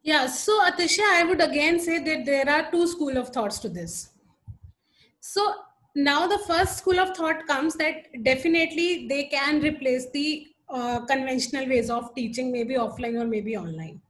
Yeah, 0.03 0.25
so 0.27 0.63
Atishay, 0.63 1.07
I 1.07 1.23
would 1.23 1.41
again 1.41 1.79
say 1.79 2.03
that 2.03 2.25
there 2.25 2.49
are 2.49 2.71
two 2.71 2.87
school 2.87 3.17
of 3.17 3.29
thoughts 3.29 3.59
to 3.59 3.69
this. 3.69 4.09
So 5.19 5.53
now 5.95 6.27
the 6.27 6.39
first 6.39 6.77
school 6.77 6.99
of 6.99 7.15
thought 7.15 7.45
comes 7.47 7.75
that 7.75 8.23
definitely 8.23 9.07
they 9.07 9.25
can 9.25 9.61
replace 9.61 10.09
the 10.11 10.47
uh, 10.69 11.05
conventional 11.05 11.67
ways 11.67 11.89
of 11.89 12.15
teaching, 12.15 12.51
maybe 12.51 12.75
offline 12.75 13.21
or 13.21 13.27
maybe 13.27 13.57
online. 13.57 14.01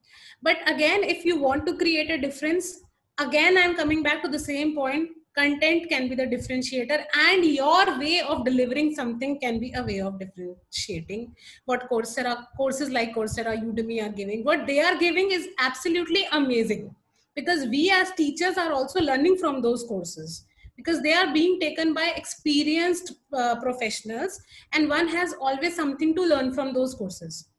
But 0.43 0.57
again 0.67 1.03
if 1.03 1.25
you 1.25 1.39
want 1.39 1.65
to 1.65 1.77
create 1.77 2.09
a 2.11 2.17
difference 2.17 2.81
again 3.19 3.57
i'm 3.57 3.75
coming 3.75 4.01
back 4.03 4.21
to 4.23 4.29
the 4.29 4.39
same 4.39 4.75
point. 4.75 5.09
Content 5.33 5.87
can 5.87 6.09
be 6.09 6.15
the 6.15 6.25
differentiator 6.25 7.05
and 7.17 7.45
your 7.45 7.97
way 7.97 8.19
of 8.19 8.43
delivering 8.43 8.93
something 8.93 9.39
can 9.39 9.59
be 9.59 9.71
a 9.77 9.81
way 9.81 10.01
of 10.01 10.19
differentiating. 10.19 11.33
What 11.63 11.89
coursera 11.89 12.47
courses 12.57 12.89
like 12.89 13.15
coursera 13.15 13.57
udemy 13.57 14.05
are 14.05 14.11
giving. 14.11 14.43
What 14.43 14.67
they 14.67 14.81
are 14.81 14.97
giving 14.97 15.31
is 15.31 15.47
absolutely 15.57 16.27
amazing 16.33 16.93
because 17.33 17.65
we 17.69 17.89
as 17.89 18.11
teachers 18.11 18.57
are 18.57 18.73
also 18.73 18.99
learning 18.99 19.37
from 19.37 19.61
those 19.61 19.85
courses 19.85 20.43
because 20.77 21.01
they 21.01 21.13
are 21.13 21.33
being 21.33 21.59
taken 21.59 21.93
by 21.93 22.11
experienced 22.15 23.13
uh, 23.33 23.55
professionals 23.61 24.39
and 24.73 24.89
one 24.89 25.07
has 25.07 25.33
always 25.39 25.75
something 25.75 26.15
to 26.15 26.23
learn 26.23 26.53
from 26.53 26.73
those 26.73 26.95
courses 26.95 27.49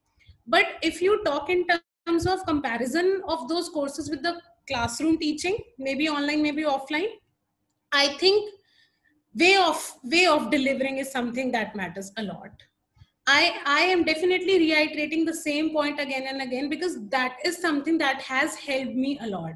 but 0.46 0.66
if 0.82 1.00
you 1.00 1.22
talk 1.24 1.50
in 1.50 1.66
terms 2.06 2.26
of 2.26 2.44
comparison 2.46 3.22
of 3.28 3.48
those 3.48 3.68
courses 3.68 4.10
with 4.10 4.22
the 4.22 4.40
classroom 4.68 5.18
teaching, 5.18 5.56
maybe 5.78 6.08
online, 6.08 6.42
maybe 6.42 6.64
offline, 6.64 7.08
I 7.92 8.08
think 8.18 8.52
way 9.34 9.56
of 9.56 9.94
way 10.04 10.26
of 10.26 10.50
delivering 10.50 10.98
is 10.98 11.10
something 11.10 11.52
that 11.52 11.76
matters 11.76 12.12
a 12.16 12.22
lot. 12.22 12.50
I, 13.26 13.60
I 13.64 13.80
am 13.82 14.02
definitely 14.02 14.58
reiterating 14.58 15.24
the 15.24 15.34
same 15.34 15.70
point 15.70 16.00
again 16.00 16.26
and 16.26 16.42
again 16.42 16.68
because 16.68 17.08
that 17.10 17.36
is 17.44 17.58
something 17.58 17.96
that 17.98 18.20
has 18.22 18.56
helped 18.56 18.94
me 18.94 19.18
a 19.22 19.28
lot 19.28 19.54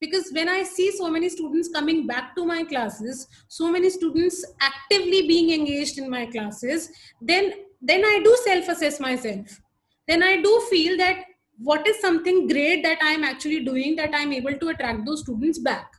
because 0.00 0.30
when 0.32 0.48
i 0.48 0.62
see 0.62 0.90
so 0.90 1.10
many 1.10 1.28
students 1.28 1.68
coming 1.68 2.06
back 2.06 2.34
to 2.34 2.44
my 2.44 2.62
classes 2.64 3.26
so 3.48 3.70
many 3.70 3.90
students 3.90 4.44
actively 4.60 5.26
being 5.28 5.50
engaged 5.50 5.98
in 5.98 6.08
my 6.10 6.26
classes 6.26 6.88
then 7.20 7.52
then 7.80 8.04
i 8.04 8.20
do 8.22 8.36
self 8.44 8.68
assess 8.68 9.00
myself. 9.00 9.60
Then 10.08 10.22
i 10.22 10.40
do 10.42 10.60
feel 10.70 10.96
that 10.98 11.24
what 11.58 11.86
is 11.86 12.00
something 12.00 12.46
great 12.48 12.82
that 12.82 12.98
i'm 13.02 13.24
actually 13.24 13.60
doing 13.64 13.96
that 13.96 14.10
i'm 14.14 14.32
able 14.32 14.54
to 14.54 14.68
attract 14.68 15.06
those 15.06 15.20
students 15.20 15.58
back? 15.58 15.90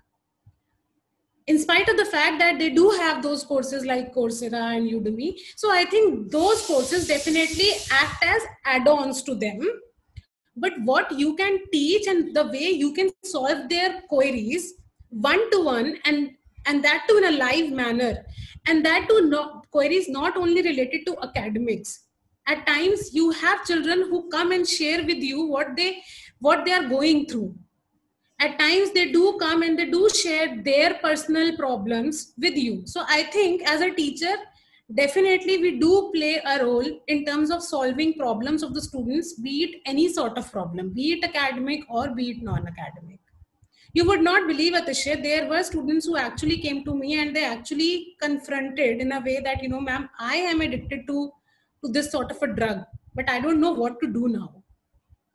In 1.48 1.58
spite 1.60 1.90
of 1.90 1.98
the 1.98 2.06
fact 2.06 2.40
that 2.40 2.60
they 2.60 2.70
do 2.70 2.90
have 2.92 3.24
those 3.24 3.44
courses 3.44 3.86
like 3.86 4.14
coursera 4.14 4.78
and 4.78 4.90
udemy 4.90 5.34
so 5.56 5.72
i 5.72 5.86
think 5.86 6.32
those 6.32 6.66
courses 6.66 7.08
definitely 7.08 7.72
act 7.92 8.24
as 8.24 8.44
add-ons 8.66 9.24
to 9.24 9.36
them 9.36 9.60
but 10.62 10.74
what 10.92 11.12
you 11.22 11.36
can 11.36 11.60
teach 11.74 12.08
and 12.08 12.36
the 12.36 12.46
way 12.56 12.68
you 12.84 12.94
can 12.94 13.10
solve 13.24 13.68
their 13.70 14.02
queries 14.10 14.76
one 15.10 15.50
to 15.52 15.64
one 15.66 15.98
and 16.06 16.32
and 16.68 16.84
that 16.84 17.06
too 17.08 17.18
in 17.18 17.26
a 17.34 17.38
live 17.38 17.72
manner. 17.72 18.26
And 18.68 18.86
that 18.86 19.08
too 19.10 19.22
not, 19.28 19.70
queries 19.72 20.08
not 20.08 20.38
only 20.38 20.62
related 20.62 21.06
to 21.08 21.18
academics. 21.24 22.02
At 22.48 22.68
times 22.68 23.14
you 23.14 23.32
have 23.32 23.66
children 23.66 24.04
who 24.10 24.30
come 24.30 24.52
and 24.52 24.68
share 24.68 25.04
with 25.04 25.18
you 25.18 25.48
what 25.48 25.76
they 25.76 26.04
what 26.40 26.66
they 26.66 26.74
are 26.74 26.88
going 26.88 27.26
through. 27.26 27.56
At 28.40 28.60
times 28.60 28.92
they 28.92 29.12
do 29.12 29.38
come 29.40 29.64
and 29.64 29.78
they 29.78 29.90
do 29.90 30.08
share 30.10 30.62
their 30.64 30.96
personal 30.96 31.58
problems 31.58 32.34
with 32.38 32.56
you. 32.56 32.84
So 32.86 33.04
i 33.08 33.24
think 33.24 33.64
as 33.64 33.82
a 33.82 33.92
teacher 33.92 34.36
definitely 34.96 35.58
we 35.58 35.80
do 35.80 36.12
play 36.14 36.42
a 36.46 36.66
role 36.66 36.86
in 37.08 37.26
terms 37.26 37.52
of 37.52 37.64
solving 37.64 38.14
problems 38.16 38.64
of 38.64 38.74
the 38.74 38.82
students 38.82 39.34
be 39.34 39.64
it 39.64 39.82
any 39.86 40.12
sort 40.12 40.38
of 40.38 40.52
problem 40.52 40.90
be 40.94 41.14
it 41.14 41.24
academic 41.24 41.82
or 41.90 42.10
be 42.10 42.32
it 42.32 42.42
non-academic. 42.42 43.20
You 43.94 44.06
would 44.06 44.22
not 44.22 44.48
believe 44.48 44.72
Atishay, 44.74 45.22
there 45.22 45.50
were 45.50 45.64
students 45.64 46.06
who 46.06 46.16
actually 46.16 46.58
came 46.58 46.86
to 46.86 46.96
me 46.96 47.20
and 47.20 47.36
they 47.36 47.44
actually 47.44 48.16
confronted 48.22 49.02
in 49.02 49.12
a 49.12 49.20
way 49.20 49.42
that 49.44 49.62
you 49.62 49.70
know 49.70 49.82
ma'am 49.82 50.10
i 50.20 50.36
am 50.36 50.62
addicted 50.62 51.06
to 51.08 51.32
to 51.84 51.92
this 51.92 52.12
sort 52.12 52.32
of 52.32 52.42
a 52.42 52.48
drug 52.48 52.84
but 53.14 53.30
i 53.30 53.40
don't 53.40 53.60
know 53.60 53.72
what 53.72 54.00
to 54.00 54.08
do 54.08 54.28
now. 54.28 54.64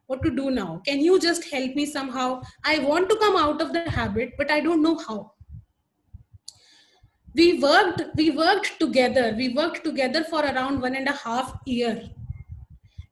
What 0.09 0.23
to 0.23 0.31
do 0.31 0.53
now? 0.53 0.81
Can 0.87 1.01
you 1.01 1.19
just 1.19 1.51
help 1.51 1.75
me 1.75 1.85
somehow? 1.85 2.41
I 2.65 2.79
want 2.79 3.09
to 3.09 3.17
come 3.17 3.37
out 3.37 3.61
of 3.61 3.73
the 3.73 3.91
habit 3.91 4.35
but 4.39 4.51
i 4.51 4.61
don't 4.61 4.83
know 4.83 4.97
how 4.97 5.33
we 7.37 7.59
worked 7.61 8.03
we 8.17 8.31
worked 8.31 8.79
together 8.81 9.35
we 9.37 9.49
worked 9.61 9.85
together 9.85 10.25
for 10.25 10.41
around 10.41 10.81
one 10.81 10.95
and 10.95 11.09
a 11.09 11.13
half 11.13 11.59
year. 11.67 12.03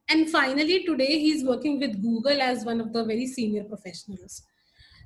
And 0.09 0.29
finally 0.31 0.85
today 0.85 1.19
he's 1.19 1.45
working 1.45 1.79
with 1.81 2.01
google 2.03 2.41
as 2.41 2.65
one 2.65 2.81
of 2.81 2.93
the 2.93 3.05
very 3.05 3.27
senior 3.27 3.65
professionals. 3.65 4.43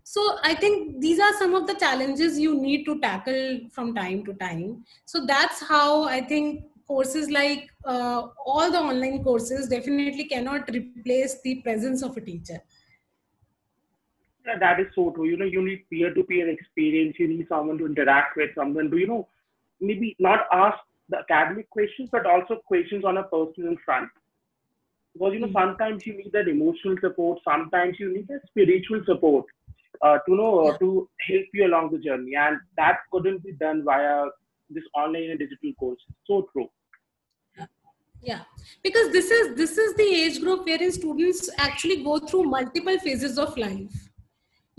So 0.05 0.39
i 0.43 0.55
think 0.55 1.01
these 1.01 1.21
are 1.21 1.33
some 1.39 1.55
of 1.55 1.67
the 1.67 1.75
challenges 1.75 2.39
you 2.39 2.55
need 2.61 2.85
to 2.85 2.99
tackle 3.01 3.61
from 3.73 3.95
time 3.95 4.25
to 4.27 4.35
time. 4.35 4.85
So 5.05 5.25
that's 5.27 5.63
how 5.63 6.05
i 6.05 6.21
think 6.21 6.65
courses 6.87 7.31
like 7.31 7.69
uh, 7.85 8.23
all 8.47 8.71
the 8.71 8.81
online 8.81 9.23
courses 9.23 9.69
definitely 9.69 10.25
cannot 10.25 10.71
replace 10.75 11.41
the 11.43 11.57
presence 11.63 12.03
of 12.03 12.17
a 12.17 12.21
teacher 12.21 12.61
that 14.59 14.81
is 14.81 14.87
so 14.95 15.11
true. 15.11 15.27
You 15.27 15.37
know, 15.37 15.45
you 15.45 15.63
need 15.63 15.85
peer-to-peer 15.91 16.49
experience. 16.49 17.17
You 17.19 17.29
need 17.29 17.47
someone 17.49 17.79
to 17.79 17.87
interact 17.87 18.37
with, 18.37 18.51
someone 18.55 18.91
to, 18.91 18.97
you 18.97 19.07
know, 19.07 19.29
maybe 19.81 20.17
not 20.19 20.47
ask 20.53 20.79
the 21.09 21.19
academic 21.19 21.69
questions, 21.71 22.09
but 22.11 22.27
also 22.27 22.57
questions 22.67 23.05
on 23.05 23.17
a 23.17 23.23
personal 23.25 23.77
front. 23.85 24.09
Because, 25.15 25.35
you 25.35 25.41
know, 25.41 25.47
mm-hmm. 25.47 25.57
sometimes 25.57 26.07
you 26.07 26.17
need 26.17 26.31
that 26.33 26.49
emotional 26.49 26.97
support. 27.01 27.41
Sometimes 27.45 27.97
you 27.99 28.13
need 28.13 28.29
that 28.29 28.41
spiritual 28.49 29.03
support 29.05 29.47
uh, 30.03 30.19
to 30.27 30.35
know, 30.35 30.69
uh, 30.69 30.79
to 30.79 31.09
help 31.29 31.47
you 31.53 31.67
along 31.67 31.91
the 31.93 31.99
journey. 31.99 32.35
And 32.37 32.59
that 32.77 32.99
couldn't 33.11 33.43
be 33.43 33.53
done 33.53 33.85
via 33.85 34.27
this 34.71 34.85
online 34.95 35.31
and 35.31 35.39
digital 35.39 35.73
course. 35.75 36.01
So 36.27 36.49
true 36.53 36.69
yeah 38.21 38.41
because 38.83 39.13
this 39.13 39.31
is 39.31 39.57
this 39.57 39.79
is 39.79 39.95
the 39.95 40.03
age 40.03 40.41
group 40.41 40.67
wherein 40.67 40.91
students 40.91 41.49
actually 41.59 42.03
go 42.03 42.19
through 42.19 42.43
multiple 42.43 42.99
phases 42.99 43.39
of 43.39 43.57
life 43.57 44.09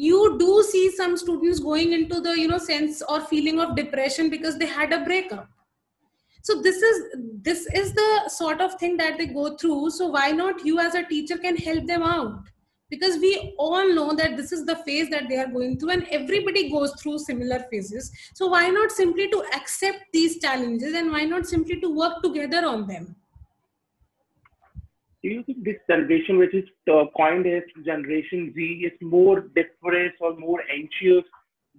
you 0.02 0.38
do 0.40 0.64
see 0.64 0.90
some 0.96 1.18
students 1.18 1.60
going 1.60 1.92
into 1.92 2.22
the 2.22 2.34
you 2.40 2.48
know 2.48 2.58
sense 2.58 3.02
or 3.02 3.20
feeling 3.20 3.60
of 3.60 3.76
depression 3.76 4.30
because 4.30 4.58
they 4.58 4.66
had 4.66 4.94
a 4.94 5.04
breakup. 5.04 5.50
So 6.42 6.62
this 6.62 6.78
is 6.82 7.02
this 7.48 7.66
is 7.74 7.94
the 7.94 8.30
sort 8.30 8.62
of 8.62 8.76
thing 8.76 8.96
that 8.96 9.18
they 9.18 9.26
go 9.26 9.58
through. 9.58 9.90
So 9.90 10.08
why 10.08 10.32
not 10.32 10.66
you 10.66 10.80
as 10.80 10.96
a 10.96 11.04
teacher 11.04 11.38
can 11.38 11.58
help 11.58 11.86
them 11.86 12.04
out? 12.04 12.48
Because 12.90 13.18
we 13.18 13.54
all 13.60 13.94
know 13.94 14.16
that 14.16 14.38
this 14.38 14.54
is 14.54 14.66
the 14.66 14.78
phase 14.78 15.10
that 15.10 15.28
they 15.28 15.38
are 15.38 15.48
going 15.48 15.78
through 15.78 15.92
and 15.92 16.08
everybody 16.10 16.72
goes 16.72 16.94
through 17.02 17.20
similar 17.20 17.60
phases. 17.70 18.10
So 18.34 18.48
why 18.48 18.70
not 18.70 18.94
simply 18.94 19.28
to 19.30 19.44
accept 19.54 20.06
these 20.14 20.40
challenges 20.40 20.94
and 20.94 21.12
why 21.12 21.26
not 21.26 21.46
simply 21.46 21.82
to 21.82 21.94
work 21.94 22.24
together 22.24 22.66
on 22.66 22.88
them 22.88 23.16
do 25.22 25.30
you 25.30 25.44
think 25.44 25.64
this 25.64 25.76
generation, 25.90 26.38
which 26.38 26.54
is 26.54 26.64
coined 26.88 27.46
as 27.46 27.64
Generation 27.86 28.54
Z, 28.56 28.62
is 28.86 28.94
more 29.02 29.42
depressed 29.56 30.16
or 30.22 30.36
more 30.38 30.62
anxious 30.72 31.24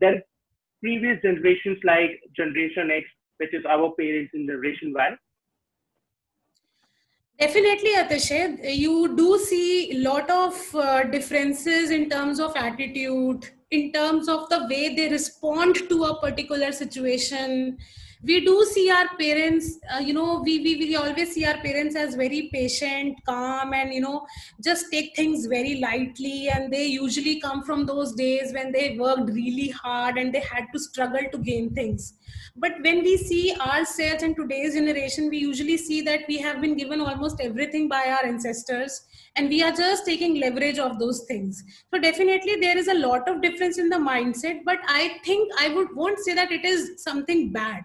than 0.01 0.23
previous 0.81 1.21
generations 1.23 1.79
like 1.85 2.21
Generation 2.37 2.91
X, 2.91 3.07
which 3.39 3.55
is 3.55 3.65
our 3.65 3.93
parents 3.99 4.33
in 4.35 4.47
Generation 4.47 4.93
Y? 4.95 5.17
Definitely, 7.39 7.95
Atishay. 7.97 8.77
You 8.77 9.17
do 9.17 9.39
see 9.39 9.93
a 9.93 9.99
lot 10.03 10.29
of 10.31 10.75
uh, 10.75 11.05
differences 11.05 11.91
in 11.91 12.11
terms 12.11 12.39
of 12.39 12.55
attitude, 12.55 13.49
in 13.71 13.93
terms 13.93 14.29
of 14.29 14.51
the 14.51 14.67
way 14.69 14.95
they 14.95 15.09
respond 15.09 15.77
to 15.89 16.05
a 16.05 16.21
particular 16.21 16.73
situation 16.73 17.79
we 18.23 18.45
do 18.45 18.65
see 18.67 18.91
our 18.91 19.09
parents 19.19 19.79
uh, 19.95 19.99
you 19.99 20.13
know 20.13 20.43
we, 20.45 20.61
we 20.61 20.77
we 20.77 20.97
always 20.97 21.33
see 21.33 21.45
our 21.47 21.57
parents 21.59 21.97
as 21.97 22.15
very 22.15 22.51
patient 22.53 23.19
calm 23.25 23.73
and 23.73 23.95
you 23.95 24.01
know 24.01 24.27
just 24.63 24.91
take 24.91 25.15
things 25.17 25.47
very 25.47 25.81
lightly. 25.81 26.49
And 26.49 26.73
they 26.73 26.87
usually 26.87 27.41
come 27.41 27.63
from 27.63 27.87
those 27.87 28.15
days 28.15 28.53
when 28.53 28.73
they 28.73 28.97
worked 28.99 29.31
really 29.31 29.69
hard 29.71 30.19
and 30.19 30.35
they 30.35 30.41
had 30.41 30.67
to 30.73 30.79
struggle 30.79 31.23
to 31.33 31.39
gain 31.39 31.75
things. 31.75 32.15
But 32.57 32.73
when 32.83 33.03
we 33.03 33.17
see 33.17 33.55
ourselves 33.55 34.23
and 34.23 34.37
today's 34.37 34.75
generation 34.75 35.31
we 35.31 35.39
usually 35.39 35.77
see 35.77 36.01
that 36.03 36.21
we 36.29 36.39
have 36.39 36.61
been 36.61 36.77
given 36.77 37.01
almost 37.01 37.41
everything 37.41 37.89
by 37.89 38.05
our 38.07 38.25
ancestors 38.27 39.03
and 39.37 39.49
we 39.49 39.63
are 39.63 39.73
just 39.73 40.05
taking 40.05 40.41
leverage 40.41 40.79
of 40.79 40.99
those 40.99 41.25
things. 41.25 41.63
So 41.93 42.01
definitely 42.01 42.57
there 42.57 42.77
is 42.77 42.89
a 42.89 42.95
lot 42.95 43.29
of 43.29 43.41
difference 43.41 43.79
in 43.79 43.89
the 43.89 43.97
mindset 43.97 44.61
but 44.65 44.79
i 44.89 45.19
think 45.25 45.51
i 45.59 45.69
would 45.69 45.95
won't 45.95 46.19
say 46.19 46.35
that 46.35 46.51
it 46.53 46.65
is 46.65 47.03
something 47.03 47.53
bad 47.53 47.83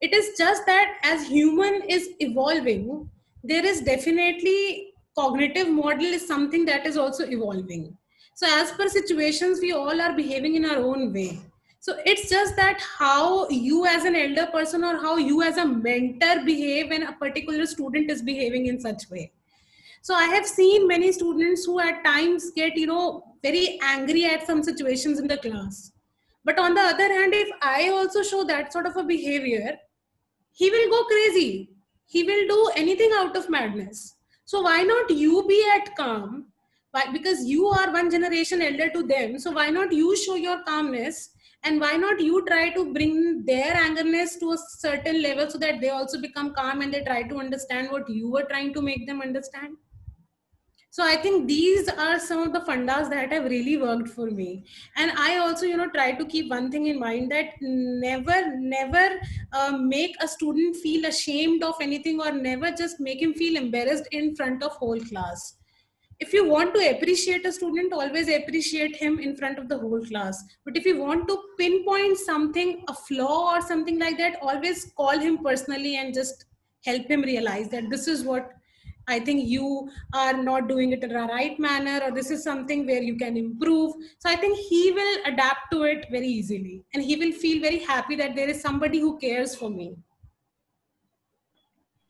it 0.00 0.14
is 0.14 0.36
just 0.38 0.64
that 0.66 0.98
as 1.02 1.26
human 1.26 1.82
is 1.88 2.10
evolving 2.20 3.10
there 3.42 3.64
is 3.64 3.80
definitely 3.80 4.92
cognitive 5.16 5.68
model 5.68 6.04
is 6.04 6.26
something 6.26 6.64
that 6.64 6.86
is 6.86 6.96
also 6.96 7.24
evolving. 7.28 7.96
So 8.34 8.46
as 8.48 8.70
per 8.72 8.88
situations 8.88 9.60
we 9.60 9.72
all 9.72 10.00
are 10.00 10.14
behaving 10.14 10.54
in 10.54 10.64
our 10.64 10.78
own 10.78 11.12
way. 11.12 11.40
So 11.80 11.96
it's 12.04 12.28
just 12.28 12.56
that 12.56 12.80
how 12.80 13.48
you 13.48 13.86
as 13.86 14.04
an 14.04 14.14
elder 14.14 14.46
person 14.46 14.84
or 14.84 14.96
how 14.96 15.16
you 15.16 15.42
as 15.42 15.56
a 15.56 15.64
mentor 15.64 16.44
behave 16.44 16.90
when 16.90 17.04
a 17.04 17.12
particular 17.12 17.66
student 17.66 18.10
is 18.10 18.22
behaving 18.22 18.66
in 18.66 18.80
such 18.80 19.08
way. 19.10 19.32
So 20.02 20.14
i 20.14 20.24
have 20.24 20.46
seen 20.46 20.86
many 20.86 21.10
students 21.12 21.64
who 21.64 21.80
at 21.80 22.04
times 22.04 22.50
get 22.54 22.76
you 22.76 22.86
know 22.86 23.24
very 23.42 23.78
angry 23.82 24.24
at 24.24 24.46
some 24.46 24.62
situations 24.62 25.18
in 25.18 25.26
the 25.26 25.38
class. 25.38 25.92
But 26.44 26.58
on 26.58 26.74
the 26.74 26.80
other 26.80 27.12
hand 27.12 27.34
if 27.34 27.48
i 27.62 27.88
also 27.88 28.22
show 28.22 28.44
that 28.44 28.72
sort 28.72 28.86
of 28.86 28.96
a 28.96 29.04
behavior 29.04 29.78
he 30.58 30.70
will 30.70 30.90
go 30.90 31.04
crazy. 31.04 31.70
He 32.06 32.24
will 32.24 32.46
do 32.48 32.70
anything 32.74 33.12
out 33.14 33.36
of 33.36 33.48
madness. 33.48 34.16
So 34.44 34.62
why 34.62 34.82
not 34.82 35.08
you 35.08 35.44
be 35.46 35.64
at 35.72 35.94
calm? 35.94 36.46
Why? 36.90 37.04
Because 37.12 37.44
you 37.44 37.66
are 37.68 37.92
one 37.92 38.10
generation 38.10 38.60
elder 38.60 38.88
to 38.90 39.04
them. 39.04 39.38
So 39.38 39.52
why 39.52 39.70
not 39.70 39.92
you 39.92 40.16
show 40.16 40.34
your 40.34 40.64
calmness? 40.64 41.30
And 41.62 41.80
why 41.80 41.92
not 41.96 42.18
you 42.18 42.44
try 42.46 42.70
to 42.70 42.92
bring 42.92 43.44
their 43.44 43.72
angerness 43.74 44.40
to 44.40 44.52
a 44.52 44.58
certain 44.78 45.22
level 45.22 45.48
so 45.48 45.58
that 45.58 45.80
they 45.80 45.90
also 45.90 46.20
become 46.20 46.54
calm 46.54 46.82
and 46.82 46.92
they 46.92 47.04
try 47.04 47.22
to 47.22 47.36
understand 47.36 47.92
what 47.92 48.10
you 48.10 48.28
were 48.28 48.46
trying 48.50 48.74
to 48.74 48.82
make 48.82 49.06
them 49.06 49.20
understand? 49.20 49.76
So 50.90 51.04
i 51.04 51.16
think 51.16 51.46
these 51.46 51.88
are 51.88 52.18
some 52.18 52.40
of 52.42 52.52
the 52.52 52.60
fundas 52.60 53.10
that 53.10 53.32
have 53.32 53.44
really 53.44 53.76
worked 53.76 54.08
for 54.08 54.30
me. 54.30 54.64
And 54.96 55.12
i 55.12 55.38
also 55.38 55.66
you 55.66 55.76
know 55.76 55.88
try 55.90 56.12
to 56.12 56.24
keep 56.24 56.50
one 56.50 56.70
thing 56.70 56.86
in 56.86 56.98
mind 56.98 57.30
that 57.30 57.54
never 57.60 58.56
never 58.56 59.20
uh, 59.52 59.76
make 59.76 60.16
a 60.22 60.28
student 60.28 60.76
feel 60.76 61.06
ashamed 61.06 61.62
of 61.62 61.74
anything 61.80 62.20
or 62.20 62.32
never 62.32 62.70
just 62.70 63.00
make 63.00 63.22
him 63.22 63.34
feel 63.34 63.56
embarrassed 63.56 64.08
in 64.12 64.34
front 64.34 64.62
of 64.62 64.72
whole 64.72 65.00
class. 65.00 65.56
If 66.20 66.32
you 66.32 66.48
want 66.48 66.74
to 66.74 66.90
appreciate 66.90 67.46
a 67.46 67.52
student 67.52 67.92
always 67.92 68.28
appreciate 68.28 68.96
him 68.96 69.20
in 69.20 69.36
front 69.36 69.58
of 69.58 69.68
the 69.68 69.78
whole 69.78 70.04
class. 70.04 70.42
But 70.64 70.76
if 70.76 70.84
you 70.84 70.98
want 71.00 71.28
to 71.28 71.38
pinpoint 71.58 72.18
something 72.18 72.84
a 72.88 72.94
flaw 72.94 73.54
or 73.54 73.60
something 73.60 74.00
like 74.00 74.18
that 74.18 74.38
always 74.42 74.92
call 74.96 75.16
him 75.16 75.38
personally 75.38 75.96
and 75.96 76.12
just 76.12 76.46
help 76.84 77.08
him 77.08 77.22
realize 77.22 77.68
that 77.68 77.88
this 77.88 78.08
is 78.08 78.24
what 78.24 78.50
I 79.08 79.18
think 79.18 79.48
you 79.48 79.90
are 80.12 80.34
not 80.34 80.68
doing 80.68 80.92
it 80.92 81.02
in 81.02 81.16
a 81.16 81.26
right 81.26 81.58
manner, 81.58 82.00
or 82.04 82.12
this 82.12 82.30
is 82.30 82.44
something 82.44 82.86
where 82.86 83.02
you 83.02 83.16
can 83.16 83.36
improve. 83.36 83.94
So 84.18 84.28
I 84.28 84.36
think 84.36 84.58
he 84.58 84.92
will 84.92 85.18
adapt 85.26 85.72
to 85.72 85.82
it 85.84 86.06
very 86.10 86.28
easily 86.28 86.84
and 86.94 87.02
he 87.02 87.16
will 87.16 87.32
feel 87.32 87.60
very 87.60 87.78
happy 87.78 88.16
that 88.16 88.36
there 88.36 88.48
is 88.48 88.60
somebody 88.60 89.00
who 89.00 89.18
cares 89.18 89.54
for 89.54 89.70
me. 89.70 89.96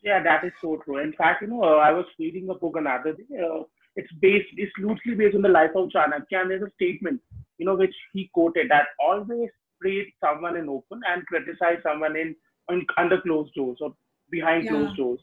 Yeah, 0.02 0.22
that 0.22 0.44
is 0.44 0.52
so 0.60 0.80
true. 0.84 0.98
In 0.98 1.12
fact, 1.12 1.42
you 1.42 1.48
know, 1.48 1.62
uh, 1.62 1.76
I 1.76 1.92
was 1.92 2.06
reading 2.18 2.48
a 2.50 2.54
book 2.54 2.76
another 2.76 3.12
day. 3.12 3.40
Uh, 3.42 3.62
it's 3.96 4.12
based, 4.20 4.48
it's 4.56 4.72
loosely 4.78 5.14
based 5.14 5.34
on 5.34 5.42
the 5.42 5.48
life 5.48 5.70
of 5.74 5.88
Chanakya, 5.88 6.40
and 6.40 6.50
there's 6.50 6.62
a 6.62 6.70
statement, 6.74 7.20
you 7.58 7.66
know, 7.66 7.74
which 7.74 7.94
he 8.12 8.30
quoted 8.32 8.70
that 8.70 8.86
always 9.00 9.50
praise 9.80 10.06
someone 10.24 10.56
in 10.56 10.68
open 10.68 11.00
and 11.08 11.26
criticize 11.26 11.78
someone 11.82 12.16
in, 12.16 12.34
in 12.70 12.86
under 12.96 13.20
closed 13.20 13.52
doors 13.54 13.78
or 13.80 13.94
behind 14.30 14.64
yeah. 14.64 14.70
closed 14.70 14.96
doors. 14.96 15.20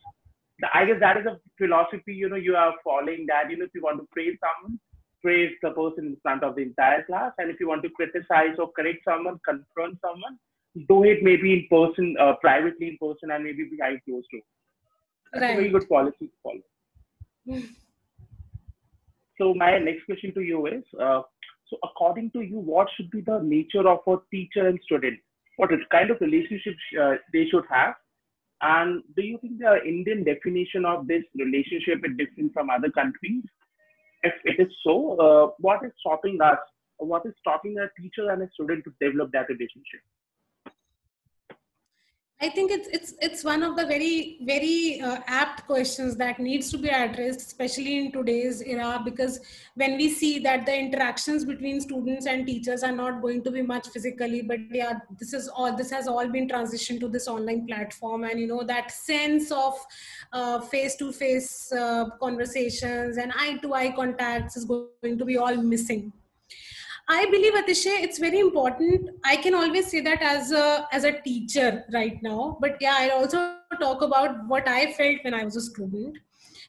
I 0.73 0.85
guess 0.85 0.99
that 0.99 1.17
is 1.17 1.25
a 1.25 1.39
philosophy, 1.57 2.13
you 2.13 2.29
know, 2.29 2.37
you 2.37 2.55
are 2.55 2.73
following 2.83 3.25
that, 3.27 3.51
you 3.51 3.57
know, 3.57 3.65
if 3.65 3.71
you 3.75 3.81
want 3.81 3.99
to 3.99 4.07
praise 4.11 4.37
someone, 4.39 4.79
praise 5.21 5.51
the 5.61 5.71
person 5.71 6.05
in 6.07 6.17
front 6.21 6.43
of 6.43 6.55
the 6.55 6.61
entire 6.61 7.03
class. 7.03 7.31
And 7.37 7.49
if 7.49 7.59
you 7.59 7.67
want 7.67 7.83
to 7.83 7.89
criticize 7.89 8.55
or 8.57 8.71
correct 8.71 8.99
someone, 9.03 9.39
confront 9.43 9.99
someone, 10.01 10.39
do 10.87 11.03
it 11.03 11.23
maybe 11.23 11.53
in 11.53 11.67
person, 11.69 12.15
uh, 12.19 12.33
privately 12.39 12.87
in 12.89 12.97
person, 13.01 13.31
and 13.31 13.43
maybe 13.43 13.65
behind 13.65 13.99
closed 14.05 14.27
doors. 14.31 14.43
That's 15.33 15.41
right. 15.41 15.51
a 15.51 15.55
very 15.55 15.69
good 15.69 15.89
policy 15.89 16.27
to 16.27 16.37
follow. 16.43 17.61
so 19.37 19.53
my 19.53 19.77
next 19.79 20.05
question 20.05 20.33
to 20.35 20.41
you 20.41 20.67
is, 20.67 20.83
uh, 21.01 21.21
so 21.69 21.77
according 21.83 22.31
to 22.31 22.41
you, 22.41 22.59
what 22.59 22.87
should 22.95 23.09
be 23.11 23.21
the 23.21 23.39
nature 23.39 23.87
of 23.87 23.99
a 24.07 24.17
teacher 24.31 24.67
and 24.67 24.79
student? 24.83 25.19
What 25.57 25.71
kind 25.91 26.11
of 26.11 26.21
relationship 26.21 26.75
uh, 27.01 27.15
they 27.33 27.47
should 27.49 27.63
have? 27.69 27.95
And 28.61 29.03
do 29.15 29.23
you 29.23 29.37
think 29.39 29.59
the 29.59 29.83
Indian 29.85 30.23
definition 30.23 30.85
of 30.85 31.07
this 31.07 31.23
relationship 31.37 31.99
is 32.05 32.17
different 32.17 32.53
from 32.53 32.69
other 32.69 32.89
countries? 32.89 33.43
If 34.23 34.33
it 34.43 34.59
is 34.59 34.73
so, 34.83 35.17
uh, 35.19 35.51
what 35.59 35.83
is 35.85 35.91
stopping 35.99 36.39
us? 36.41 36.57
What 36.97 37.25
is 37.25 37.33
stopping 37.39 37.77
a 37.77 37.87
teacher 38.01 38.31
and 38.31 38.41
a 38.41 38.49
student 38.53 38.85
to 38.85 38.93
develop 38.99 39.31
that 39.33 39.49
relationship? 39.49 40.01
I 42.41 42.49
think 42.49 42.69
it's 42.69 42.89
it's 42.89 43.13
it's 43.21 43.43
one 43.45 43.63
of 43.63 43.77
the 43.77 43.85
very 43.85 44.39
very 44.41 44.99
uh, 44.99 45.19
apt 45.25 45.65
questions 45.67 46.17
that 46.17 46.37
needs 46.37 46.69
to 46.71 46.77
be 46.77 46.89
addressed, 46.89 47.39
especially 47.39 47.97
in 47.97 48.11
today's 48.11 48.61
era, 48.61 49.01
because 49.05 49.39
when 49.75 49.95
we 49.95 50.09
see 50.09 50.39
that 50.39 50.65
the 50.65 50.77
interactions 50.77 51.45
between 51.45 51.79
students 51.79 52.25
and 52.25 52.45
teachers 52.45 52.83
are 52.83 52.91
not 52.91 53.21
going 53.21 53.41
to 53.45 53.51
be 53.51 53.61
much 53.61 53.87
physically, 53.87 54.41
but 54.41 54.59
yeah, 54.69 54.99
this 55.17 55.33
is 55.33 55.47
all 55.47 55.77
this 55.77 55.89
has 55.91 56.09
all 56.09 56.27
been 56.27 56.49
transitioned 56.49 56.99
to 56.99 57.07
this 57.07 57.29
online 57.29 57.65
platform, 57.67 58.25
and 58.25 58.37
you 58.37 58.47
know 58.47 58.63
that 58.63 58.91
sense 58.91 59.49
of 59.49 59.73
face 60.69 60.97
to 60.97 61.13
face 61.13 61.71
conversations 62.19 63.15
and 63.15 63.31
eye 63.37 63.57
to 63.61 63.73
eye 63.73 63.91
contacts 63.91 64.57
is 64.57 64.65
going 64.65 65.17
to 65.17 65.23
be 65.23 65.37
all 65.37 65.55
missing 65.55 66.11
I 67.07 67.25
believe 67.25 67.53
Atishay, 67.53 68.01
it's 68.01 68.17
very 68.17 68.39
important. 68.39 69.11
I 69.23 69.35
can 69.35 69.53
always 69.53 69.91
say 69.91 70.01
that 70.01 70.21
as 70.23 70.51
a 70.51 70.87
as 70.91 71.03
a 71.03 71.21
teacher 71.21 71.83
right 71.93 72.21
now, 72.23 72.57
but 72.59 72.77
yeah, 72.81 72.95
I'll 72.99 73.19
also 73.19 73.57
talk 73.79 74.01
about 74.01 74.47
what 74.47 74.67
I 74.67 74.93
felt 74.93 75.17
when 75.23 75.35
I 75.35 75.43
was 75.43 75.55
a 75.55 75.61
student. 75.61 76.17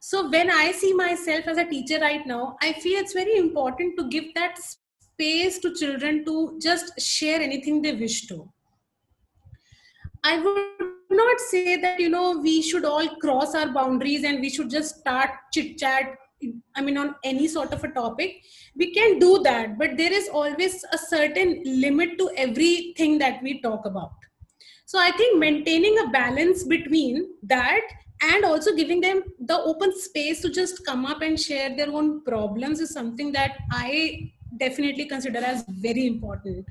So 0.01 0.29
when 0.29 0.51
I 0.51 0.73
see 0.73 0.93
myself 0.93 1.47
as 1.49 1.57
a 1.57 1.65
teacher 1.65 1.99
right 2.01 2.27
now, 2.27 2.57
I 2.61 2.75
feel 2.75 3.01
it's 3.01 3.15
very 3.15 3.39
important 3.39 3.99
to 3.99 4.09
give 4.09 4.35
that 4.35 4.59
space 4.59 5.59
to 5.61 5.75
children 5.75 6.25
to 6.27 6.59
just 6.61 7.01
share 7.01 7.41
anything 7.41 7.81
they 7.81 7.95
wish 7.95 8.27
to. 8.27 8.53
I 10.23 10.39
would 10.39 11.17
not 11.17 11.41
say 11.41 11.81
that 11.81 11.99
you 11.99 12.11
know 12.11 12.39
we 12.39 12.61
should 12.61 12.85
all 12.85 13.09
cross 13.17 13.55
our 13.55 13.73
boundaries 13.73 14.25
and 14.25 14.41
we 14.41 14.51
should 14.51 14.69
just 14.69 14.97
start 14.97 15.31
chit 15.55 15.79
chat 15.79 16.19
I 16.75 16.83
mean, 16.83 16.99
on 16.99 17.15
any 17.25 17.49
sort 17.49 17.73
of 17.73 17.83
a 17.83 17.89
topic, 17.89 18.43
we 18.77 18.93
can 18.93 19.19
do 19.19 19.43
that, 19.43 19.79
but 19.79 19.97
there 19.97 20.13
is 20.13 20.29
always 20.29 20.85
a 20.93 20.99
certain 20.99 21.63
limit 21.65 22.19
to 22.19 22.31
everything 22.37 23.19
that 23.19 23.43
we 23.43 23.61
talk 23.63 23.87
about. 23.87 24.13
So 24.85 24.99
I 24.99 25.11
think 25.13 25.39
maintaining 25.39 25.99
a 25.99 26.11
balance 26.11 26.63
between 26.65 27.31
that 27.45 27.81
and 28.23 28.45
also 28.45 28.75
giving 28.75 29.01
them 29.01 29.23
the 29.41 29.59
open 29.59 29.99
space 29.99 30.41
to 30.43 30.51
just 30.51 30.85
come 30.87 31.05
up 31.05 31.23
and 31.23 31.39
share 31.39 31.75
their 31.77 31.91
own 31.91 32.23
problems 32.23 32.81
is 32.81 32.93
something 32.93 33.33
that 33.33 33.59
I 33.73 34.33
definitely 34.59 35.07
consider 35.07 35.39
as 35.39 35.65
very 35.69 36.07
important. 36.07 36.67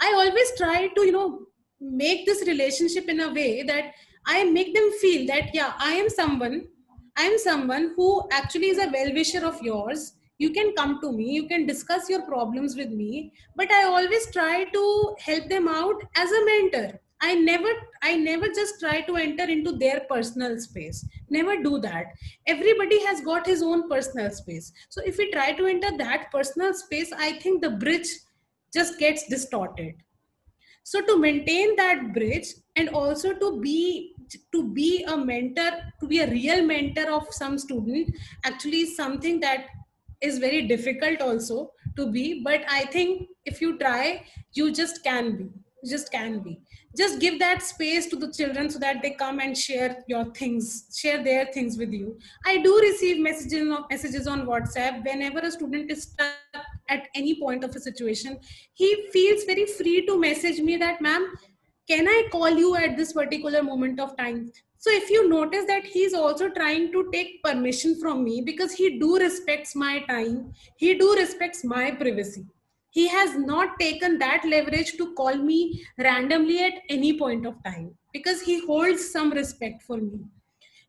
I 0.00 0.12
always 0.14 0.52
try 0.56 0.88
to, 0.88 1.04
you 1.04 1.12
know, 1.12 1.46
make 1.80 2.26
this 2.26 2.46
relationship 2.46 3.08
in 3.08 3.20
a 3.20 3.32
way 3.32 3.62
that 3.64 3.92
I 4.26 4.44
make 4.44 4.74
them 4.74 4.90
feel 5.00 5.26
that, 5.26 5.54
yeah, 5.54 5.74
I 5.78 5.92
am 5.94 6.08
someone 6.08 6.68
I'm 7.16 7.38
someone 7.38 7.92
who 7.96 8.26
actually 8.32 8.68
is 8.68 8.78
a 8.78 8.90
well 8.90 9.12
wisher 9.12 9.44
of 9.44 9.60
yours. 9.62 10.14
You 10.38 10.50
can 10.50 10.74
come 10.74 11.00
to 11.00 11.12
me, 11.12 11.30
you 11.32 11.46
can 11.46 11.66
discuss 11.66 12.08
your 12.08 12.22
problems 12.22 12.74
with 12.76 12.90
me, 12.90 13.32
but 13.54 13.70
I 13.70 13.84
always 13.84 14.30
try 14.32 14.64
to 14.64 15.14
help 15.18 15.48
them 15.48 15.68
out 15.68 16.02
as 16.16 16.32
a 16.32 16.44
mentor. 16.44 17.00
I 17.20 17.34
never 17.34 17.68
I 18.02 18.16
never 18.16 18.48
just 18.48 18.80
try 18.80 19.02
to 19.02 19.16
enter 19.16 19.44
into 19.44 19.72
their 19.72 20.00
personal 20.10 20.58
space. 20.58 21.06
Never 21.30 21.62
do 21.62 21.78
that. 21.80 22.06
Everybody 22.46 23.04
has 23.06 23.20
got 23.20 23.46
his 23.46 23.62
own 23.62 23.88
personal 23.88 24.30
space. 24.30 24.72
So 24.88 25.02
if 25.04 25.18
we 25.18 25.30
try 25.30 25.52
to 25.52 25.66
enter 25.66 25.96
that 25.98 26.32
personal 26.32 26.74
space, 26.74 27.12
I 27.12 27.32
think 27.38 27.62
the 27.62 27.70
bridge 27.70 28.08
just 28.74 28.98
gets 28.98 29.28
distorted 29.28 29.94
so 30.84 31.00
to 31.00 31.18
maintain 31.18 31.76
that 31.76 32.12
bridge 32.12 32.48
and 32.76 32.88
also 32.90 33.32
to 33.34 33.60
be 33.60 34.11
to 34.52 34.62
be 34.68 35.04
a 35.04 35.16
mentor 35.16 35.70
to 36.00 36.06
be 36.06 36.20
a 36.20 36.30
real 36.30 36.64
mentor 36.64 37.10
of 37.10 37.26
some 37.30 37.58
student 37.58 38.14
actually 38.44 38.80
is 38.82 38.96
something 38.96 39.40
that 39.40 39.66
is 40.20 40.38
very 40.38 40.66
difficult 40.66 41.20
also 41.20 41.72
to 41.96 42.10
be. 42.10 42.42
But 42.42 42.62
i 42.68 42.84
think 42.86 43.28
if 43.44 43.60
you 43.60 43.78
try 43.78 44.24
you 44.52 44.72
just 44.72 45.02
can 45.04 45.36
be 45.36 45.50
just 45.84 46.12
can 46.12 46.38
be. 46.38 46.60
Just 46.96 47.18
give 47.18 47.40
that 47.40 47.60
space 47.60 48.06
to 48.06 48.16
the 48.16 48.30
children 48.30 48.70
so 48.70 48.78
that 48.78 49.02
they 49.02 49.10
come 49.10 49.40
and 49.40 49.58
share 49.58 50.04
your 50.06 50.26
things 50.26 50.84
share 50.94 51.24
their 51.24 51.46
things 51.46 51.76
with 51.76 51.92
you. 51.92 52.18
I 52.46 52.58
do 52.58 52.78
receive 52.80 53.18
messages 53.18 53.68
messages 53.90 54.26
on 54.28 54.46
whatsapp. 54.46 55.04
Whenever 55.04 55.40
a 55.40 55.50
student 55.50 55.90
is 55.90 56.04
stuck 56.04 56.36
at 56.88 57.08
any 57.14 57.38
point 57.40 57.64
of 57.64 57.74
a 57.74 57.80
situation 57.80 58.38
he 58.74 59.08
feels 59.12 59.44
very 59.44 59.66
free 59.66 60.04
to 60.06 60.18
message 60.18 60.60
me 60.60 60.76
that 60.76 61.00
ma'am 61.00 61.32
can 61.88 62.08
i 62.08 62.24
call 62.30 62.50
you 62.50 62.76
at 62.76 62.96
this 62.96 63.12
particular 63.12 63.62
moment 63.62 63.98
of 64.00 64.16
time? 64.16 64.52
So 64.78 64.90
if 64.90 65.10
you 65.10 65.28
notice 65.28 65.64
that 65.66 65.84
he's 65.84 66.12
also 66.12 66.48
trying 66.48 66.90
to 66.92 67.08
take 67.12 67.42
permission 67.42 68.00
from 68.00 68.24
me 68.24 68.42
because 68.44 68.72
he 68.72 68.98
do 68.98 69.16
respects 69.16 69.76
my 69.76 70.00
time 70.08 70.52
he 70.76 70.94
do 70.94 71.14
respects 71.14 71.64
my 71.64 71.92
privacy. 71.92 72.46
He 72.90 73.08
has 73.08 73.36
not 73.36 73.78
taken 73.80 74.18
that 74.18 74.44
leverage 74.44 74.96
to 74.98 75.14
call 75.14 75.36
me 75.36 75.84
randomly 75.98 76.62
at 76.64 76.74
any 76.90 77.18
point 77.18 77.46
of 77.46 77.62
time 77.64 77.94
because 78.12 78.42
he 78.42 78.64
holds 78.66 79.10
some 79.10 79.30
respect 79.30 79.82
for 79.82 79.96
me. 79.96 80.20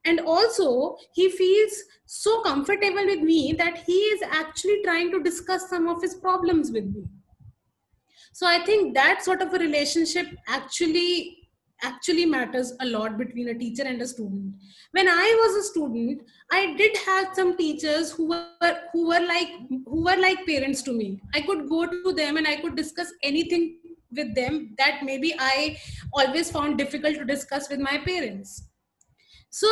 And 0.06 0.20
also 0.20 0.98
he 1.14 1.30
feels 1.30 1.74
so 2.06 2.42
comfortable 2.42 3.06
with 3.06 3.22
me 3.22 3.54
that 3.54 3.78
he 3.86 3.94
is 3.94 4.22
actually 4.30 4.82
trying 4.84 5.12
to 5.12 5.24
discuss 5.24 5.70
some 5.70 5.88
of 5.88 6.02
his 6.02 6.16
problems 6.16 6.72
with 6.72 6.86
me 6.86 7.06
so 8.34 8.48
i 8.48 8.60
think 8.66 8.94
that 8.94 9.24
sort 9.24 9.42
of 9.42 9.54
a 9.54 9.60
relationship 9.60 10.28
actually 10.48 11.38
actually 11.84 12.26
matters 12.26 12.74
a 12.82 12.86
lot 12.86 13.18
between 13.18 13.50
a 13.50 13.54
teacher 13.54 13.84
and 13.84 14.02
a 14.02 14.08
student. 14.08 14.54
When 14.92 15.08
i 15.08 15.28
was 15.42 15.56
a 15.58 15.68
student 15.70 16.22
i 16.52 16.76
did 16.76 16.98
have 17.06 17.34
some 17.34 17.56
teachers 17.58 18.12
who 18.12 18.28
were 18.30 18.78
who 18.92 19.08
were 19.08 19.26
like 19.28 19.50
who 19.70 20.04
were 20.04 20.18
like 20.18 20.46
parents 20.46 20.82
to 20.84 20.94
me. 20.94 21.20
I 21.34 21.42
could 21.42 21.70
go 21.70 21.86
to 21.86 22.14
them 22.14 22.38
and 22.38 22.48
i 22.48 22.56
could 22.58 22.76
discuss 22.76 23.12
anything 23.22 23.78
with 24.12 24.36
them 24.36 24.76
that 24.78 25.02
maybe 25.04 25.36
i 25.40 25.78
always 26.14 26.52
found 26.52 26.78
difficult 26.78 27.16
to 27.16 27.26
discuss 27.26 27.70
with 27.70 27.80
my 27.80 27.98
parents. 28.06 28.64
So 29.50 29.68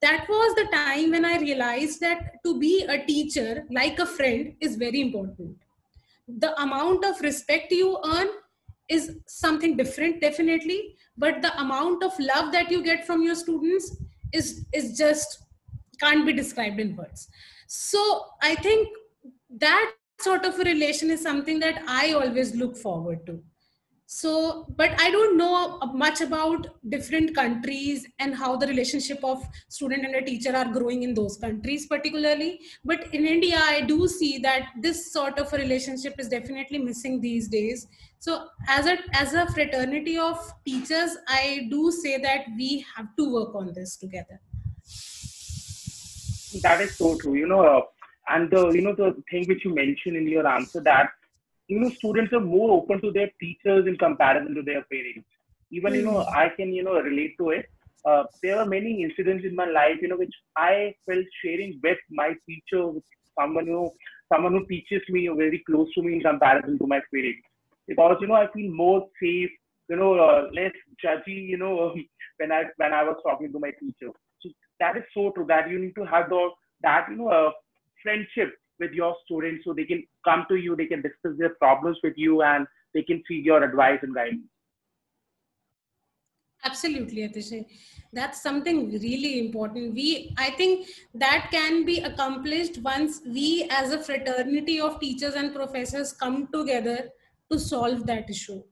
that 0.00 0.26
was 0.28 0.54
the 0.56 0.64
time 0.72 1.12
when 1.12 1.24
i 1.24 1.36
realized 1.38 2.00
that 2.00 2.38
to 2.44 2.58
be 2.58 2.84
a 2.88 3.04
teacher 3.06 3.64
like 3.70 4.00
a 4.00 4.06
friend 4.06 4.54
is 4.60 4.74
very 4.76 5.00
important 5.00 5.61
the 6.38 6.60
amount 6.60 7.04
of 7.04 7.20
respect 7.20 7.72
you 7.72 7.98
earn 8.04 8.28
is 8.88 9.16
something 9.26 9.76
different 9.76 10.20
definitely. 10.20 10.96
But 11.16 11.42
the 11.42 11.58
amount 11.60 12.02
of 12.02 12.12
love 12.18 12.52
that 12.52 12.70
you 12.70 12.82
get 12.82 13.06
from 13.06 13.22
your 13.22 13.34
students 13.34 13.96
is 14.32 14.64
is 14.72 14.96
just 14.96 15.44
can't 16.00 16.26
be 16.26 16.32
described 16.32 16.80
in 16.80 16.96
words. 16.96 17.28
So 17.68 18.26
i 18.42 18.54
think 18.56 18.88
that 19.50 19.92
sort 20.20 20.44
of 20.44 20.58
a 20.58 20.64
relation 20.64 21.10
is 21.10 21.22
something 21.22 21.58
that 21.60 21.82
i 21.86 22.12
always 22.12 22.54
look 22.54 22.76
forward 22.76 23.24
to 23.26 23.42
so 24.12 24.30
but 24.78 24.90
i 25.02 25.10
don't 25.10 25.38
know 25.38 25.78
much 26.00 26.20
about 26.20 26.66
different 26.94 27.34
countries 27.34 28.06
and 28.18 28.34
how 28.40 28.50
the 28.62 28.66
relationship 28.66 29.24
of 29.24 29.42
student 29.76 30.04
and 30.04 30.14
a 30.16 30.22
teacher 30.26 30.54
are 30.54 30.66
growing 30.74 31.02
in 31.02 31.14
those 31.14 31.38
countries 31.38 31.86
particularly. 31.86 32.60
But 32.84 33.06
in 33.14 33.24
india 33.26 33.58
i 33.58 33.80
do 33.80 34.06
see 34.06 34.38
that 34.46 34.66
this 34.86 35.12
sort 35.12 35.38
of 35.38 35.52
a 35.52 35.56
relationship 35.56 36.16
is 36.18 36.28
definitely 36.28 36.78
missing 36.78 37.20
these 37.22 37.48
days. 37.48 37.86
So 38.18 38.48
as 38.68 38.86
a 38.86 38.98
as 39.14 39.32
a 39.32 39.46
fraternity 39.52 40.18
of 40.18 40.52
teachers 40.66 41.16
i 41.28 41.66
do 41.70 41.90
say 41.90 42.18
that 42.18 42.52
we 42.58 42.84
have 42.94 43.08
to 43.16 43.32
work 43.32 43.54
on 43.54 43.72
this 43.72 43.96
together. 43.96 44.38
That 46.62 46.82
is 46.82 46.96
so 46.98 47.16
true. 47.16 47.34
You 47.34 47.48
know 47.48 47.64
uh, 47.64 47.80
and 48.28 48.50
the 48.50 48.68
you 48.68 48.82
know 48.82 48.94
the 48.94 49.10
thing 49.30 49.46
which 49.48 49.64
you 49.64 49.74
mentioned 49.74 50.16
in 50.16 50.28
your 50.28 50.46
answer 50.46 50.80
that 50.92 51.12
you 51.72 51.80
know 51.80 51.90
students 51.98 52.32
are 52.38 52.40
more 52.54 52.70
open 52.78 53.00
to 53.02 53.12
their 53.12 53.30
teachers 53.40 53.86
in 53.86 53.96
comparison 53.96 54.54
to 54.54 54.62
their 54.62 54.82
parents. 54.92 55.28
Even 55.70 55.94
you 55.94 56.02
know 56.02 56.18
Mm. 56.18 56.32
i 56.42 56.48
can 56.56 56.72
you 56.72 56.84
know 56.84 56.98
relate 57.10 57.34
to 57.38 57.50
it. 57.50 57.66
Uh, 58.10 58.24
there 58.42 58.58
are 58.60 58.66
many 58.66 59.02
incidents 59.02 59.44
in 59.48 59.54
my 59.56 59.66
life 59.78 59.98
you 60.02 60.08
know 60.08 60.18
which 60.22 60.36
i 60.56 60.94
felt 61.06 61.26
sharing 61.42 61.78
with 61.82 61.98
my 62.20 62.28
teacher 62.48 62.82
with 62.88 63.04
someone 63.40 63.66
you 63.66 63.72
know 63.78 63.92
someone 64.32 64.52
who 64.58 64.64
teaches 64.66 65.02
me 65.16 65.28
or 65.28 65.36
very 65.36 65.62
close 65.70 65.92
to 65.94 66.02
me 66.02 66.14
in 66.16 66.20
comparison 66.20 66.78
to 66.78 66.86
my 66.86 67.00
parents. 67.14 67.46
Because 67.88 68.16
you 68.20 68.28
know 68.28 68.34
i 68.42 68.46
feel 68.52 68.70
more 68.72 69.08
safe 69.22 69.50
you 69.88 69.96
know 69.96 70.12
uh, 70.26 70.48
less 70.58 70.72
judgy 71.04 71.38
you 71.52 71.58
know 71.58 71.94
when 72.38 72.52
i 72.52 72.62
when 72.76 72.92
i 72.92 73.02
was 73.02 73.16
talking 73.26 73.52
to 73.52 73.58
my 73.60 73.72
teacher. 73.80 74.12
So 74.42 74.50
that 74.80 74.96
is 74.96 75.04
so 75.14 75.30
true 75.34 75.46
that 75.48 75.70
you 75.70 75.78
need 75.78 75.94
to 75.96 76.04
have 76.04 76.28
the 76.30 76.48
that 76.82 77.06
you 77.10 77.16
know 77.16 77.28
uh, 77.28 77.50
friendship 78.02 78.54
with 78.84 78.92
your 79.00 79.10
students 79.24 79.64
so 79.64 79.74
they 79.80 79.88
can 79.90 80.04
come 80.28 80.44
to 80.52 80.56
you 80.66 80.76
they 80.80 80.90
can 80.92 81.02
discuss 81.08 81.36
their 81.42 81.54
problems 81.64 81.98
with 82.06 82.22
you 82.24 82.42
and 82.52 82.66
they 82.94 83.02
can 83.02 83.22
seek 83.28 83.44
your 83.44 83.62
advice 83.62 84.00
and 84.02 84.14
guidance. 84.14 84.42
Absolutely 86.64 87.22
atishay. 87.28 87.66
That's 88.12 88.40
something 88.40 88.90
really 89.04 89.38
important. 89.44 89.94
We 89.94 90.34
i 90.38 90.50
think 90.50 90.86
that 91.22 91.48
can 91.54 91.84
be 91.84 91.96
accomplished 92.10 92.78
once 92.88 93.20
we 93.38 93.46
as 93.78 93.96
a 93.96 94.02
fraternity 94.08 94.76
of 94.88 95.00
teachers 95.00 95.34
and 95.34 95.54
professors 95.54 96.12
come 96.12 96.46
together 96.52 96.98
to 97.50 97.58
solve 97.58 98.06
that 98.06 98.30
issue. 98.30 98.62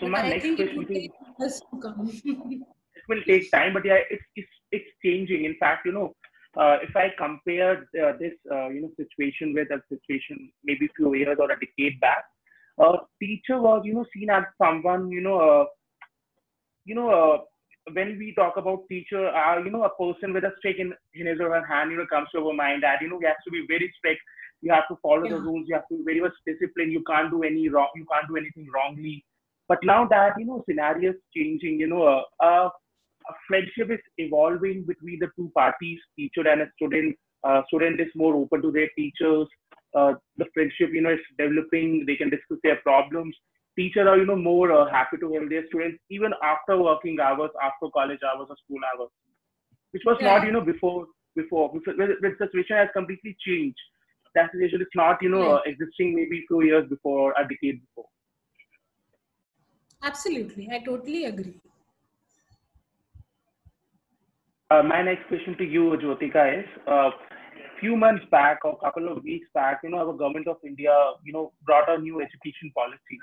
So 0.00 0.08
my 0.08 0.22
i 0.22 0.28
next 0.30 0.42
think 0.42 0.56
question 0.56 0.78
would 0.78 0.88
to 0.88 0.94
take 0.94 1.12
us 1.48 1.60
to 1.60 1.80
come. 1.86 2.10
It 2.98 3.14
will 3.14 3.22
take 3.26 3.50
time, 3.50 3.74
but 3.74 3.84
yeah, 3.84 4.00
it's 4.10 4.24
it's, 4.36 4.56
it's 4.70 4.90
changing. 5.04 5.44
In 5.44 5.54
fact, 5.60 5.86
you 5.86 5.92
know, 5.92 6.14
if 6.58 6.94
I 6.96 7.08
compare 7.16 7.88
uh, 8.02 8.12
this 8.18 8.32
uh, 8.50 8.68
you 8.68 8.82
know 8.82 8.90
situation 8.96 9.54
with 9.54 9.68
a 9.70 9.80
situation 9.88 10.50
maybe 10.64 10.86
a 10.86 10.94
few 10.96 11.14
years 11.14 11.38
or 11.38 11.50
a 11.50 11.58
decade 11.58 12.00
back, 12.00 12.24
a 12.80 12.94
teacher 13.20 13.60
was 13.60 13.82
you 13.84 13.94
know 13.94 14.06
seen 14.14 14.30
as 14.30 14.44
someone 14.60 15.10
you 15.10 15.20
know 15.20 15.38
uh, 15.38 15.64
you 16.84 16.94
know 16.94 17.10
uh, 17.10 17.38
when 17.92 18.18
we 18.18 18.34
talk 18.34 18.56
about 18.56 18.88
teacher, 18.88 19.28
uh, 19.28 19.58
you 19.62 19.70
know, 19.70 19.84
a 19.84 19.90
person 19.90 20.32
with 20.32 20.44
a 20.44 20.52
stick 20.58 20.76
in, 20.78 20.92
in 21.14 21.26
his 21.26 21.40
or 21.40 21.50
her 21.50 21.66
hand, 21.66 21.90
you 21.90 21.96
know, 21.96 22.06
comes 22.06 22.28
to 22.32 22.38
our 22.38 22.52
mind 22.52 22.82
that 22.82 23.00
you 23.00 23.08
know 23.08 23.18
he 23.18 23.26
has 23.26 23.36
to 23.44 23.50
be 23.50 23.64
very 23.68 23.92
strict. 23.96 24.20
You 24.60 24.72
have 24.72 24.88
to 24.88 24.96
follow 25.02 25.28
the 25.28 25.40
rules. 25.40 25.66
You 25.68 25.76
have 25.76 25.88
to 25.88 25.98
be 25.98 26.04
very 26.04 26.20
much 26.20 26.32
disciplined. 26.46 26.92
You 26.92 27.04
can't 27.06 27.30
do 27.30 27.42
any 27.44 27.68
wrong. 27.68 27.88
You 27.94 28.06
can't 28.12 28.28
do 28.28 28.36
anything 28.36 28.66
wrongly. 28.74 29.24
But 29.68 29.78
now 29.84 30.06
that 30.08 30.32
you 30.38 30.46
know 30.46 30.64
scenario 30.68 31.10
is 31.10 31.16
changing, 31.34 31.78
you 31.78 31.86
know, 31.86 32.02
uh, 32.02 32.44
uh, 32.44 32.70
a 33.28 33.34
friendship 33.46 33.90
is 33.90 34.00
evolving 34.18 34.84
between 34.84 35.18
the 35.20 35.28
two 35.36 35.50
parties, 35.54 35.98
teacher 36.16 36.48
and 36.48 36.62
a 36.62 36.66
student. 36.76 37.16
Uh, 37.44 37.62
student 37.68 38.00
is 38.00 38.08
more 38.14 38.34
open 38.34 38.62
to 38.62 38.72
their 38.72 38.88
teachers. 38.96 39.46
Uh, 39.94 40.14
the 40.36 40.46
friendship, 40.54 40.90
you 40.92 41.00
know, 41.00 41.10
is 41.10 41.20
developing. 41.38 42.04
They 42.06 42.16
can 42.16 42.30
discuss 42.30 42.58
their 42.62 42.76
problems. 42.76 43.34
Teachers 43.76 44.06
are, 44.08 44.18
you 44.18 44.26
know, 44.26 44.36
more 44.36 44.72
uh, 44.72 44.90
happy 44.90 45.18
to 45.18 45.32
help 45.32 45.48
their 45.48 45.66
students 45.68 45.98
even 46.10 46.32
after 46.42 46.76
working 46.76 47.18
hours, 47.20 47.50
after 47.62 47.88
college 47.94 48.18
hours 48.26 48.48
or 48.50 48.56
school 48.64 48.80
hours, 48.90 49.10
which 49.92 50.02
was 50.04 50.18
not, 50.20 50.44
you 50.44 50.52
know, 50.52 50.60
before. 50.60 51.06
Before, 51.36 51.72
before 51.72 51.94
the 51.94 52.34
situation 52.36 52.76
has 52.76 52.88
completely 52.92 53.36
changed. 53.46 53.78
That 54.34 54.50
situation 54.50 54.80
is 54.80 54.88
not, 54.96 55.22
you 55.22 55.28
know, 55.28 55.52
uh, 55.52 55.60
existing 55.66 56.16
maybe 56.16 56.44
few 56.48 56.62
years 56.64 56.88
before, 56.88 57.30
or 57.30 57.34
a 57.38 57.46
decade 57.46 57.80
before. 57.80 58.06
absolutely 60.02 60.68
i 60.72 60.78
totally 60.84 61.24
agree 61.24 61.54
my 64.70 65.02
next 65.02 65.26
question 65.28 65.56
to 65.56 65.64
you, 65.64 65.96
Jyotika, 65.96 66.60
is 66.60 66.66
uh, 66.86 67.10
few 67.80 67.96
months 67.96 68.24
back 68.30 68.58
or 68.64 68.76
a 68.82 68.84
couple 68.84 69.10
of 69.10 69.22
weeks 69.24 69.48
back, 69.54 69.80
you 69.82 69.90
know, 69.90 69.98
our 69.98 70.12
government 70.12 70.46
of 70.46 70.56
India, 70.64 70.94
you 71.24 71.32
know, 71.32 71.52
brought 71.64 71.88
a 71.88 71.98
new 71.98 72.20
education 72.20 72.70
policy, 72.74 73.18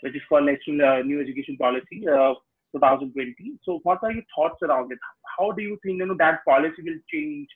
which 0.00 0.14
is 0.14 0.22
called 0.28 0.46
National 0.46 0.88
uh, 0.88 1.02
New 1.02 1.20
Education 1.20 1.56
Policy, 1.58 2.06
uh, 2.08 2.32
2020. 2.72 3.34
So, 3.64 3.80
what 3.82 3.98
are 4.02 4.12
your 4.12 4.22
thoughts 4.34 4.62
around 4.62 4.90
it? 4.92 4.98
How 5.38 5.52
do 5.52 5.62
you 5.62 5.78
think, 5.82 5.98
you 5.98 6.06
know, 6.06 6.16
that 6.18 6.44
policy 6.46 6.82
will 6.82 7.00
change 7.12 7.48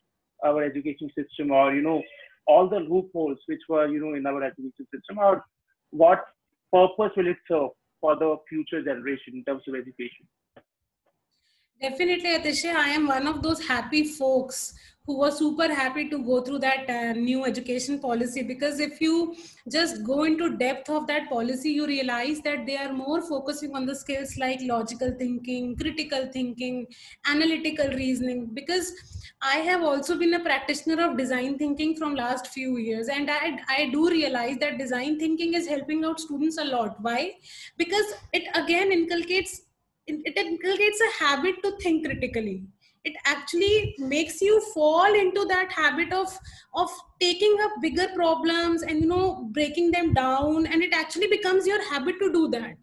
our 0.44 0.62
education 0.62 1.10
system, 1.16 1.50
or 1.50 1.72
you 1.74 1.82
know, 1.82 2.02
all 2.46 2.68
the 2.68 2.80
loopholes 2.80 3.38
which 3.46 3.62
were, 3.68 3.86
you 3.86 4.00
know, 4.00 4.14
in 4.14 4.26
our 4.26 4.42
education 4.42 4.86
system, 4.92 5.18
or 5.18 5.44
what 5.92 6.24
purpose 6.72 7.12
will 7.16 7.28
it 7.28 7.38
serve 7.48 7.70
for 8.00 8.16
the 8.16 8.36
future 8.48 8.82
generation 8.82 9.34
in 9.34 9.44
terms 9.44 9.62
of 9.66 9.74
education? 9.74 10.26
Definitely, 11.80 12.30
Atishay. 12.38 12.74
I 12.74 12.88
am 12.90 13.06
one 13.06 13.26
of 13.26 13.42
those 13.42 13.66
happy 13.66 14.04
folks 14.04 14.74
who 15.06 15.16
was 15.16 15.38
super 15.38 15.72
happy 15.74 16.08
to 16.10 16.18
go 16.22 16.42
through 16.42 16.58
that 16.58 16.88
uh, 16.90 17.12
new 17.14 17.46
education 17.46 17.98
policy 17.98 18.42
because 18.42 18.78
if 18.80 19.00
you 19.00 19.34
just 19.72 20.04
go 20.04 20.24
into 20.24 20.56
depth 20.58 20.90
of 20.90 21.06
that 21.06 21.28
policy, 21.30 21.70
you 21.70 21.86
realize 21.86 22.42
that 22.42 22.66
they 22.66 22.76
are 22.76 22.92
more 22.92 23.22
focusing 23.22 23.74
on 23.74 23.86
the 23.86 23.94
skills 23.96 24.36
like 24.36 24.60
logical 24.62 25.10
thinking, 25.18 25.74
critical 25.74 26.28
thinking, 26.30 26.86
analytical 27.26 27.88
reasoning. 27.88 28.50
Because 28.52 28.92
I 29.40 29.56
have 29.70 29.82
also 29.82 30.18
been 30.18 30.34
a 30.34 30.40
practitioner 30.40 31.02
of 31.02 31.16
design 31.16 31.56
thinking 31.56 31.96
from 31.96 32.14
last 32.14 32.48
few 32.48 32.76
years, 32.76 33.08
and 33.08 33.30
I 33.30 33.58
I 33.68 33.88
do 33.90 34.10
realize 34.10 34.58
that 34.58 34.76
design 34.78 35.18
thinking 35.18 35.54
is 35.54 35.66
helping 35.66 36.04
out 36.04 36.20
students 36.20 36.58
a 36.58 36.64
lot. 36.64 37.00
Why? 37.00 37.36
Because 37.78 38.14
it 38.34 38.44
again 38.54 38.92
inculcates 38.92 39.62
it 40.24 40.36
inculcates 40.36 41.00
a 41.00 41.24
habit 41.24 41.62
to 41.62 41.76
think 41.78 42.04
critically. 42.04 42.64
It 43.04 43.14
actually 43.24 43.94
makes 43.98 44.42
you 44.42 44.60
fall 44.74 45.14
into 45.14 45.46
that 45.46 45.72
habit 45.72 46.12
of 46.12 46.36
of 46.74 46.90
taking 47.18 47.56
up 47.62 47.72
bigger 47.80 48.08
problems 48.14 48.82
and 48.82 49.00
you 49.00 49.06
know 49.06 49.48
breaking 49.52 49.90
them 49.90 50.12
down 50.12 50.66
and 50.66 50.82
it 50.82 50.92
actually 50.92 51.28
becomes 51.28 51.66
your 51.66 51.82
habit 51.90 52.18
to 52.20 52.32
do 52.32 52.48
that. 52.48 52.76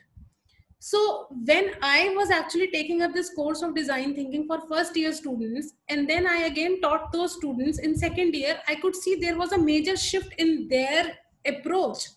So 0.79 1.27
when 1.45 1.71
i 1.81 2.13
was 2.15 2.29
actually 2.29 2.67
taking 2.71 3.01
up 3.01 3.13
this 3.13 3.33
course 3.33 3.61
of 3.63 3.73
design 3.75 4.13
thinking 4.15 4.45
for 4.47 4.59
first 4.67 4.95
year 4.95 5.11
students 5.11 5.73
and 5.89 6.07
then 6.07 6.27
i 6.27 6.43
again 6.43 6.79
taught 6.81 7.11
those 7.11 7.33
students 7.33 7.79
in 7.79 7.95
second 7.95 8.35
year 8.35 8.59
i 8.67 8.75
could 8.75 8.95
see 8.95 9.15
there 9.15 9.37
was 9.37 9.51
a 9.53 9.57
major 9.57 9.97
shift 9.97 10.33
in 10.37 10.67
their 10.67 11.17
approach. 11.45 12.07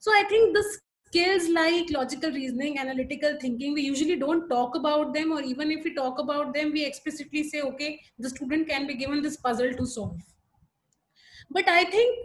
So 0.00 0.10
i 0.12 0.24
think 0.28 0.54
the 0.54 0.64
skills 1.12 1.48
like 1.50 1.90
logical 1.90 2.30
reasoning 2.30 2.78
analytical 2.78 3.36
thinking 3.40 3.74
we 3.74 3.82
usually 3.82 4.16
don't 4.16 4.48
talk 4.48 4.74
about 4.74 5.12
them 5.12 5.32
or 5.32 5.42
even 5.42 5.70
if 5.70 5.84
we 5.84 5.94
talk 5.94 6.18
about 6.18 6.54
them 6.54 6.72
we 6.72 6.84
explicitly 6.86 7.42
say 7.48 7.60
okay 7.60 8.00
the 8.18 8.30
student 8.30 8.66
can 8.66 8.86
be 8.86 8.94
given 8.94 9.20
this 9.20 9.36
puzzle 9.36 9.74
to 9.74 9.86
solve. 9.86 10.16
But 11.50 11.68
i 11.68 11.84
think 11.84 12.18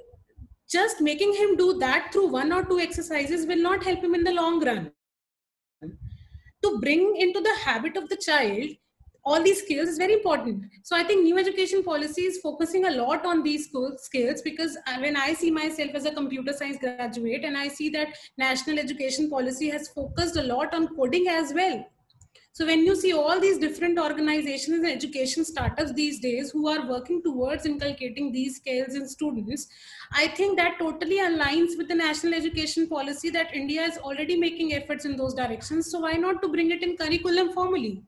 just 0.69 1.01
making 1.01 1.33
him 1.33 1.57
do 1.57 1.77
that 1.79 2.13
through 2.13 2.27
one 2.27 2.53
or 2.53 2.63
two 2.63 2.79
exercises 2.79 3.45
will 3.45 3.61
not 3.61 3.83
help 3.83 4.01
him 4.03 4.15
in 4.15 4.23
the 4.23 4.33
long 4.33 4.63
run. 4.63 4.91
To 5.81 6.79
bring 6.79 7.15
into 7.17 7.41
the 7.41 7.55
habit 7.65 7.97
of 7.97 8.07
the 8.07 8.17
child 8.17 8.69
all 9.31 9.43
these 9.47 9.61
skills 9.63 9.89
is 9.93 9.97
very 10.03 10.13
important 10.17 10.77
so 10.89 10.95
i 10.97 11.03
think 11.09 11.23
new 11.23 11.39
education 11.43 11.83
policy 11.87 12.27
is 12.31 12.39
focusing 12.45 12.85
a 12.91 12.93
lot 12.97 13.25
on 13.33 13.43
these 13.47 13.67
skills 14.05 14.41
because 14.49 14.77
uh, 14.87 14.97
when 15.05 15.19
i 15.25 15.33
see 15.41 15.51
myself 15.59 15.99
as 16.01 16.05
a 16.05 16.15
computer 16.19 16.53
science 16.61 16.79
graduate 16.85 17.43
and 17.51 17.57
i 17.65 17.67
see 17.67 17.89
that 17.97 18.23
national 18.45 18.79
education 18.85 19.29
policy 19.35 19.69
has 19.75 19.93
focused 19.99 20.41
a 20.43 20.47
lot 20.53 20.73
on 20.79 20.87
coding 20.95 21.27
as 21.39 21.53
well 21.61 21.77
so 22.57 22.65
when 22.65 22.83
you 22.85 22.95
see 22.95 23.13
all 23.13 23.39
these 23.39 23.59
different 23.59 23.99
organizations 23.99 24.77
and 24.77 24.87
education 24.91 25.45
startups 25.45 25.93
these 25.93 26.19
days 26.19 26.49
who 26.49 26.67
are 26.67 26.87
working 26.87 27.21
towards 27.21 27.67
inculcating 27.67 28.31
these 28.31 28.55
skills 28.55 28.95
in 28.95 29.07
students, 29.07 29.67
I 30.11 30.27
think 30.29 30.57
that 30.57 30.79
totally 30.79 31.19
aligns 31.19 31.77
with 31.77 31.87
the 31.87 31.93
national 31.93 32.33
education 32.33 32.87
policy 32.89 33.29
that 33.29 33.53
India 33.53 33.83
is 33.83 33.99
already 33.99 34.35
making 34.35 34.73
efforts 34.73 35.05
in 35.05 35.15
those 35.15 35.35
directions. 35.35 35.91
So 35.91 35.99
why 35.99 36.13
not 36.13 36.41
to 36.41 36.47
bring 36.47 36.71
it 36.71 36.81
in 36.81 36.97
curriculum 36.97 37.53
formally? 37.53 38.01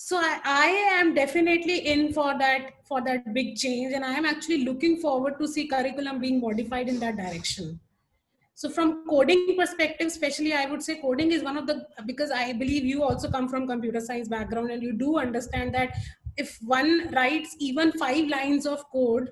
So 0.00 0.16
I, 0.16 0.38
I 0.44 0.66
am 1.00 1.12
definitely 1.12 1.78
in 1.92 2.12
for 2.12 2.38
that 2.38 2.74
for 2.84 3.00
that 3.04 3.34
big 3.34 3.56
change, 3.56 3.92
and 3.94 4.04
I 4.04 4.12
am 4.12 4.24
actually 4.24 4.64
looking 4.64 4.98
forward 4.98 5.38
to 5.40 5.48
see 5.48 5.66
curriculum 5.66 6.20
being 6.20 6.40
modified 6.40 6.88
in 6.88 7.00
that 7.00 7.16
direction. 7.16 7.80
So 8.54 8.70
from 8.70 9.04
coding 9.08 9.54
perspective 9.56 10.08
especially 10.08 10.52
i 10.52 10.66
would 10.66 10.82
say 10.82 10.96
coding 11.00 11.30
is 11.30 11.44
one 11.44 11.56
of 11.56 11.68
the 11.68 11.74
because 12.06 12.32
i 12.32 12.52
believe 12.52 12.84
you 12.84 13.04
also 13.08 13.30
come 13.30 13.48
from 13.48 13.68
computer 13.68 14.00
science 14.00 14.28
background 14.32 14.72
and 14.72 14.82
you 14.82 14.94
do 15.02 15.18
understand 15.18 15.72
that 15.76 15.94
if 16.36 16.58
one 16.62 17.08
writes 17.12 17.54
even 17.60 17.92
five 17.92 18.26
lines 18.26 18.66
of 18.66 18.82
code 18.90 19.30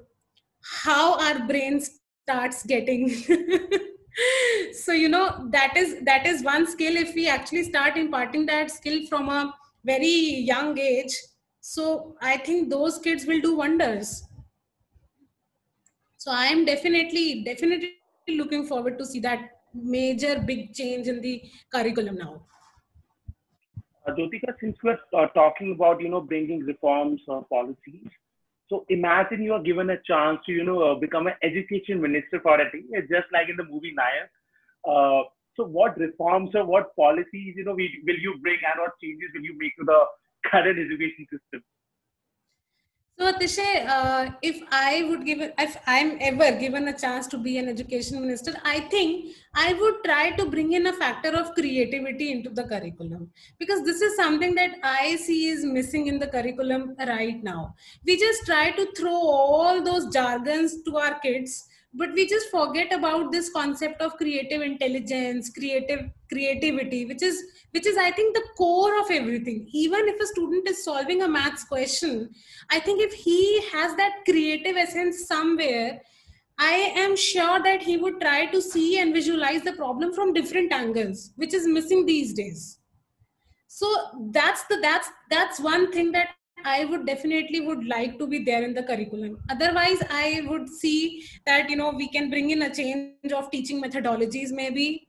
how 0.85 1.19
our 1.19 1.47
brain 1.47 1.81
starts 1.81 2.65
getting. 2.65 3.11
So 4.73 4.93
you 4.93 5.11
know 5.11 5.49
that 5.51 5.77
is 5.77 5.97
that 6.05 6.27
is 6.27 6.43
one 6.43 6.67
skill. 6.67 6.97
If 6.97 7.15
we 7.15 7.29
actually 7.29 7.65
start 7.65 7.99
imparting 7.99 8.47
that 8.47 8.71
skill 8.71 9.07
from 9.09 9.29
a 9.29 9.55
very 9.93 10.17
young 10.53 10.79
age 10.79 11.17
so 11.61 12.17
i 12.21 12.37
think 12.37 12.71
those 12.71 12.99
kids 13.09 13.27
will 13.27 13.43
do 13.49 13.57
wonders 13.57 14.15
so 16.17 16.31
i 16.31 16.47
am 16.55 16.65
definitely 16.65 17.27
definitely 17.51 17.93
looking 18.43 18.67
forward 18.73 18.99
to 18.99 19.07
see 19.07 19.21
that 19.21 19.53
major 19.83 20.39
big 20.41 20.73
change 20.75 21.07
in 21.07 21.21
the 21.21 21.43
curriculum 21.73 22.17
now. 22.17 22.43
Uh, 24.07 24.13
Jyotika, 24.13 24.55
since 24.61 24.77
we're 24.83 24.99
uh, 25.17 25.27
talking 25.29 25.73
about 25.73 26.01
you 26.01 26.09
know 26.09 26.21
bringing 26.21 26.61
reforms 26.61 27.21
or 27.27 27.45
policies, 27.45 28.09
so 28.69 28.85
imagine 28.89 29.43
you 29.43 29.53
are 29.53 29.63
given 29.63 29.91
a 29.91 29.99
chance 30.07 30.39
to 30.47 30.53
you 30.53 30.65
know 30.65 30.81
uh, 30.83 30.95
become 30.95 31.27
an 31.27 31.35
education 31.43 32.01
minister 32.01 32.41
for 32.41 32.61
a 32.61 32.71
day, 32.71 32.85
just 33.11 33.27
like 33.33 33.49
in 33.49 33.57
the 33.57 33.65
movie 33.65 33.95
Nayak. 33.99 34.29
Uh, 34.89 35.25
so 35.57 35.65
what 35.65 35.97
reforms 35.99 36.51
or 36.55 36.65
what 36.65 36.95
policies 36.97 37.55
you 37.57 37.65
know 37.65 37.73
will 37.73 38.21
you 38.27 38.39
bring 38.43 38.59
and 38.71 38.81
what 38.81 38.93
changes 39.03 39.31
will 39.35 39.43
you 39.43 39.57
make 39.59 39.77
to 39.77 39.85
the 39.85 40.05
current 40.51 40.79
education 40.79 41.27
system? 41.31 41.63
So 43.19 43.33
Atishay, 43.33 43.87
uh, 43.89 44.31
if 44.43 44.61
I 44.71 45.07
would 45.09 45.25
give, 45.25 45.39
if 45.41 45.77
I'm 45.87 46.19
ever 46.21 46.53
given 46.59 46.89
a 46.89 46.99
chance 46.99 47.27
to 47.29 47.39
be 47.39 47.57
an 47.57 47.67
education 47.67 48.21
minister, 48.21 48.53
I 48.63 48.81
think 48.81 49.35
I 49.55 49.73
would 49.73 50.05
try 50.05 50.33
to 50.33 50.45
bring 50.45 50.75
in 50.75 50.87
a 50.89 50.93
factor 50.93 51.31
of 51.31 51.55
creativity 51.55 52.31
into 52.31 52.51
the 52.51 52.65
curriculum 52.65 53.31
because 53.59 53.85
this 53.85 54.03
is 54.03 54.17
something 54.17 54.55
that 54.57 54.73
I 54.83 55.17
see 55.17 55.49
is 55.49 55.65
missing 55.65 56.09
in 56.09 56.19
the 56.19 56.27
curriculum 56.27 56.95
right 56.99 57.43
now. 57.43 57.75
We 58.05 58.19
just 58.19 58.45
try 58.45 58.73
to 58.73 58.93
throw 58.93 59.17
all 59.17 59.83
those 59.83 60.13
jargons 60.13 60.83
to 60.83 60.99
our 60.99 61.19
kids 61.21 61.67
but 61.99 62.13
we 62.13 62.27
just 62.27 62.51
forget 62.51 62.93
about 62.93 63.33
this 63.33 63.51
concept 63.51 64.01
of 64.01 64.17
creative 64.17 64.63
intelligence 64.63 65.51
creative 65.51 66.01
creativity 66.33 67.05
which 67.07 67.23
is 67.23 67.43
which 67.73 67.87
is 67.87 67.97
i 67.97 68.11
think 68.11 68.35
the 68.35 68.45
core 68.57 68.99
of 69.01 69.11
everything. 69.11 69.69
Even 69.73 70.09
if 70.09 70.21
a 70.21 70.27
student 70.27 70.69
is 70.69 70.85
solving 70.85 71.23
a 71.23 71.29
maths 71.29 71.65
question 71.65 72.31
i 72.71 72.79
think 72.81 73.01
if 73.01 73.13
he 73.13 73.61
has 73.73 73.97
that 73.97 74.25
creative 74.25 74.77
essence 74.77 75.27
somewhere 75.27 76.01
i 76.59 76.73
am 77.05 77.17
sure 77.17 77.63
that 77.63 77.83
he 77.83 77.97
would 77.97 78.21
try 78.21 78.47
to 78.47 78.63
see 78.63 78.99
and 79.01 79.15
visualize 79.15 79.63
the 79.63 79.73
problem 79.75 80.13
from 80.13 80.33
different 80.33 80.73
angles 80.73 81.31
which 81.37 81.55
is 81.55 81.67
missing 81.67 82.07
these 82.07 82.33
days. 82.35 82.79
So 83.69 83.87
that's 84.33 84.65
the 84.65 84.79
that's 84.81 85.09
that's 85.31 85.61
one 85.61 85.93
thing 85.93 86.13
that 86.13 86.29
I 86.75 86.85
would 86.85 87.07
definitely 87.07 87.61
would 87.61 87.87
like 87.87 88.19
to 88.19 88.27
be 88.27 88.45
there 88.45 88.63
in 88.65 88.75
the 88.75 88.83
curriculum. 88.83 89.39
Otherwise, 89.49 90.03
I 90.11 90.43
would 90.49 90.69
see 90.69 91.25
that 91.47 91.71
you 91.71 91.77
know 91.77 91.91
we 91.91 92.09
can 92.09 92.31
bring 92.31 92.51
in 92.51 92.63
a 92.63 92.75
change 92.75 93.33
of 93.41 93.51
teaching 93.51 93.83
methodologies 93.83 94.51
maybe 94.63 95.07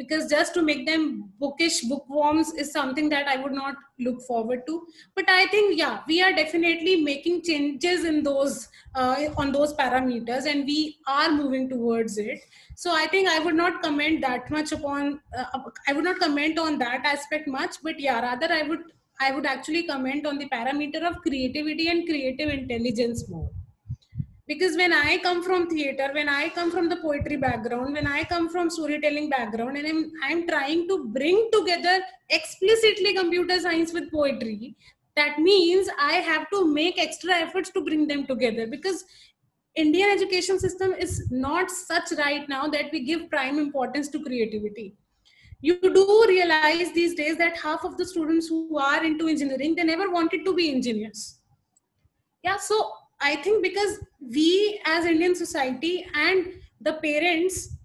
because 0.00 0.28
just 0.30 0.54
to 0.54 0.62
make 0.62 0.86
them 0.86 1.30
bookish 1.38 1.80
bookworms 1.82 2.52
is 2.54 2.72
something 2.72 3.10
that 3.10 3.26
I 3.28 3.36
would 3.36 3.52
not 3.52 3.74
look 3.98 4.22
forward 4.22 4.62
to. 4.66 4.86
But 5.14 5.28
I 5.28 5.46
think 5.48 5.78
yeah, 5.78 5.98
we 6.08 6.22
are 6.22 6.32
definitely 6.32 6.94
making 7.08 7.42
changes 7.42 8.04
in 8.04 8.22
those 8.22 8.68
uh, 8.94 9.16
on 9.36 9.52
those 9.52 9.74
parameters, 9.74 10.46
and 10.52 10.64
we 10.64 10.96
are 11.06 11.30
moving 11.30 11.68
towards 11.68 12.16
it. 12.18 12.40
So 12.76 12.94
I 12.94 13.08
think 13.08 13.28
I 13.28 13.40
would 13.40 13.54
not 13.56 13.82
comment 13.82 14.22
that 14.22 14.50
much 14.50 14.72
upon. 14.72 15.20
Uh, 15.36 15.44
I 15.88 15.92
would 15.92 16.04
not 16.04 16.18
comment 16.20 16.58
on 16.58 16.78
that 16.78 17.04
aspect 17.04 17.46
much, 17.58 17.76
but 17.82 18.00
yeah, 18.00 18.20
rather 18.20 18.50
I 18.60 18.62
would 18.62 18.84
I 19.20 19.32
would 19.32 19.44
actually 19.44 19.82
comment 19.82 20.26
on 20.26 20.38
the 20.38 20.48
parameter 20.48 21.02
of 21.06 21.20
creativity 21.20 21.88
and 21.88 22.06
creative 22.06 22.48
intelligence 22.48 23.28
more. 23.28 23.50
Because 24.48 24.76
when 24.76 24.92
I 24.92 25.18
come 25.18 25.44
from 25.44 25.68
theater, 25.68 26.08
when 26.12 26.28
I 26.28 26.48
come 26.48 26.70
from 26.70 26.88
the 26.88 26.96
poetry 26.96 27.36
background, 27.36 27.92
when 27.92 28.06
I 28.06 28.24
come 28.24 28.48
from 28.48 28.70
storytelling 28.70 29.28
background, 29.28 29.76
and 29.76 29.86
I'm, 29.86 30.10
I'm 30.24 30.48
trying 30.48 30.88
to 30.88 31.04
bring 31.04 31.50
together 31.52 32.00
explicitly 32.30 33.14
computer 33.14 33.60
science 33.60 33.92
with 33.92 34.10
poetry, 34.10 34.74
that 35.16 35.38
means 35.38 35.88
I 35.98 36.14
have 36.14 36.48
to 36.50 36.66
make 36.66 36.98
extra 36.98 37.34
efforts 37.34 37.70
to 37.70 37.82
bring 37.82 38.08
them 38.08 38.26
together 38.26 38.66
because 38.66 39.04
Indian 39.76 40.08
education 40.10 40.58
system 40.58 40.92
is 40.98 41.28
not 41.30 41.70
such 41.70 42.10
right 42.18 42.48
now 42.48 42.66
that 42.68 42.86
we 42.90 43.04
give 43.04 43.30
prime 43.30 43.58
importance 43.58 44.08
to 44.08 44.24
creativity 44.24 44.94
you 45.60 45.78
do 45.80 46.24
realize 46.28 46.92
these 46.92 47.14
days 47.14 47.36
that 47.38 47.58
half 47.58 47.84
of 47.84 47.96
the 47.96 48.04
students 48.04 48.48
who 48.48 48.78
are 48.78 49.04
into 49.04 49.28
engineering 49.28 49.74
they 49.74 49.84
never 49.84 50.10
wanted 50.10 50.44
to 50.44 50.54
be 50.54 50.70
engineers. 50.70 51.40
Yeah 52.42 52.56
so 52.56 52.92
i 53.20 53.36
think 53.36 53.62
because 53.62 53.98
we 54.34 54.80
as 54.86 55.04
indian 55.04 55.34
society 55.34 56.06
and 56.14 56.46
the 56.80 56.94
parents 57.02 57.76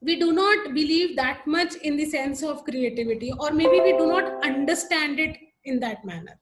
we 0.00 0.18
do 0.18 0.32
not 0.32 0.72
believe 0.74 1.14
that 1.16 1.46
much 1.46 1.74
in 1.88 1.96
the 1.96 2.06
sense 2.06 2.42
of 2.42 2.64
creativity 2.64 3.32
or 3.38 3.50
maybe 3.52 3.80
we 3.80 3.92
do 3.98 4.06
not 4.06 4.42
understand 4.44 5.20
it 5.20 5.36
in 5.64 5.78
that 5.78 6.04
manner. 6.04 6.38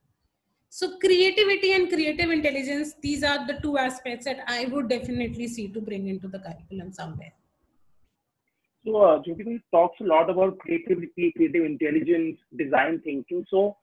So 0.70 0.98
creativity 0.98 1.72
and 1.72 1.88
creative 1.88 2.30
intelligence 2.30 2.94
these 3.02 3.24
are 3.24 3.44
the 3.46 3.58
two 3.60 3.76
aspects 3.76 4.24
that 4.26 4.44
i 4.46 4.66
would 4.66 4.88
definitely 4.88 5.48
see 5.48 5.66
to 5.72 5.80
bring 5.80 6.06
into 6.06 6.28
the 6.28 6.38
curriculum 6.38 6.92
somewhere 6.92 7.32
so, 8.85 8.97
uh, 9.03 9.22
Jyoti 9.22 9.61
talks 9.72 10.01
a 10.01 10.05
lot 10.05 10.31
about 10.31 10.59
creativity, 10.59 11.33
creative 11.37 11.64
intelligence, 11.64 12.39
design 12.57 13.01
thinking. 13.05 13.45
So, 13.51 13.76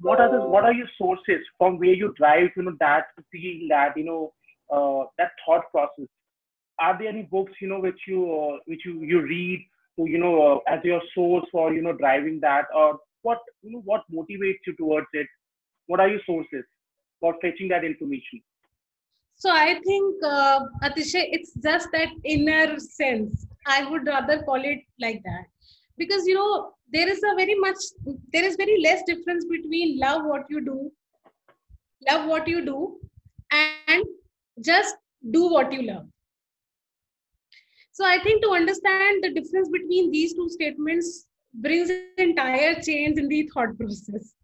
what 0.00 0.20
are 0.20 0.30
the 0.30 0.44
what 0.44 0.64
are 0.64 0.72
your 0.72 0.88
sources 0.98 1.40
from 1.58 1.78
where 1.78 1.94
you 1.94 2.12
drive, 2.16 2.50
you 2.56 2.64
know, 2.64 2.76
that 2.80 3.04
feel 3.30 3.68
that 3.68 3.96
you 3.96 4.04
know 4.04 4.32
uh, 4.72 5.06
that 5.18 5.32
thought 5.46 5.70
process? 5.70 6.06
Are 6.80 6.98
there 6.98 7.08
any 7.08 7.22
books, 7.22 7.52
you 7.60 7.68
know, 7.68 7.80
which 7.80 8.00
you 8.08 8.22
uh, 8.32 8.58
which 8.66 8.80
you 8.84 9.02
you 9.02 9.20
read 9.22 9.64
to 9.98 10.06
you 10.08 10.18
know 10.18 10.60
uh, 10.66 10.72
as 10.72 10.80
your 10.84 11.00
source 11.14 11.46
for 11.52 11.72
you 11.72 11.82
know 11.82 11.92
driving 11.92 12.40
that, 12.40 12.64
or 12.74 12.98
what 13.22 13.38
you 13.62 13.70
know 13.72 13.82
what 13.84 14.02
motivates 14.12 14.66
you 14.66 14.74
towards 14.76 15.06
it? 15.12 15.26
What 15.86 16.00
are 16.00 16.08
your 16.08 16.20
sources 16.26 16.64
for 17.20 17.34
fetching 17.42 17.68
that 17.68 17.84
information? 17.84 18.40
So 19.40 19.50
I 19.50 19.80
think 19.86 20.22
uh, 20.22 20.60
Atishay, 20.82 21.28
it's 21.32 21.52
just 21.54 21.88
that 21.92 22.10
inner 22.24 22.78
sense 22.78 23.46
I 23.66 23.88
would 23.90 24.06
rather 24.06 24.42
call 24.42 24.62
it 24.62 24.80
like 25.00 25.22
that 25.24 25.44
because 25.96 26.26
you 26.26 26.34
know 26.34 26.72
there 26.92 27.08
is 27.08 27.22
a 27.30 27.34
very 27.36 27.54
much 27.54 27.78
there 28.34 28.44
is 28.44 28.56
very 28.56 28.78
less 28.82 29.02
difference 29.06 29.46
between 29.46 29.98
love 29.98 30.26
what 30.26 30.44
you 30.50 30.60
do, 30.62 30.92
love 32.10 32.28
what 32.28 32.46
you 32.48 32.64
do, 32.66 33.00
and 33.50 34.04
just 34.60 34.96
do 35.30 35.48
what 35.48 35.72
you 35.72 35.84
love. 35.84 36.04
So 37.92 38.04
I 38.04 38.18
think 38.22 38.42
to 38.42 38.50
understand 38.50 39.24
the 39.24 39.30
difference 39.30 39.70
between 39.70 40.10
these 40.10 40.34
two 40.34 40.50
statements 40.50 41.28
brings 41.54 41.88
an 41.88 42.02
entire 42.18 42.74
change 42.74 43.18
in 43.18 43.28
the 43.28 43.48
thought 43.54 43.76
process. 43.78 44.34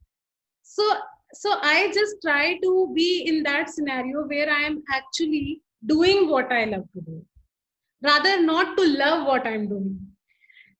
So 0.63 0.91
so 1.35 1.59
I 1.63 1.91
just 1.93 2.17
try 2.23 2.59
to 2.63 2.93
be 2.95 3.25
in 3.27 3.43
that 3.43 3.71
scenario 3.71 4.27
where 4.27 4.51
I 4.51 4.63
am 4.63 4.83
actually 4.93 5.63
doing 5.85 6.29
what 6.29 6.53
I 6.53 6.65
love 6.65 6.85
to 6.95 7.01
do 7.01 7.25
rather 8.03 8.43
not 8.43 8.77
to 8.77 8.85
love 8.99 9.27
what 9.27 9.47
i'm 9.47 9.69
doing. 9.69 9.99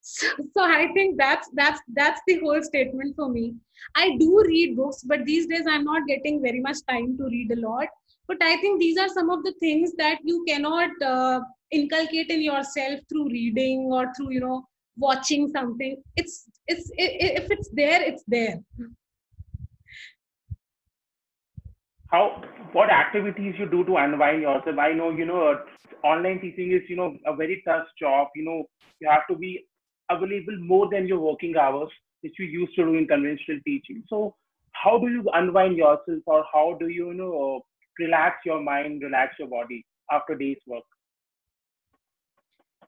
So, 0.01 0.27
so 0.55 0.63
i 0.63 0.89
think 0.95 1.19
that's 1.19 1.49
that's 1.55 1.81
that's 1.95 2.21
the 2.27 2.39
whole 2.41 2.63
statement 2.63 3.17
for 3.17 3.29
me. 3.29 3.55
I 3.95 4.17
do 4.19 4.43
read 4.47 4.77
books 4.77 5.03
but 5.03 5.25
these 5.25 5.47
days 5.47 5.67
i'm 5.69 5.85
not 5.85 6.07
getting 6.07 6.43
very 6.43 6.61
much 6.61 6.79
time 6.89 7.17
to 7.19 7.25
read 7.25 7.53
a 7.53 7.61
lot. 7.61 7.89
But 8.29 8.39
i 8.43 8.57
think 8.61 8.81
these 8.81 8.99
are 8.99 9.09
some 9.09 9.31
of 9.31 9.43
the 9.45 9.55
things 9.61 9.93
that 9.99 10.19
you 10.25 10.45
cannot 10.47 10.91
uh, 11.03 11.41
inculcate 11.71 12.31
in 12.31 12.43
yourself 12.43 13.01
through 13.09 13.29
reading 13.29 13.89
or 13.93 14.13
through 14.15 14.33
you 14.33 14.41
know 14.41 14.67
watching 14.99 15.49
something. 15.49 16.03
It's 16.17 16.49
it's 16.67 16.91
it, 16.97 17.43
if 17.43 17.51
it's 17.51 17.71
there 17.73 18.03
it's 18.03 18.25
there 18.27 18.61
how 22.11 22.43
what 22.73 22.91
activities 22.91 23.55
you 23.59 23.67
do 23.67 23.85
to 23.85 23.97
unwind 23.97 24.43
yourself? 24.43 24.79
I 24.79 24.93
know 24.93 25.11
you 25.11 25.27
know 25.27 25.61
online 26.05 26.41
teaching 26.41 26.73
is 26.73 26.83
you 26.89 26.97
know 26.97 27.17
a 27.27 27.35
very 27.35 27.63
tough 27.67 27.87
job. 27.99 28.29
You 28.35 28.45
know 28.45 28.65
you 29.01 29.09
have 29.11 29.27
to 29.31 29.37
be 29.37 29.67
available 30.11 30.59
more 30.61 30.89
than 30.91 31.07
your 31.07 31.21
working 31.21 31.57
hours 31.57 31.91
which 32.23 32.35
you 32.39 32.47
used 32.47 32.75
to 32.77 32.85
do 32.85 32.95
in 32.95 33.07
conventional 33.07 33.59
teaching. 33.65 34.03
So 34.09 34.35
how 34.73 34.99
do 34.99 35.09
you 35.09 35.25
unwind 35.35 35.77
yourself 35.77 36.23
or 36.27 36.45
how 36.53 36.77
do 36.79 36.89
you, 36.89 37.09
you 37.09 37.15
know 37.15 37.63
relax 37.99 38.37
your 38.45 38.63
mind 38.63 39.03
relax 39.03 39.35
your 39.39 39.49
body 39.49 39.85
after 40.13 40.35
days 40.35 40.59
work? 40.67 40.85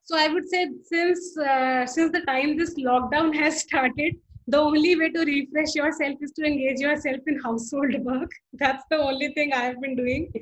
So 0.05 0.17
i 0.17 0.29
would 0.29 0.49
say 0.49 0.67
since 0.85 1.37
uh, 1.37 1.87
since 1.87 2.13
the 2.13 2.23
time 2.23 2.57
this 2.57 2.75
lockdown 2.79 3.35
has 3.43 3.61
started 3.61 4.15
the 4.49 4.59
only 4.59 4.97
way 4.97 5.11
to 5.11 5.25
refresh 5.25 5.75
yourself 5.75 6.17
is 6.23 6.33
to 6.33 6.45
engage 6.45 6.81
yourself 6.81 7.19
in 7.27 7.39
household 7.41 7.95
work. 8.01 8.31
That's 8.55 8.85
the 8.91 8.97
only 8.97 9.29
thing 9.35 9.53
I've 9.53 9.81
been 9.81 9.95
doing. 9.95 10.33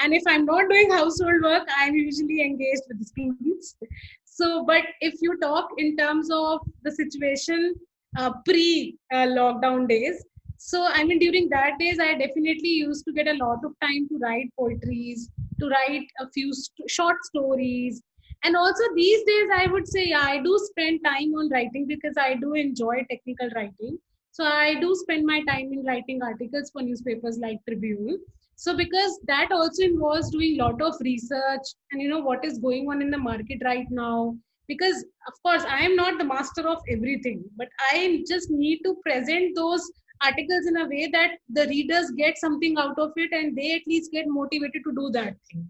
And 0.00 0.14
if 0.14 0.22
I'm 0.28 0.44
not 0.44 0.70
doing 0.70 0.90
household 0.90 1.42
work, 1.42 1.66
I'm 1.76 1.94
usually 1.94 2.40
engaged 2.42 2.82
with 2.88 3.04
students. 3.04 3.76
So, 4.24 4.64
but 4.64 4.84
if 5.00 5.14
you 5.20 5.36
talk 5.40 5.68
in 5.76 5.96
terms 5.96 6.30
of 6.32 6.60
the 6.84 6.92
situation 6.92 7.74
uh, 8.16 8.30
pre 8.44 8.96
uh, 9.12 9.26
lockdown 9.38 9.88
days, 9.88 10.24
so 10.58 10.86
I 10.86 11.02
mean, 11.02 11.18
during 11.18 11.48
that 11.48 11.80
days, 11.80 11.98
I 11.98 12.12
definitely 12.14 12.74
used 12.86 13.04
to 13.06 13.12
get 13.12 13.26
a 13.26 13.34
lot 13.44 13.64
of 13.64 13.72
time 13.82 14.06
to 14.08 14.18
write 14.22 14.50
poetries, 14.56 15.28
to 15.58 15.68
write 15.68 16.06
a 16.20 16.30
few 16.30 16.54
st- 16.54 16.88
short 16.88 17.16
stories, 17.24 18.00
and 18.44 18.56
also 18.56 18.84
these 18.94 19.22
days 19.24 19.48
i 19.54 19.66
would 19.66 19.86
say 19.88 20.08
yeah, 20.08 20.22
i 20.22 20.38
do 20.42 20.58
spend 20.70 21.00
time 21.04 21.34
on 21.34 21.48
writing 21.50 21.86
because 21.86 22.14
i 22.16 22.34
do 22.34 22.54
enjoy 22.54 22.96
technical 23.10 23.50
writing 23.56 23.98
So 24.36 24.44
I 24.44 24.80
do 24.80 24.94
spend 24.98 25.26
my 25.26 25.42
time 25.46 25.72
in 25.72 25.84
writing 25.84 26.22
articles 26.26 26.70
for 26.70 26.82
newspapers 26.82 27.38
like 27.38 27.58
Tribune. 27.68 28.18
So 28.56 28.74
because 28.76 29.18
that 29.30 29.52
also 29.52 29.82
involves 29.82 30.30
doing 30.30 30.54
a 30.58 30.64
lot 30.64 30.80
of 30.86 30.94
research 31.00 31.66
and 31.90 32.00
you 32.00 32.08
know 32.08 32.20
what 32.20 32.46
is 32.50 32.58
going 32.58 32.88
on 32.88 33.02
in 33.02 33.10
the 33.10 33.18
market 33.18 33.60
right 33.64 33.90
now. 33.90 34.36
Because 34.68 35.04
of 35.26 35.34
course 35.42 35.64
I 35.68 35.80
am 35.80 35.96
not 35.96 36.16
the 36.18 36.24
master 36.24 36.66
of 36.66 36.78
everything, 36.96 37.44
but 37.56 37.68
I 37.90 38.24
just 38.26 38.50
need 38.50 38.80
to 38.84 38.96
present 39.04 39.54
those 39.54 39.90
articles 40.22 40.66
in 40.66 40.78
a 40.78 40.88
way 40.88 41.10
that 41.12 41.32
the 41.50 41.66
readers 41.66 42.10
get 42.12 42.38
something 42.38 42.78
out 42.78 42.98
of 42.98 43.12
it 43.16 43.32
and 43.32 43.54
they 43.54 43.72
at 43.74 43.86
least 43.86 44.12
get 44.12 44.26
motivated 44.28 44.82
to 44.88 44.94
do 44.94 45.10
that 45.10 45.36
thing. 45.50 45.68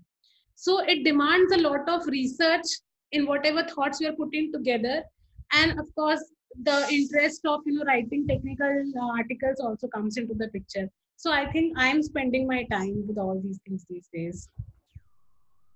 So 0.54 0.80
it 0.80 1.04
demands 1.04 1.52
a 1.52 1.58
lot 1.58 1.88
of 1.88 2.06
research 2.06 2.66
in 3.12 3.26
whatever 3.26 3.64
thoughts 3.64 4.00
we 4.00 4.06
are 4.06 4.12
putting 4.12 4.52
together. 4.52 5.02
And 5.52 5.78
of 5.78 5.94
course, 5.94 6.22
the 6.62 6.86
interest 6.90 7.40
of 7.46 7.60
you 7.64 7.74
know 7.74 7.84
writing 7.84 8.26
technical 8.26 8.82
uh, 9.00 9.16
articles 9.16 9.60
also 9.60 9.88
comes 9.88 10.16
into 10.16 10.34
the 10.34 10.48
picture. 10.48 10.88
So 11.16 11.32
i 11.32 11.50
think 11.52 11.74
i'm 11.76 12.02
spending 12.02 12.46
my 12.46 12.64
time 12.64 13.04
with 13.06 13.18
all 13.18 13.40
these 13.42 13.60
things 13.66 13.86
these 13.88 14.08
days. 14.12 14.48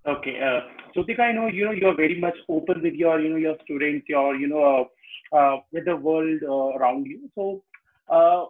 Okay 0.05 0.39
uh, 0.39 0.61
Jyotika, 0.95 1.21
i 1.21 1.31
know 1.31 1.47
you 1.47 1.65
know 1.65 1.71
you're 1.71 1.95
very 1.95 2.19
much 2.19 2.35
open 2.49 2.81
with 2.81 2.93
your 2.93 3.19
you 3.19 3.29
know 3.29 3.37
your 3.37 3.55
students 3.63 4.07
your 4.09 4.35
you 4.35 4.47
know 4.47 4.63
uh, 5.33 5.37
uh, 5.37 5.57
with 5.71 5.85
the 5.85 5.95
world 5.95 6.41
uh, 6.43 6.77
around 6.77 7.05
you. 7.05 7.29
So 7.35 7.63
uh, 8.09 8.45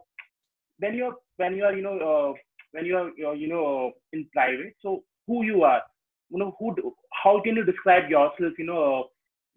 when 0.79 0.95
you're 0.95 1.15
when 1.37 1.55
you're 1.55 1.75
you 1.75 1.81
know 1.81 1.97
uh, 1.99 2.33
when 2.71 2.85
you're, 2.85 3.11
you're 3.17 3.35
you 3.35 3.47
know 3.47 3.93
in 4.13 4.27
private 4.33 4.75
so 4.81 5.03
who 5.27 5.43
you 5.43 5.63
are 5.63 5.81
you 6.29 6.39
know 6.39 6.55
who 6.59 6.75
how 7.23 7.41
can 7.41 7.55
you 7.55 7.63
describe 7.63 8.09
yourself 8.09 8.53
you 8.57 8.65
know 8.65 9.07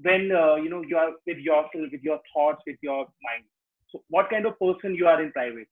when 0.02 0.30
uh, 0.32 0.54
you 0.56 0.70
know 0.70 0.82
you 0.82 0.96
are 0.96 1.10
with 1.26 1.38
yourself 1.38 1.92
with 1.92 2.02
your 2.02 2.20
thoughts 2.32 2.62
with 2.66 2.76
your 2.82 2.98
mind? 2.98 3.44
So 3.90 4.02
what 4.08 4.30
kind 4.30 4.46
of 4.46 4.58
person 4.58 4.94
you 4.94 5.06
are 5.06 5.22
in 5.22 5.32
private? 5.32 5.68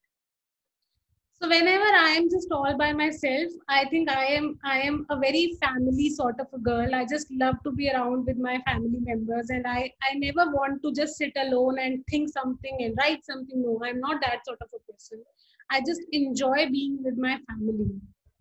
So 1.41 1.49
whenever 1.49 1.91
i 1.97 2.11
am 2.19 2.25
just 2.29 2.51
all 2.51 2.77
by 2.77 2.93
myself 2.93 3.53
i 3.69 3.85
think 3.91 4.11
i 4.11 4.25
am 4.37 4.47
i 4.65 4.81
am 4.87 4.97
a 5.09 5.17
very 5.25 5.53
family 5.61 6.11
sort 6.11 6.41
of 6.41 6.49
a 6.53 6.59
girl. 6.59 6.95
I 6.95 7.05
just 7.05 7.31
love 7.31 7.55
to 7.63 7.71
be 7.71 7.89
around 7.91 8.27
with 8.27 8.39
my 8.39 8.59
family 8.67 8.99
members 9.11 9.51
and 9.51 9.65
i 9.65 9.93
i 10.03 10.15
never 10.15 10.51
want 10.51 10.83
to 10.83 10.93
just 10.93 11.17
sit 11.17 11.33
alone 11.37 11.79
and 11.79 12.05
think 12.11 12.31
something 12.31 12.77
and 12.81 12.97
write 12.99 13.25
something. 13.25 13.63
No 13.63 13.81
i'm 13.85 14.01
not 14.01 14.21
that 14.23 14.45
sort 14.45 14.59
of 14.61 14.69
a 14.75 14.93
person. 14.93 15.23
I 15.71 15.81
just 15.81 16.01
enjoy 16.11 16.71
being 16.71 16.99
with 17.05 17.17
my 17.17 17.39
family 17.49 17.89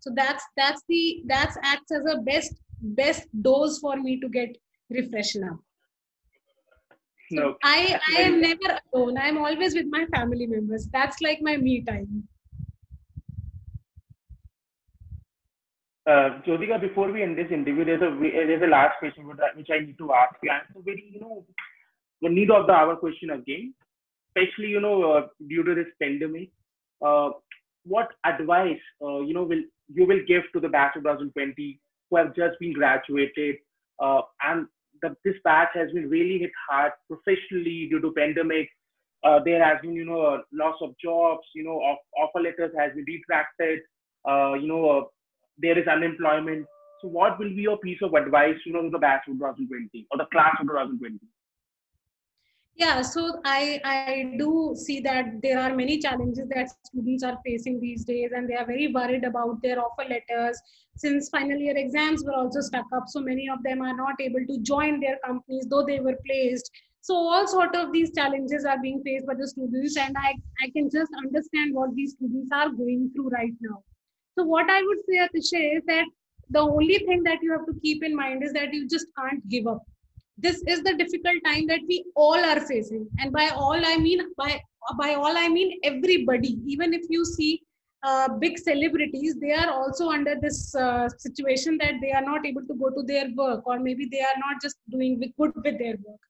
so 0.07 0.13
that's 0.15 0.43
that's 0.55 0.81
the 0.87 1.21
that's 1.25 1.57
acts 1.61 1.91
as 1.91 2.05
a 2.15 2.17
best 2.21 2.53
best 2.81 3.27
dose 3.41 3.79
for 3.79 3.95
me 3.97 4.19
to 4.19 4.29
get 4.29 4.57
refreshed 4.89 5.37
now 5.45 5.59
so 7.29 7.57
I, 7.61 7.99
I 8.09 8.21
am 8.21 8.39
never 8.39 8.79
alone. 8.93 9.17
I'm 9.17 9.37
always 9.37 9.73
with 9.75 9.87
my 9.89 10.05
family 10.15 10.47
members. 10.47 10.87
That's 10.93 11.17
like 11.21 11.39
my 11.41 11.57
me 11.57 11.81
time. 11.81 12.25
Uh, 16.09 16.39
Jyotika, 16.45 16.79
before 16.79 17.11
we 17.11 17.23
end 17.23 17.37
this 17.37 17.51
interview, 17.51 17.83
there's 17.83 18.01
a 18.01 18.17
there's 18.21 18.63
a 18.63 18.67
last 18.67 18.97
question 18.99 19.27
which 19.27 19.67
I 19.69 19.79
need 19.79 19.97
to 19.97 20.13
ask 20.13 20.35
you. 20.41 20.51
And 20.51 20.61
so 20.73 20.81
very, 20.85 21.03
you 21.13 21.19
know, 21.19 21.45
the 22.21 22.29
need 22.29 22.49
of 22.49 22.65
the 22.65 22.71
hour 22.71 22.95
question 22.95 23.31
again, 23.31 23.73
especially 24.29 24.69
you 24.69 24.79
know 24.79 25.11
uh, 25.11 25.27
due 25.49 25.63
to 25.63 25.75
this 25.75 25.91
pandemic. 26.01 26.49
Uh, 27.05 27.31
what 27.83 28.09
advice 28.25 28.79
uh, 29.01 29.19
you 29.19 29.33
know 29.33 29.43
will 29.43 29.63
you 29.93 30.05
will 30.05 30.19
give 30.27 30.43
to 30.53 30.59
the 30.59 30.69
batch 30.69 30.95
of 30.95 31.03
2020 31.03 31.79
who 32.09 32.17
have 32.17 32.35
just 32.35 32.59
been 32.59 32.73
graduated 32.73 33.55
uh, 33.99 34.21
and 34.43 34.67
the, 35.01 35.15
this 35.23 35.35
batch 35.43 35.69
has 35.73 35.91
been 35.91 36.09
really 36.09 36.39
hit 36.39 36.51
hard 36.69 36.91
professionally 37.07 37.87
due 37.89 38.01
to 38.01 38.11
pandemic. 38.13 38.69
Uh, 39.23 39.39
there 39.43 39.63
has 39.63 39.79
been, 39.81 39.93
you 39.93 40.05
know, 40.05 40.41
loss 40.53 40.75
of 40.81 40.95
jobs, 41.03 41.45
you 41.55 41.63
know, 41.63 41.81
of, 41.83 41.97
offer 42.17 42.41
letters 42.41 42.71
has 42.77 42.93
been 42.93 43.05
retracted, 43.07 43.79
uh, 44.27 44.53
you 44.53 44.67
know, 44.67 44.89
uh, 44.89 45.03
there 45.57 45.77
is 45.77 45.87
unemployment. 45.87 46.65
So 47.01 47.07
what 47.07 47.37
will 47.39 47.49
be 47.49 47.61
your 47.61 47.77
piece 47.77 47.99
of 48.01 48.13
advice, 48.13 48.55
you 48.65 48.73
know, 48.73 48.81
to 48.83 48.89
the 48.89 48.97
batch 48.97 49.23
of 49.27 49.37
2020 49.37 50.07
or 50.11 50.17
the 50.17 50.25
class 50.31 50.55
of 50.59 50.67
2020? 50.67 51.19
Yeah, 52.77 53.01
so 53.01 53.41
I, 53.43 53.81
I 53.83 54.35
do 54.37 54.75
see 54.77 54.99
that 54.99 55.41
there 55.41 55.59
are 55.59 55.75
many 55.75 55.97
challenges 55.97 56.47
that 56.53 56.69
students 56.85 57.23
are 57.23 57.39
facing 57.43 57.79
these 57.79 58.05
days, 58.05 58.29
and 58.35 58.47
they 58.47 58.53
are 58.53 58.67
very 58.67 58.93
worried 58.93 59.23
about 59.23 59.63
their 59.63 59.79
offer 59.79 60.07
letters. 60.07 60.61
Since 60.95 61.29
final 61.29 61.57
year 61.57 61.75
exams 61.75 62.23
were 62.23 62.35
also 62.35 62.61
stuck 62.61 62.85
up, 62.95 63.05
so 63.07 63.19
many 63.19 63.49
of 63.49 63.63
them 63.63 63.81
are 63.81 63.95
not 63.95 64.21
able 64.21 64.45
to 64.47 64.59
join 64.61 64.99
their 64.99 65.17
companies, 65.25 65.65
though 65.67 65.85
they 65.85 65.99
were 65.99 66.19
placed. 66.23 66.69
So 67.01 67.15
all 67.15 67.47
sort 67.47 67.75
of 67.75 67.91
these 67.91 68.13
challenges 68.13 68.63
are 68.63 68.79
being 68.79 69.01
faced 69.03 69.25
by 69.25 69.33
the 69.33 69.47
students, 69.47 69.97
and 69.97 70.15
I, 70.15 70.35
I 70.63 70.69
can 70.69 70.87
just 70.91 71.11
understand 71.17 71.73
what 71.73 71.95
these 71.95 72.11
students 72.11 72.51
are 72.53 72.69
going 72.69 73.09
through 73.15 73.29
right 73.29 73.53
now. 73.59 73.81
So 74.37 74.43
what 74.43 74.69
I 74.69 74.83
would 74.83 74.99
say, 75.09 75.17
Atishay, 75.17 75.77
is 75.77 75.83
that 75.87 76.05
the 76.51 76.59
only 76.59 76.99
thing 76.99 77.23
that 77.23 77.39
you 77.41 77.51
have 77.53 77.65
to 77.65 77.73
keep 77.81 78.03
in 78.03 78.15
mind 78.15 78.43
is 78.43 78.53
that 78.53 78.71
you 78.71 78.87
just 78.87 79.07
can't 79.17 79.49
give 79.49 79.65
up 79.65 79.81
this 80.37 80.61
is 80.67 80.83
the 80.83 80.93
difficult 80.93 81.37
time 81.45 81.65
that 81.67 81.81
we 81.87 82.05
all 82.15 82.37
are 82.37 82.59
facing. 82.61 83.07
And 83.19 83.31
by 83.31 83.49
all 83.49 83.81
i 83.85 83.97
mean 83.97 84.21
by 84.37 84.61
by 84.97 85.13
all 85.15 85.37
i 85.37 85.47
mean 85.47 85.79
everybody. 85.83 86.59
Even 86.65 86.93
if 86.93 87.03
you 87.09 87.25
see 87.25 87.63
uh, 88.03 88.29
big 88.37 88.59
celebrities 88.59 89.35
they 89.41 89.51
are 89.53 89.71
also 89.71 90.09
under 90.09 90.35
this 90.39 90.75
uh, 90.75 91.09
situation 91.17 91.77
that 91.79 91.95
they 92.01 92.11
are 92.11 92.21
not 92.21 92.45
able 92.45 92.61
to 92.67 92.75
go 92.75 92.89
to 92.89 93.03
their 93.03 93.29
work 93.35 93.65
or 93.65 93.79
maybe 93.79 94.07
they 94.11 94.21
are 94.21 94.37
not 94.45 94.61
just 94.61 94.77
doing 94.89 95.19
good 95.19 95.51
with 95.55 95.79
their 95.79 95.95
work. 96.05 96.21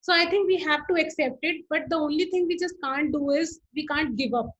So 0.00 0.14
i 0.14 0.24
think 0.24 0.46
we 0.46 0.58
have 0.60 0.86
to 0.88 0.94
accept 0.94 1.38
it 1.42 1.64
but 1.68 1.82
the 1.90 1.96
only 1.96 2.24
thing 2.30 2.46
we 2.48 2.58
just 2.58 2.76
can't 2.82 3.12
do 3.12 3.30
is 3.30 3.60
we 3.74 3.86
can't 3.86 4.16
give 4.16 4.32
up. 4.32 4.50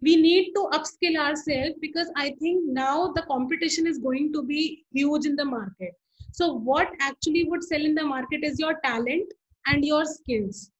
We 0.00 0.16
need 0.16 0.52
to 0.54 0.68
upskill 0.76 1.16
ourselves 1.24 1.76
because 1.80 2.10
i 2.16 2.30
think 2.40 2.64
now 2.66 3.12
the 3.12 3.22
competition 3.22 3.86
is 3.86 3.98
going 3.98 4.32
to 4.32 4.42
be 4.42 4.84
huge 4.90 5.26
in 5.26 5.36
the 5.36 5.44
market 5.44 5.92
so 6.32 6.54
what 6.54 6.90
actually 7.00 7.44
would 7.44 7.62
sell 7.62 7.84
in 7.84 7.94
the 7.94 8.04
market 8.04 8.42
is 8.42 8.58
your 8.58 8.80
talent 8.84 9.30
and 9.66 9.84
your 9.84 10.04
skills. 10.04 10.70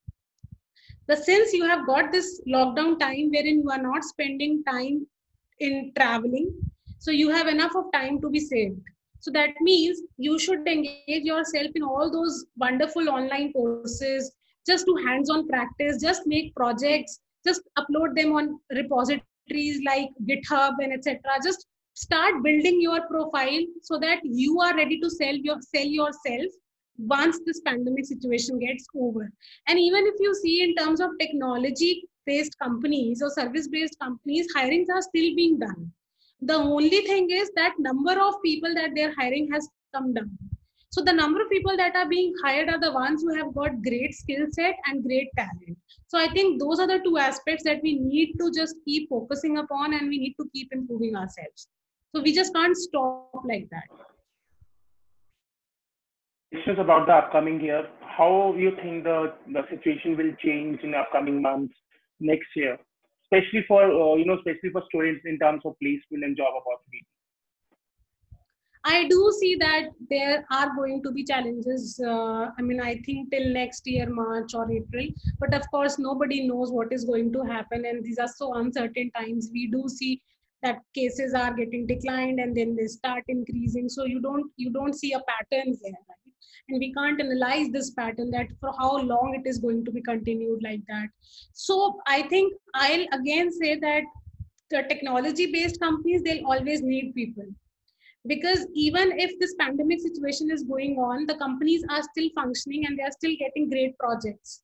But 1.07 1.23
since 1.25 1.53
you 1.53 1.65
have 1.65 1.87
got 1.87 2.11
this 2.11 2.41
lockdown 2.49 2.99
time 2.99 3.31
wherein 3.31 3.61
you 3.63 3.71
are 3.71 3.83
not 3.83 4.03
spending 4.03 4.65
time 4.65 5.07
in 5.61 5.93
traveling, 5.97 6.53
so 6.99 7.11
you 7.11 7.31
have 7.31 7.49
enough 7.49 7.75
of 7.77 7.93
time 7.93 8.21
to 8.23 8.31
be 8.31 8.41
saved. 8.41 8.81
So 9.21 9.31
that 9.33 9.51
means 9.61 10.01
you 10.17 10.39
should 10.39 10.67
engage 10.67 11.25
yourself 11.25 11.69
in 11.75 11.83
all 11.83 12.11
those 12.11 12.47
wonderful 12.57 13.09
online 13.09 13.53
courses, 13.53 14.33
just 14.67 14.87
do 14.87 14.97
hands-on 15.07 15.49
practice, 15.49 16.01
just 16.01 16.27
make 16.27 16.55
projects, 16.55 17.21
just 17.45 17.63
upload 17.79 18.17
them 18.17 18.33
on 18.33 18.59
repositories 18.75 19.83
like 19.85 20.09
GitHub 20.25 20.75
and 20.81 20.93
etc. 20.93 21.21
Just 21.45 21.67
start 21.95 22.43
building 22.43 22.81
your 22.81 23.07
profile 23.09 23.65
so 23.83 23.99
that 23.99 24.21
you 24.23 24.61
are 24.61 24.75
ready 24.75 24.99
to 25.01 25.11
sell 25.11 25.35
your 25.35 25.59
sell 25.61 25.85
yourself 25.85 26.47
once 26.99 27.39
this 27.47 27.61
pandemic 27.61 28.05
situation 28.05 28.59
gets 28.59 28.87
over. 28.95 29.31
And 29.69 29.79
even 29.79 30.07
if 30.07 30.15
you 30.21 30.35
see 30.35 30.63
in 30.63 30.75
terms 30.75 31.01
of 31.01 31.11
technology 31.21 32.05
based 32.27 32.57
companies 32.59 33.23
or 33.23 33.31
service 33.31 33.69
based 33.69 33.99
companies 34.01 34.47
hirings 34.57 34.87
are 34.93 35.03
still 35.03 35.35
being 35.35 35.59
done. 35.59 35.93
The 36.41 36.55
only 36.55 37.01
thing 37.03 37.31
is 37.31 37.51
that 37.57 37.75
number 37.79 38.21
of 38.21 38.35
people 38.45 38.75
that 38.75 38.91
they're 38.95 39.15
hiring 39.17 39.51
has 39.53 39.69
come 39.95 40.15
down. 40.15 40.31
So 40.91 41.03
the 41.03 41.13
number 41.13 41.41
of 41.41 41.51
people 41.51 41.77
that 41.77 41.97
are 41.97 42.09
being 42.09 42.35
hired 42.45 42.69
are 42.69 42.79
the 42.79 42.93
ones 42.93 43.23
who 43.23 43.35
have 43.35 43.55
got 43.55 43.83
great 43.83 44.15
skill 44.15 44.47
set 44.51 44.75
and 44.87 45.03
great 45.03 45.29
talent. 45.37 45.79
So 46.09 46.19
i 46.19 46.29
think 46.29 46.61
those 46.61 46.79
are 46.79 46.87
the 46.87 47.01
two 47.05 47.17
aspects 47.19 47.65
that 47.65 47.83
we 47.83 47.99
need 47.99 48.35
to 48.39 48.51
just 48.55 48.77
keep 48.85 49.09
focusing 49.09 49.59
upon 49.59 49.95
and 49.95 50.09
we 50.09 50.19
need 50.19 50.35
to 50.41 50.49
keep 50.53 50.69
improving 50.73 51.17
ourselves 51.17 51.69
so 52.15 52.23
we 52.23 52.33
just 52.33 52.55
can't 52.55 52.77
stop 52.77 53.43
like 53.45 53.69
that. 53.71 53.89
Questions 56.53 56.79
about 56.79 57.07
the 57.07 57.15
upcoming 57.15 57.61
year. 57.61 57.89
How 58.01 58.55
you 58.57 58.73
think 58.83 59.05
the, 59.05 59.33
the 59.53 59.63
situation 59.71 60.17
will 60.17 60.33
change 60.45 60.81
in 60.83 60.91
the 60.91 60.99
upcoming 60.99 61.41
months, 61.41 61.75
next 62.21 62.49
year, 62.55 62.79
especially 63.25 63.65
for 63.67 63.85
uh, 63.85 64.17
you 64.17 64.27
know, 64.27 64.35
especially 64.35 64.71
for 64.71 64.83
students 64.89 65.23
in 65.25 65.39
terms 65.39 65.63
of 65.65 65.75
placement 65.83 66.25
and 66.25 66.37
job 66.37 66.53
opportunities. 66.55 67.07
I 68.85 69.07
do 69.07 69.33
see 69.41 69.55
that 69.61 69.91
there 70.11 70.45
are 70.51 70.75
going 70.77 71.03
to 71.05 71.13
be 71.13 71.25
challenges. 71.25 72.01
Uh, 72.05 72.49
I 72.59 72.63
mean, 72.63 72.81
I 72.81 73.01
think 73.07 73.31
till 73.31 73.49
next 73.53 73.87
year, 73.87 74.11
March 74.11 74.55
or 74.55 74.71
April. 74.71 75.07
But 75.39 75.55
of 75.55 75.63
course, 75.71 76.01
nobody 76.01 76.49
knows 76.49 76.73
what 76.73 76.93
is 76.93 77.05
going 77.05 77.33
to 77.33 77.43
happen, 77.43 77.85
and 77.87 78.05
these 78.05 78.19
are 78.19 78.29
so 78.29 78.55
uncertain 78.55 79.11
times. 79.13 79.51
We 79.53 79.69
do 79.69 79.85
see 79.89 80.21
that 80.63 80.81
cases 80.95 81.35
are 81.35 81.53
getting 81.55 81.87
declined 81.87 82.39
and 82.39 82.57
then 82.57 82.75
they 82.77 82.87
start 82.87 83.23
increasing 83.29 83.89
so 83.89 84.05
you 84.05 84.21
don't 84.21 84.51
you 84.57 84.71
don't 84.71 84.95
see 84.95 85.13
a 85.13 85.21
pattern 85.31 85.77
here 85.83 85.93
right? 85.93 86.23
and 86.69 86.79
we 86.79 86.93
can't 86.95 87.21
analyze 87.21 87.69
this 87.71 87.91
pattern 87.91 88.31
that 88.31 88.47
for 88.61 88.73
how 88.79 88.97
long 88.99 89.35
it 89.39 89.49
is 89.49 89.59
going 89.59 89.85
to 89.85 89.91
be 89.91 90.03
continued 90.03 90.63
like 90.63 90.81
that 90.89 91.09
so 91.53 91.99
i 92.07 92.23
think 92.23 92.53
i'll 92.75 93.07
again 93.13 93.51
say 93.53 93.79
that 93.79 94.03
the 94.71 94.83
technology 94.89 95.51
based 95.53 95.81
companies 95.81 96.23
they'll 96.23 96.47
always 96.47 96.83
need 96.83 97.15
people 97.15 97.45
because 98.27 98.67
even 98.75 99.13
if 99.19 99.39
this 99.41 99.55
pandemic 99.59 100.01
situation 100.01 100.51
is 100.51 100.63
going 100.63 100.97
on 100.97 101.27
the 101.27 101.37
companies 101.37 101.85
are 101.91 102.03
still 102.03 102.29
functioning 102.35 102.87
and 102.87 102.99
they 102.99 103.03
are 103.03 103.17
still 103.21 103.35
getting 103.39 103.69
great 103.69 103.99
projects 103.99 104.63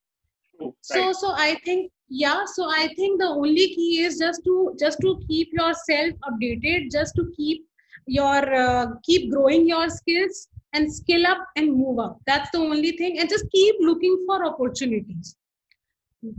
right. 0.60 0.72
so 0.82 1.12
so 1.12 1.32
i 1.36 1.54
think 1.64 1.90
yeah 2.08 2.44
so 2.44 2.68
i 2.70 2.88
think 2.96 3.20
the 3.20 3.26
only 3.26 3.68
key 3.74 4.00
is 4.00 4.18
just 4.18 4.42
to 4.44 4.74
just 4.78 4.98
to 5.00 5.20
keep 5.28 5.48
yourself 5.52 6.12
updated 6.30 6.90
just 6.90 7.14
to 7.14 7.30
keep 7.36 7.64
your 8.06 8.54
uh, 8.54 8.86
keep 9.04 9.30
growing 9.30 9.68
your 9.68 9.88
skills 9.90 10.48
and 10.72 10.92
skill 10.92 11.26
up 11.26 11.46
and 11.56 11.74
move 11.74 11.98
up. 11.98 12.18
That's 12.26 12.50
the 12.50 12.58
only 12.58 12.92
thing. 12.92 13.18
And 13.18 13.28
just 13.28 13.50
keep 13.50 13.76
looking 13.80 14.24
for 14.26 14.44
opportunities. 14.44 15.36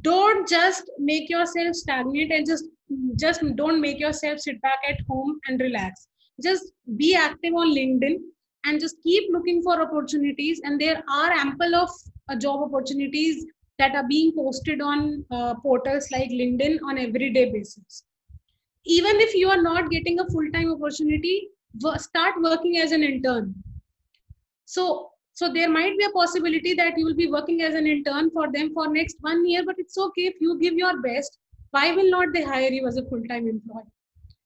Don't 0.02 0.48
just 0.48 0.90
make 1.00 1.30
yourself 1.30 1.76
stagnant 1.76 2.32
and 2.32 2.46
just 2.46 2.66
just 3.18 3.42
don't 3.56 3.80
make 3.80 4.00
yourself 4.00 4.40
sit 4.40 4.62
back 4.62 4.80
at 4.88 4.98
home 5.10 5.40
and 5.48 5.60
relax. 5.62 6.08
Just 6.44 6.72
be 6.98 7.16
active 7.16 7.54
on 7.54 7.74
linkedin 7.74 8.18
and 8.66 8.80
just 8.80 8.98
keep 9.04 9.32
looking 9.32 9.62
for 9.62 9.82
opportunities. 9.82 10.60
And 10.64 10.82
there 10.82 11.02
are 11.10 11.32
ample 11.32 11.76
of 11.76 11.90
uh, 12.30 12.36
job 12.36 12.62
opportunities 12.62 13.46
that 13.80 13.96
are 13.96 14.08
being 14.08 14.32
posted 14.36 14.82
on 14.82 15.26
uh, 15.32 15.56
portals 15.56 16.12
like 16.12 16.30
linkedin 16.30 16.78
on 16.86 16.98
everyday 16.98 17.52
basis. 17.52 18.04
Even 18.86 19.20
if 19.22 19.34
you 19.34 19.50
are 19.50 19.62
not 19.62 19.90
getting 19.90 20.20
a 20.20 20.28
full-time 20.28 20.72
opportunity 20.72 21.50
start 21.98 22.36
working 22.42 22.78
as 22.78 22.92
an 22.92 23.04
intern. 23.04 23.54
So 24.66 25.12
so 25.34 25.52
there 25.54 25.70
might 25.70 25.98
be 25.98 26.04
a 26.04 26.10
possibility 26.10 26.74
that 26.74 26.98
you 26.98 27.06
will 27.06 27.16
be 27.16 27.30
working 27.32 27.62
as 27.62 27.74
an 27.74 27.88
intern 27.88 28.30
for 28.32 28.52
them 28.52 28.74
for 28.74 28.90
next 28.94 29.16
one 29.22 29.48
year 29.48 29.64
but 29.66 29.76
it's 29.78 29.98
okay 29.98 30.24
if 30.24 30.42
you 30.42 30.60
give 30.60 30.74
your 30.74 31.02
best. 31.02 31.38
Why 31.72 31.96
will 31.96 32.10
not 32.10 32.34
they 32.34 32.44
hire 32.44 32.72
you 32.72 32.88
as 32.88 32.98
a 32.98 33.06
full-time 33.06 33.48
employee? 33.48 33.92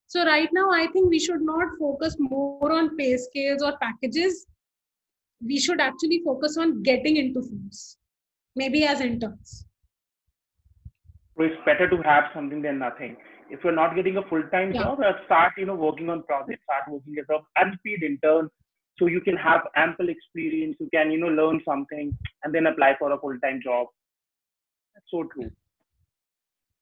So 0.07 0.25
right 0.25 0.49
now 0.53 0.69
i 0.71 0.86
think 0.93 1.09
we 1.09 1.19
should 1.19 1.41
not 1.41 1.75
focus 1.79 2.15
more 2.19 2.71
on 2.71 2.95
pay 2.97 3.17
scales 3.17 3.63
or 3.63 3.75
packages. 3.81 4.45
We 5.45 5.59
should 5.59 5.81
actually 5.81 6.21
focus 6.23 6.57
on 6.57 6.84
getting 6.84 7.17
into 7.17 7.41
firms 7.41 7.97
maybe 8.56 8.86
as 8.86 9.01
interns. 9.01 9.66
So 11.36 11.43
it's 11.43 11.56
better 11.66 11.89
to 11.89 11.97
have 12.04 12.26
something 12.34 12.62
than 12.62 12.80
nothing. 12.80 13.18
If 13.49 13.60
you're 13.64 13.76
not 13.76 13.95
getting 13.95 14.18
a 14.18 14.24
full-time 14.24 14.74
yeah. 14.74 14.84
job, 14.84 14.99
start 15.26 15.54
you 15.58 15.66
know 15.66 15.76
working 15.76 16.10
on 16.10 16.24
projects, 16.24 16.64
start 16.64 16.84
working 16.88 17.16
as 17.20 17.26
an 17.30 17.41
unpaid 17.58 18.04
intern, 18.04 18.49
so 18.97 19.08
you 19.08 19.22
can 19.22 19.36
have 19.38 19.62
ample 19.76 20.10
experience. 20.10 20.78
You 20.80 20.89
can 20.93 21.12
you 21.12 21.20
know 21.20 21.28
learn 21.28 21.62
something 21.66 22.16
and 22.43 22.54
then 22.54 22.68
apply 22.68 22.95
for 22.99 23.12
a 23.12 23.20
full-time 23.20 23.62
job. 23.64 23.88
That's 24.93 25.06
so 25.10 25.24
true. 25.34 25.51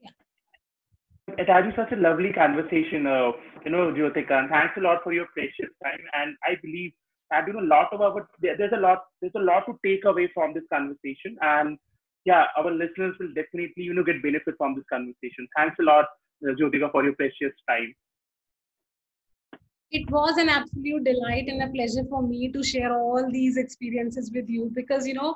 Yeah. 0.01 1.35
It 1.37 1.49
has 1.49 1.63
been 1.63 1.73
such 1.75 1.93
a 1.93 2.01
lovely 2.01 2.33
conversation, 2.33 3.07
uh, 3.07 3.31
you 3.65 3.71
know, 3.71 3.93
Jyotika, 3.93 4.33
and 4.33 4.49
thanks 4.49 4.75
a 4.77 4.81
lot 4.81 5.01
for 5.03 5.13
your 5.13 5.27
precious 5.33 5.71
time. 5.81 5.99
And 6.13 6.35
I 6.43 6.55
believe 6.61 6.91
and 7.31 7.47
you 7.47 7.53
know, 7.53 7.61
a 7.61 7.71
lot 7.73 7.91
of 7.93 8.01
our 8.01 8.27
there's 8.41 8.73
a 8.73 8.79
lot 8.79 9.03
there's 9.21 9.33
a 9.35 9.39
lot 9.39 9.65
to 9.65 9.77
take 9.85 10.05
away 10.05 10.29
from 10.33 10.53
this 10.53 10.63
conversation, 10.71 11.37
and 11.41 11.77
yeah, 12.25 12.45
our 12.57 12.71
listeners 12.71 13.15
will 13.19 13.33
definitely 13.33 13.83
you 13.83 13.93
know 13.93 14.03
get 14.03 14.21
benefit 14.21 14.55
from 14.57 14.75
this 14.75 14.85
conversation. 14.89 15.47
Thanks 15.57 15.77
a 15.79 15.83
lot, 15.83 16.05
uh, 16.47 16.53
Jyotika, 16.59 16.91
for 16.91 17.03
your 17.03 17.13
precious 17.13 17.53
time. 17.69 17.93
It 19.91 20.09
was 20.09 20.37
an 20.37 20.47
absolute 20.47 21.03
delight 21.03 21.47
and 21.47 21.61
a 21.63 21.69
pleasure 21.69 22.05
for 22.09 22.21
me 22.21 22.49
to 22.53 22.63
share 22.63 22.93
all 22.93 23.29
these 23.29 23.57
experiences 23.57 24.31
with 24.33 24.49
you 24.49 24.71
because 24.73 25.05
you 25.05 25.13
know 25.13 25.35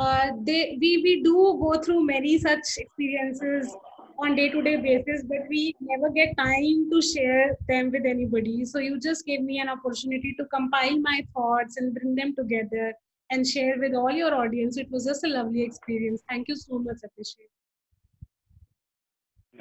uh, 0.00 0.30
they 0.42 0.76
we 0.80 1.00
we 1.02 1.22
do 1.22 1.58
go 1.60 1.80
through 1.82 2.04
many 2.04 2.38
such 2.38 2.76
experiences 2.76 3.74
on 4.18 4.34
day-to-day 4.34 4.76
basis 4.76 5.24
but 5.28 5.48
we 5.48 5.74
never 5.80 6.10
get 6.10 6.36
time 6.36 6.88
to 6.90 7.02
share 7.02 7.56
them 7.68 7.90
with 7.90 8.06
anybody. 8.06 8.64
So 8.64 8.78
you 8.78 8.98
just 9.00 9.26
gave 9.26 9.42
me 9.42 9.58
an 9.60 9.68
opportunity 9.68 10.34
to 10.38 10.46
compile 10.46 10.98
my 11.00 11.26
thoughts 11.34 11.76
and 11.76 11.94
bring 11.94 12.14
them 12.14 12.34
together 12.34 12.94
and 13.30 13.46
share 13.46 13.78
with 13.78 13.94
all 13.94 14.10
your 14.10 14.34
audience. 14.34 14.76
It 14.76 14.90
was 14.90 15.04
just 15.04 15.24
a 15.24 15.28
lovely 15.28 15.62
experience. 15.62 16.22
Thank 16.28 16.48
you 16.48 16.56
so 16.56 16.78
much 16.78 16.98
appreciate 17.04 17.50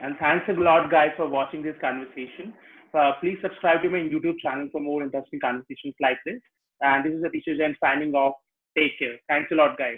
and 0.01 0.17
thanks 0.19 0.45
a 0.49 0.53
lot 0.53 0.91
guys 0.91 1.11
for 1.15 1.25
watching 1.27 1.63
this 1.63 1.75
conversation. 1.79 2.53
Uh, 2.93 3.13
please 3.21 3.37
subscribe 3.41 3.81
to 3.81 3.89
my 3.89 3.97
youtube 3.97 4.37
channel 4.39 4.67
for 4.71 4.81
more 4.81 5.03
interesting 5.03 5.39
conversations 5.39 5.95
like 6.01 6.17
this. 6.25 6.41
And 6.81 7.05
this 7.05 7.13
is 7.13 7.23
Atishay 7.23 7.57
Jain 7.57 7.75
signing 7.81 8.13
off. 8.13 8.35
Take 8.77 8.99
care. 8.99 9.15
Thanks 9.29 9.49
a 9.51 9.55
lot 9.55 9.77
guys 9.77 9.97